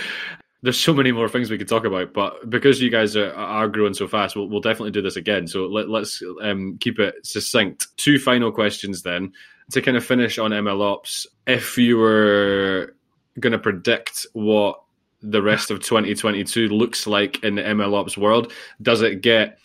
There's 0.65 0.79
so 0.79 0.95
many 0.95 1.11
more 1.11 1.29
things 1.29 1.51
we 1.51 1.59
could 1.59 1.69
talk 1.69 1.85
about, 1.85 2.13
but 2.13 2.49
because 2.49 2.81
you 2.81 2.89
guys 2.89 3.17
are, 3.17 3.35
are 3.35 3.67
growing 3.67 3.95
so 3.95 4.07
fast, 4.07 4.37
we'll, 4.37 4.49
we'll 4.49 4.61
definitely 4.61 4.93
do 4.93 5.03
this 5.03 5.17
again. 5.17 5.49
So 5.49 5.67
let, 5.67 5.89
us 5.89 6.23
um, 6.41 6.79
keep 6.79 7.01
it 7.01 7.15
succinct. 7.27 7.89
Two 7.97 8.21
final 8.21 8.53
questions 8.53 9.03
then 9.03 9.33
to 9.73 9.83
kind 9.83 9.97
of 9.97 10.05
finish 10.05 10.39
on 10.39 10.53
ML 10.53 10.81
Ops. 10.81 11.27
If 11.49 11.77
you 11.79 11.99
were 11.99 12.95
going 13.41 13.53
to 13.53 13.59
predict 13.59 14.25
what 14.35 14.81
the 15.21 15.43
rest 15.43 15.73
of 15.73 15.81
2022 15.81 16.69
looks 16.69 17.09
like 17.09 17.43
in 17.43 17.57
the 17.57 17.63
ML 17.63 17.95
Ops 17.95 18.17
world, 18.17 18.53
does 18.81 19.03
it 19.03 19.21
get 19.21 19.59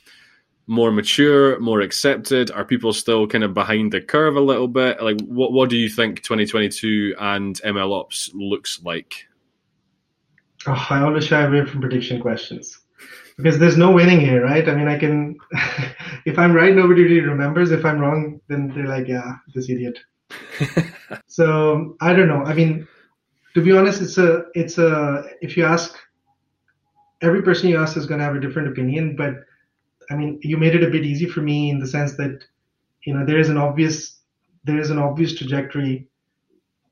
more 0.68 0.92
mature, 0.92 1.60
more 1.60 1.82
accepted? 1.82 2.52
Are 2.52 2.66
people 2.66 2.94
still 2.94 3.26
kind 3.26 3.44
of 3.44 3.54
behind 3.54 3.94
the 3.94 4.02
curve 4.02 4.36
a 4.36 4.42
little 4.42 4.68
bit? 4.68 5.02
Like, 5.02 5.20
what 5.22 5.54
what 5.54 5.70
do 5.70 5.78
you 5.78 5.90
think 5.90 6.22
2022 6.22 7.16
and 7.18 7.60
ML 7.64 8.00
Ops 8.00 8.32
looks 8.34 8.82
like? 8.84 9.26
Oh, 10.68 10.88
I 10.90 11.02
always 11.02 11.26
shy 11.26 11.42
away 11.42 11.66
from 11.66 11.82
prediction 11.82 12.20
questions 12.20 12.80
because 13.38 13.60
there's 13.60 13.78
no 13.78 13.92
winning 13.92 14.20
here, 14.20 14.44
right? 14.44 14.68
I 14.68 14.76
mean, 14.76 14.88
I 14.88 14.98
can, 14.98 15.38
if 16.26 16.38
I'm 16.38 16.54
right, 16.54 16.76
nobody 16.76 17.04
really 17.04 17.22
remembers. 17.22 17.72
If 17.72 17.86
I'm 17.86 18.00
wrong, 18.00 18.42
then 18.48 18.70
they're 18.70 18.88
like, 18.88 19.08
yeah, 19.08 19.36
this 19.54 19.70
idiot. 19.70 20.00
so 21.28 21.96
I 22.02 22.14
don't 22.14 22.28
know. 22.28 22.44
I 22.44 22.54
mean, 22.54 22.88
to 23.54 23.62
be 23.62 23.72
honest, 23.72 24.02
it's 24.02 24.18
a, 24.18 24.46
it's 24.56 24.78
a, 24.78 25.24
if 25.42 25.56
you 25.56 25.66
ask, 25.66 25.98
every 27.22 27.44
person 27.44 27.70
you 27.70 27.80
ask 27.80 27.96
is 27.96 28.08
going 28.08 28.20
to 28.20 28.26
have 28.26 28.36
a 28.36 28.40
different 28.40 28.70
opinion, 28.70 29.16
but 29.16 29.36
I 30.10 30.16
mean, 30.16 30.40
you 30.42 30.58
made 30.58 30.76
it 30.76 30.84
a 30.84 30.90
bit 30.90 31.06
easy 31.06 31.28
for 31.28 31.42
me 31.42 31.70
in 31.70 31.80
the 31.80 31.88
sense 31.88 32.16
that 32.18 32.44
you 33.06 33.14
know 33.14 33.26
there 33.26 33.40
is 33.40 33.50
an 33.50 33.58
obvious 33.58 34.20
there 34.64 34.80
is 34.80 34.90
an 34.90 35.00
obvious 35.00 35.36
trajectory 35.36 36.08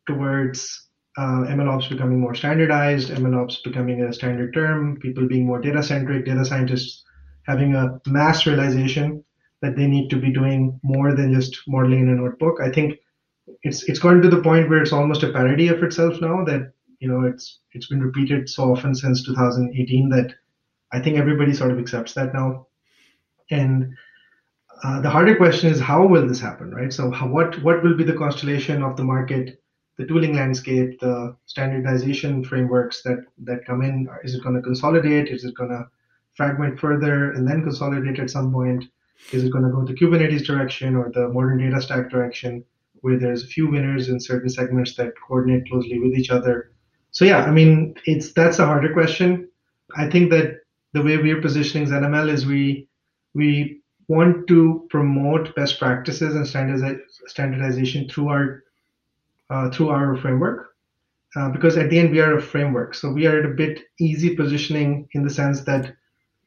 towards 0.08 0.88
uh, 1.18 1.46
MLOps 1.48 1.90
becoming 1.90 2.20
more 2.20 2.36
standardized, 2.36 3.10
MLOps 3.10 3.64
becoming 3.64 4.02
a 4.02 4.14
standard 4.14 4.54
term, 4.54 4.98
people 5.00 5.28
being 5.28 5.46
more 5.46 5.62
data 5.62 5.82
centric, 5.82 6.26
data 6.26 6.44
scientists 6.44 7.04
having 7.44 7.76
a 7.76 8.00
mass 8.08 8.46
realization 8.46 9.24
that 9.62 9.76
they 9.76 9.88
need 9.88 10.10
to 10.10 10.18
be 10.18 10.32
doing 10.32 10.80
more 10.84 11.16
than 11.16 11.34
just 11.34 11.62
modeling 11.68 12.02
in 12.02 12.10
a 12.10 12.16
notebook. 12.16 12.60
I 12.62 12.70
think 12.70 13.00
it's 13.64 13.84
it's 13.84 14.00
gotten 14.00 14.22
to 14.22 14.30
the 14.30 14.42
point 14.42 14.70
where 14.70 14.82
it's 14.82 14.92
almost 14.92 15.24
a 15.24 15.32
parody 15.32 15.68
of 15.70 15.84
itself 15.84 16.20
now 16.22 16.44
that 16.46 16.74
you 17.00 17.08
know 17.08 17.24
it's 17.24 17.60
it's 17.74 17.88
been 17.88 18.02
repeated 18.02 18.50
so 18.50 18.72
often 18.72 18.96
since 18.96 19.26
2018 19.26 20.10
that 20.10 20.34
I 20.92 21.00
think 21.00 21.18
everybody 21.18 21.54
sort 21.54 21.72
of 21.72 21.80
accepts 21.80 22.14
that 22.14 22.34
now. 22.34 22.68
And 23.52 23.94
uh, 24.84 25.02
the 25.02 25.10
harder 25.10 25.36
question 25.36 25.72
is 25.72 25.80
how 25.80 26.06
will 26.06 26.28
this 26.28 26.40
happen, 26.40 26.72
right? 26.72 26.92
So 26.92 27.12
how, 27.12 27.28
what 27.28 27.62
what 27.64 27.84
will 27.84 27.96
be 27.96 28.04
the 28.04 28.14
constellation 28.14 28.84
of 28.84 28.98
the 28.98 29.04
market, 29.04 29.62
the 29.98 30.06
tooling 30.06 30.36
landscape, 30.36 31.00
the 31.00 31.36
standardization 31.46 32.44
frameworks 32.44 33.02
that 33.04 33.20
that 33.44 33.66
come 33.66 33.82
in? 33.82 34.08
Is 34.24 34.36
it 34.36 34.44
going 34.44 34.56
to 34.56 34.62
consolidate? 34.62 35.30
Is 35.30 35.46
it 35.46 35.56
going 35.56 35.70
to 35.70 35.88
fragment 36.36 36.80
further 36.80 37.32
and 37.32 37.48
then 37.48 37.64
consolidate 37.64 38.20
at 38.20 38.30
some 38.30 38.52
point? 38.52 38.86
Is 39.32 39.44
it 39.46 39.52
going 39.52 39.64
to 39.64 39.72
go 39.72 39.86
the 39.86 39.94
Kubernetes 39.94 40.46
direction 40.46 40.96
or 40.96 41.10
the 41.14 41.30
modern 41.30 41.58
data 41.58 41.82
stack 41.82 42.10
direction, 42.10 42.66
where 42.96 43.18
there's 43.18 43.44
a 43.44 43.48
few 43.48 43.70
winners 43.70 44.10
in 44.10 44.20
certain 44.20 44.50
segments 44.50 44.96
that 44.96 45.14
coordinate 45.26 45.70
closely 45.70 46.00
with 46.00 46.14
each 46.14 46.32
other? 46.32 46.72
So 47.12 47.24
yeah, 47.24 47.46
I 47.46 47.52
mean, 47.52 47.96
it's 48.06 48.34
that's 48.34 48.60
a 48.60 48.66
harder 48.66 48.92
question. 48.92 49.48
I 49.96 50.10
think 50.10 50.32
that 50.32 50.58
the 50.92 51.02
way 51.02 51.18
we're 51.18 51.42
positioning 51.42 51.88
ZenML 51.88 52.30
is 52.30 52.46
we 52.46 52.90
we 53.36 53.82
want 54.08 54.48
to 54.48 54.88
promote 54.90 55.56
best 55.56 55.80
practices 55.80 56.36
and 56.36 56.48
standardization 57.28 58.08
through 58.10 58.30
our 58.30 58.64
uh, 59.50 59.70
through 59.70 59.90
our 59.90 60.18
framework 60.18 60.76
uh, 61.36 61.50
because 61.50 61.78
at 61.78 61.90
the 61.90 62.00
end 62.00 62.12
we 62.12 62.20
are 62.20 62.38
a 62.38 62.42
framework. 62.42 62.96
So 62.96 63.12
we 63.12 63.28
are 63.28 63.40
at 63.40 63.46
a 63.46 63.54
bit 63.54 63.82
easy 64.00 64.36
positioning 64.36 65.08
in 65.12 65.24
the 65.24 65.30
sense 65.30 65.62
that 65.62 65.94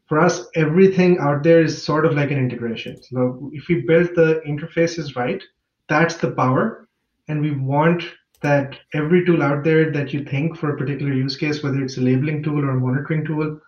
for 0.08 0.18
us 0.18 0.46
everything 0.54 1.18
out 1.18 1.42
there 1.42 1.62
is 1.62 1.80
sort 1.82 2.06
of 2.06 2.14
like 2.14 2.30
an 2.30 2.38
integration. 2.38 3.00
So 3.02 3.50
if 3.52 3.68
we 3.68 3.82
build 3.82 4.14
the 4.14 4.40
interfaces 4.46 5.14
right 5.14 5.42
that's 5.88 6.16
the 6.16 6.30
power. 6.30 6.88
And 7.28 7.40
we 7.40 7.52
want 7.52 8.04
that 8.40 8.78
every 8.94 9.24
tool 9.24 9.42
out 9.42 9.64
there 9.64 9.90
that 9.90 10.12
you 10.12 10.24
think 10.24 10.56
for 10.56 10.70
a 10.70 10.76
particular 10.76 11.12
use 11.12 11.36
case 11.36 11.62
whether 11.62 11.82
it's 11.82 11.98
a 11.98 12.00
labeling 12.00 12.42
tool 12.42 12.64
or 12.64 12.70
a 12.70 12.80
monitoring 12.80 13.24
tool 13.24 13.60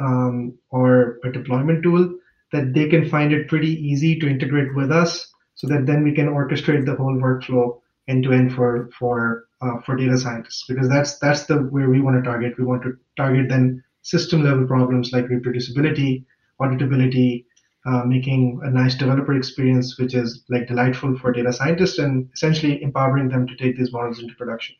um, 0.00 0.56
or 0.70 1.18
a 1.24 1.32
deployment 1.32 1.82
tool 1.82 2.14
that 2.52 2.74
they 2.74 2.88
can 2.88 3.08
find 3.08 3.32
it 3.32 3.48
pretty 3.48 3.72
easy 3.84 4.18
to 4.18 4.28
integrate 4.28 4.74
with 4.74 4.92
us 4.92 5.32
so 5.54 5.66
that 5.68 5.86
then 5.86 6.02
we 6.02 6.12
can 6.12 6.28
orchestrate 6.28 6.84
the 6.86 6.94
whole 6.94 7.14
workflow 7.14 7.80
end 8.08 8.24
to 8.24 8.32
end 8.32 8.52
for 8.54 8.90
for 8.98 9.46
uh, 9.60 9.80
for 9.84 9.96
data 9.96 10.18
scientists. 10.18 10.64
Because 10.68 10.88
that's 10.88 11.18
that's 11.18 11.44
the 11.44 11.56
where 11.56 11.88
we 11.88 12.00
want 12.00 12.22
to 12.22 12.28
target. 12.28 12.58
We 12.58 12.64
want 12.64 12.82
to 12.82 12.96
target 13.16 13.48
then 13.48 13.82
system 14.02 14.42
level 14.42 14.66
problems 14.66 15.12
like 15.12 15.26
reproducibility 15.26 16.24
auditability 16.60 17.44
uh, 17.86 18.04
making 18.04 18.60
a 18.62 18.70
nice 18.70 18.94
developer 18.94 19.34
experience 19.34 19.98
which 19.98 20.14
is 20.14 20.44
like 20.48 20.68
delightful 20.68 21.16
for 21.18 21.32
data 21.32 21.52
scientists 21.52 21.98
and 21.98 22.28
essentially 22.34 22.82
empowering 22.82 23.28
them 23.28 23.46
to 23.46 23.56
take 23.56 23.76
these 23.76 23.92
models 23.92 24.20
into 24.20 24.34
production. 24.34 24.76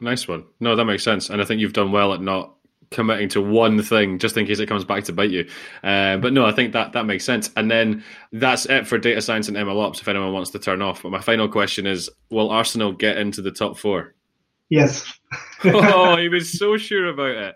Nice 0.00 0.28
one. 0.28 0.44
No 0.60 0.76
that 0.76 0.84
makes 0.84 1.04
sense 1.04 1.30
and 1.30 1.40
i 1.40 1.44
think 1.44 1.60
you've 1.60 1.72
done 1.72 1.92
well 1.92 2.12
at 2.12 2.20
not 2.20 2.55
committing 2.90 3.28
to 3.30 3.40
one 3.40 3.82
thing 3.82 4.18
just 4.18 4.36
in 4.36 4.46
case 4.46 4.58
it 4.58 4.66
comes 4.66 4.84
back 4.84 5.04
to 5.04 5.12
bite 5.12 5.30
you. 5.30 5.48
Uh, 5.82 6.16
but 6.18 6.32
no, 6.32 6.46
I 6.46 6.52
think 6.52 6.72
that 6.72 6.92
that 6.92 7.06
makes 7.06 7.24
sense. 7.24 7.50
And 7.56 7.70
then 7.70 8.04
that's 8.32 8.66
it 8.66 8.86
for 8.86 8.98
data 8.98 9.20
science 9.20 9.48
and 9.48 9.56
MLOps. 9.56 10.00
If 10.00 10.08
anyone 10.08 10.32
wants 10.32 10.50
to 10.50 10.58
turn 10.58 10.82
off, 10.82 11.02
but 11.02 11.10
my 11.10 11.20
final 11.20 11.48
question 11.48 11.86
is: 11.86 12.10
Will 12.30 12.50
Arsenal 12.50 12.92
get 12.92 13.18
into 13.18 13.42
the 13.42 13.52
top 13.52 13.78
four? 13.78 14.14
Yes. 14.68 15.04
oh, 15.64 16.16
he 16.16 16.28
was 16.28 16.58
so 16.58 16.76
sure 16.76 17.06
about 17.06 17.30
it. 17.30 17.54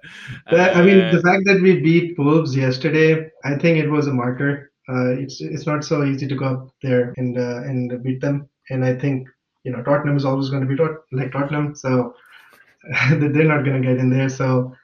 I 0.48 0.82
mean, 0.82 0.98
the 0.98 1.18
uh, 1.18 1.22
fact 1.22 1.42
that 1.44 1.60
we 1.62 1.80
beat 1.80 2.18
Wolves 2.18 2.56
yesterday, 2.56 3.30
I 3.44 3.56
think 3.56 3.78
it 3.78 3.88
was 3.88 4.06
a 4.06 4.12
marker. 4.12 4.72
Uh, 4.88 5.10
it's 5.10 5.40
it's 5.40 5.66
not 5.66 5.84
so 5.84 6.04
easy 6.04 6.26
to 6.26 6.34
go 6.34 6.46
up 6.46 6.68
there 6.82 7.14
and 7.16 7.38
uh, 7.38 7.62
and 7.62 8.02
beat 8.02 8.20
them. 8.20 8.48
And 8.70 8.84
I 8.84 8.94
think 8.94 9.28
you 9.64 9.70
know 9.70 9.82
Tottenham 9.82 10.16
is 10.16 10.24
always 10.24 10.48
going 10.48 10.62
to 10.62 10.68
be 10.68 10.76
tot- 10.76 11.04
like 11.12 11.30
Tottenham, 11.30 11.74
so 11.74 12.14
they're 13.10 13.44
not 13.44 13.64
going 13.64 13.80
to 13.80 13.86
get 13.86 13.98
in 13.98 14.10
there. 14.10 14.28
So 14.28 14.74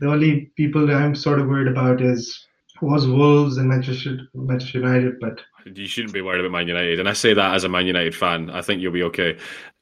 the 0.00 0.08
only 0.08 0.52
people 0.56 0.90
I'm 0.94 1.14
sort 1.14 1.40
of 1.40 1.48
worried 1.48 1.68
about 1.68 2.00
is 2.00 2.46
was 2.80 3.06
Wolves 3.06 3.56
and 3.56 3.68
Manchester 3.68 4.18
Manchester 4.34 4.78
United, 4.78 5.20
but 5.20 5.40
you 5.64 5.86
shouldn't 5.86 6.12
be 6.12 6.20
worried 6.20 6.40
about 6.40 6.52
Man 6.52 6.68
United. 6.68 7.00
And 7.00 7.08
I 7.08 7.12
say 7.12 7.34
that 7.34 7.54
as 7.54 7.64
a 7.64 7.68
Man 7.68 7.86
United 7.86 8.14
fan. 8.14 8.50
I 8.50 8.62
think 8.62 8.82
you'll 8.82 8.92
be 8.92 9.02
okay. 9.04 9.38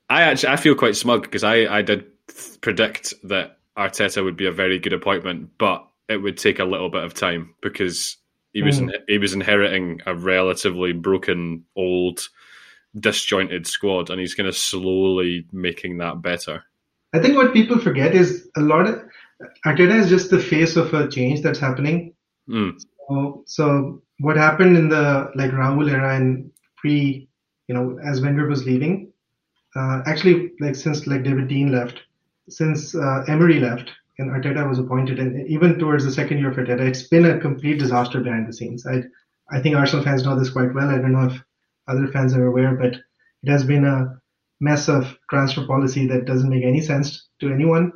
I 0.08 0.22
actually 0.22 0.50
I 0.50 0.56
feel 0.56 0.74
quite 0.74 0.96
smug 0.96 1.22
because 1.22 1.44
I 1.44 1.64
I 1.66 1.82
did 1.82 2.06
predict 2.60 3.14
that 3.24 3.58
Arteta 3.76 4.22
would 4.22 4.36
be 4.36 4.46
a 4.46 4.52
very 4.52 4.78
good 4.78 4.92
appointment, 4.92 5.50
but 5.58 5.86
it 6.08 6.18
would 6.18 6.36
take 6.36 6.58
a 6.58 6.64
little 6.64 6.90
bit 6.90 7.04
of 7.04 7.14
time 7.14 7.54
because 7.62 8.16
he 8.52 8.62
was 8.62 8.80
mm. 8.80 8.94
in, 8.94 9.00
he 9.08 9.18
was 9.18 9.32
inheriting 9.32 10.00
a 10.06 10.14
relatively 10.14 10.92
broken, 10.92 11.64
old, 11.74 12.28
disjointed 12.98 13.66
squad, 13.66 14.10
and 14.10 14.20
he's 14.20 14.34
going 14.34 14.50
to 14.50 14.56
slowly 14.56 15.46
making 15.52 15.98
that 15.98 16.20
better. 16.20 16.62
I 17.14 17.18
think 17.18 17.36
what 17.36 17.52
people 17.52 17.78
forget 17.78 18.14
is 18.14 18.48
a 18.56 18.60
lot 18.60 18.86
of 18.86 19.02
Arteta 19.66 19.95
is 19.99 20.09
just 20.09 20.30
the 20.30 20.38
face 20.38 20.76
of 20.76 20.93
a 20.95 21.09
change 21.09 21.43
that's 21.43 21.59
happening. 21.59 22.14
Mm. 22.49 22.80
So, 23.09 23.43
so 23.47 24.03
what 24.18 24.36
happened 24.36 24.76
in 24.76 24.88
the 24.88 25.30
like 25.34 25.51
Raul 25.51 25.90
era 25.90 26.16
and 26.16 26.51
pre, 26.76 27.28
you 27.68 27.74
know, 27.74 27.99
as 28.05 28.20
Wenger 28.20 28.47
was 28.47 28.64
leaving, 28.64 29.12
uh, 29.76 30.03
actually 30.07 30.53
like 30.61 30.74
since 30.74 31.07
like 31.07 31.24
David 31.24 31.49
Dein 31.49 31.70
left, 31.70 32.01
since 32.49 32.95
uh, 32.95 33.24
Emery 33.28 33.61
left 33.61 33.90
and 34.18 34.30
Arteta 34.30 34.68
was 34.68 34.78
appointed, 34.78 35.18
and 35.18 35.47
even 35.49 35.78
towards 35.78 36.05
the 36.05 36.12
second 36.12 36.38
year 36.38 36.51
of 36.51 36.57
Arteta, 36.57 36.80
it's 36.80 37.09
been 37.09 37.24
a 37.26 37.40
complete 37.40 37.78
disaster 37.78 38.20
behind 38.20 38.49
the 38.49 38.53
scenes. 38.53 38.86
I 38.86 39.03
I 39.51 39.61
think 39.61 39.76
Arsenal 39.76 40.05
fans 40.05 40.24
know 40.24 40.38
this 40.38 40.51
quite 40.51 40.74
well. 40.74 40.88
I 40.88 40.99
don't 40.99 41.12
know 41.12 41.26
if 41.26 41.43
other 41.88 42.09
fans 42.09 42.34
are 42.34 42.47
aware, 42.47 42.74
but 42.74 42.95
it 42.95 43.51
has 43.51 43.64
been 43.64 43.84
a 43.84 44.20
mess 44.61 44.88
of 44.88 45.16
transfer 45.28 45.66
policy 45.66 46.07
that 46.07 46.24
doesn't 46.24 46.51
make 46.51 46.64
any 46.64 46.80
sense 46.80 47.28
to 47.40 47.53
anyone 47.53 47.93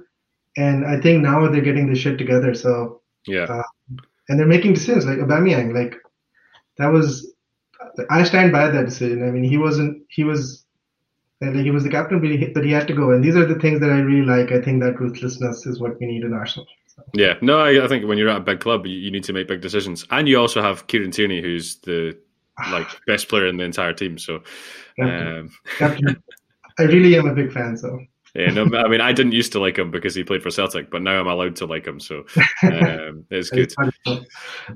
and 0.56 0.86
I 0.86 1.00
think 1.00 1.22
now 1.22 1.46
they're 1.48 1.60
getting 1.60 1.88
the 1.88 1.98
shit 1.98 2.18
together. 2.18 2.54
So 2.54 3.02
yeah, 3.26 3.44
uh, 3.44 3.62
and 4.28 4.38
they're 4.38 4.46
making 4.46 4.74
decisions 4.74 5.06
like 5.06 5.18
Aubameyang. 5.18 5.74
Like 5.74 5.96
that 6.78 6.88
was, 6.88 7.34
I 8.10 8.24
stand 8.24 8.52
by 8.52 8.68
that 8.68 8.86
decision. 8.86 9.26
I 9.26 9.30
mean, 9.30 9.44
he 9.44 9.58
wasn't. 9.58 10.02
He 10.08 10.24
was. 10.24 10.64
Like 11.42 11.54
he 11.54 11.70
was 11.70 11.84
the 11.84 11.90
captain, 11.90 12.18
but 12.18 12.30
he, 12.30 12.46
but 12.46 12.64
he 12.64 12.72
had 12.72 12.88
to 12.88 12.94
go. 12.94 13.10
And 13.10 13.22
these 13.22 13.36
are 13.36 13.44
the 13.44 13.60
things 13.60 13.80
that 13.80 13.90
I 13.90 13.98
really 13.98 14.24
like. 14.24 14.52
I 14.52 14.62
think 14.62 14.82
that 14.82 14.98
ruthlessness 14.98 15.66
is 15.66 15.78
what 15.78 16.00
we 16.00 16.06
need 16.06 16.22
in 16.22 16.32
Arsenal. 16.32 16.66
So. 16.86 17.02
Yeah, 17.12 17.34
no, 17.42 17.60
I, 17.60 17.84
I, 17.84 17.88
think 17.88 18.06
when 18.06 18.16
you're 18.16 18.30
at 18.30 18.38
a 18.38 18.40
big 18.40 18.60
club, 18.60 18.86
you, 18.86 18.94
you, 18.94 19.10
need 19.10 19.24
to 19.24 19.34
make 19.34 19.46
big 19.46 19.60
decisions, 19.60 20.06
and 20.10 20.26
you 20.26 20.40
also 20.40 20.62
have 20.62 20.86
Kieran 20.86 21.10
Tierney, 21.10 21.42
who's 21.42 21.76
the 21.80 22.16
like 22.70 22.88
best 23.06 23.28
player 23.28 23.46
in 23.46 23.58
the 23.58 23.64
entire 23.64 23.92
team. 23.92 24.16
So. 24.16 24.42
Um... 24.98 25.50
captain. 25.76 26.22
I 26.78 26.84
really 26.84 27.16
am 27.18 27.26
a 27.26 27.34
big 27.34 27.52
fan. 27.52 27.76
So 27.76 28.00
yeah, 28.36 28.50
no, 28.50 28.64
I 28.78 28.88
mean, 28.88 29.00
I 29.00 29.12
didn't 29.12 29.32
used 29.32 29.52
to 29.52 29.60
like 29.60 29.78
him 29.78 29.90
because 29.90 30.14
he 30.14 30.24
played 30.24 30.42
for 30.42 30.50
Celtic, 30.50 30.90
but 30.90 31.02
now 31.02 31.18
I'm 31.18 31.26
allowed 31.26 31.56
to 31.56 31.66
like 31.66 31.86
him, 31.86 32.00
so 32.00 32.24
um, 32.62 33.24
it's 33.30 33.50
good. 33.50 33.72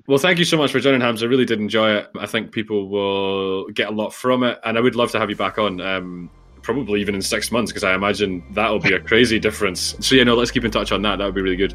well, 0.07 0.19
thank 0.19 0.39
you 0.39 0.45
so 0.45 0.57
much 0.57 0.73
for 0.73 0.81
joining, 0.81 1.01
Hams. 1.01 1.23
I 1.23 1.27
really 1.27 1.45
did 1.45 1.61
enjoy 1.61 1.97
it. 1.97 2.11
I 2.19 2.27
think 2.27 2.53
people 2.53 2.89
will 2.89 3.69
get 3.69 3.89
a 3.89 3.93
lot 3.93 4.15
from 4.15 4.43
it, 4.43 4.59
and 4.65 4.79
I 4.79 4.81
would 4.81 4.97
love 4.97 5.11
to 5.13 5.19
have 5.19 5.31
you 5.31 5.37
back 5.37 5.59
on. 5.59 5.81
Um, 5.81 6.31
probably 6.63 7.01
even 7.01 7.15
in 7.15 7.23
six 7.23 7.51
months, 7.51 7.73
because 7.73 7.85
I 7.85 7.95
imagine 7.95 8.45
that'll 8.53 8.81
be 8.81 8.93
a 8.93 9.01
crazy 9.01 9.39
difference. 9.39 9.95
So 10.01 10.15
yeah, 10.15 10.25
no, 10.25 10.35
let's 10.35 10.51
keep 10.51 10.65
in 10.65 10.71
touch 10.71 10.93
on 10.93 11.01
that. 11.03 11.17
That 11.17 11.25
would 11.25 11.35
be 11.35 11.41
really 11.41 11.57
good. 11.57 11.75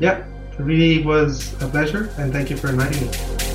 Yeah, 0.00 0.26
it 0.52 0.58
really 0.58 1.04
was 1.04 1.52
a 1.62 1.68
pleasure, 1.68 2.10
and 2.18 2.32
thank 2.32 2.50
you 2.50 2.56
for 2.56 2.68
inviting 2.68 3.06
me. 3.06 3.51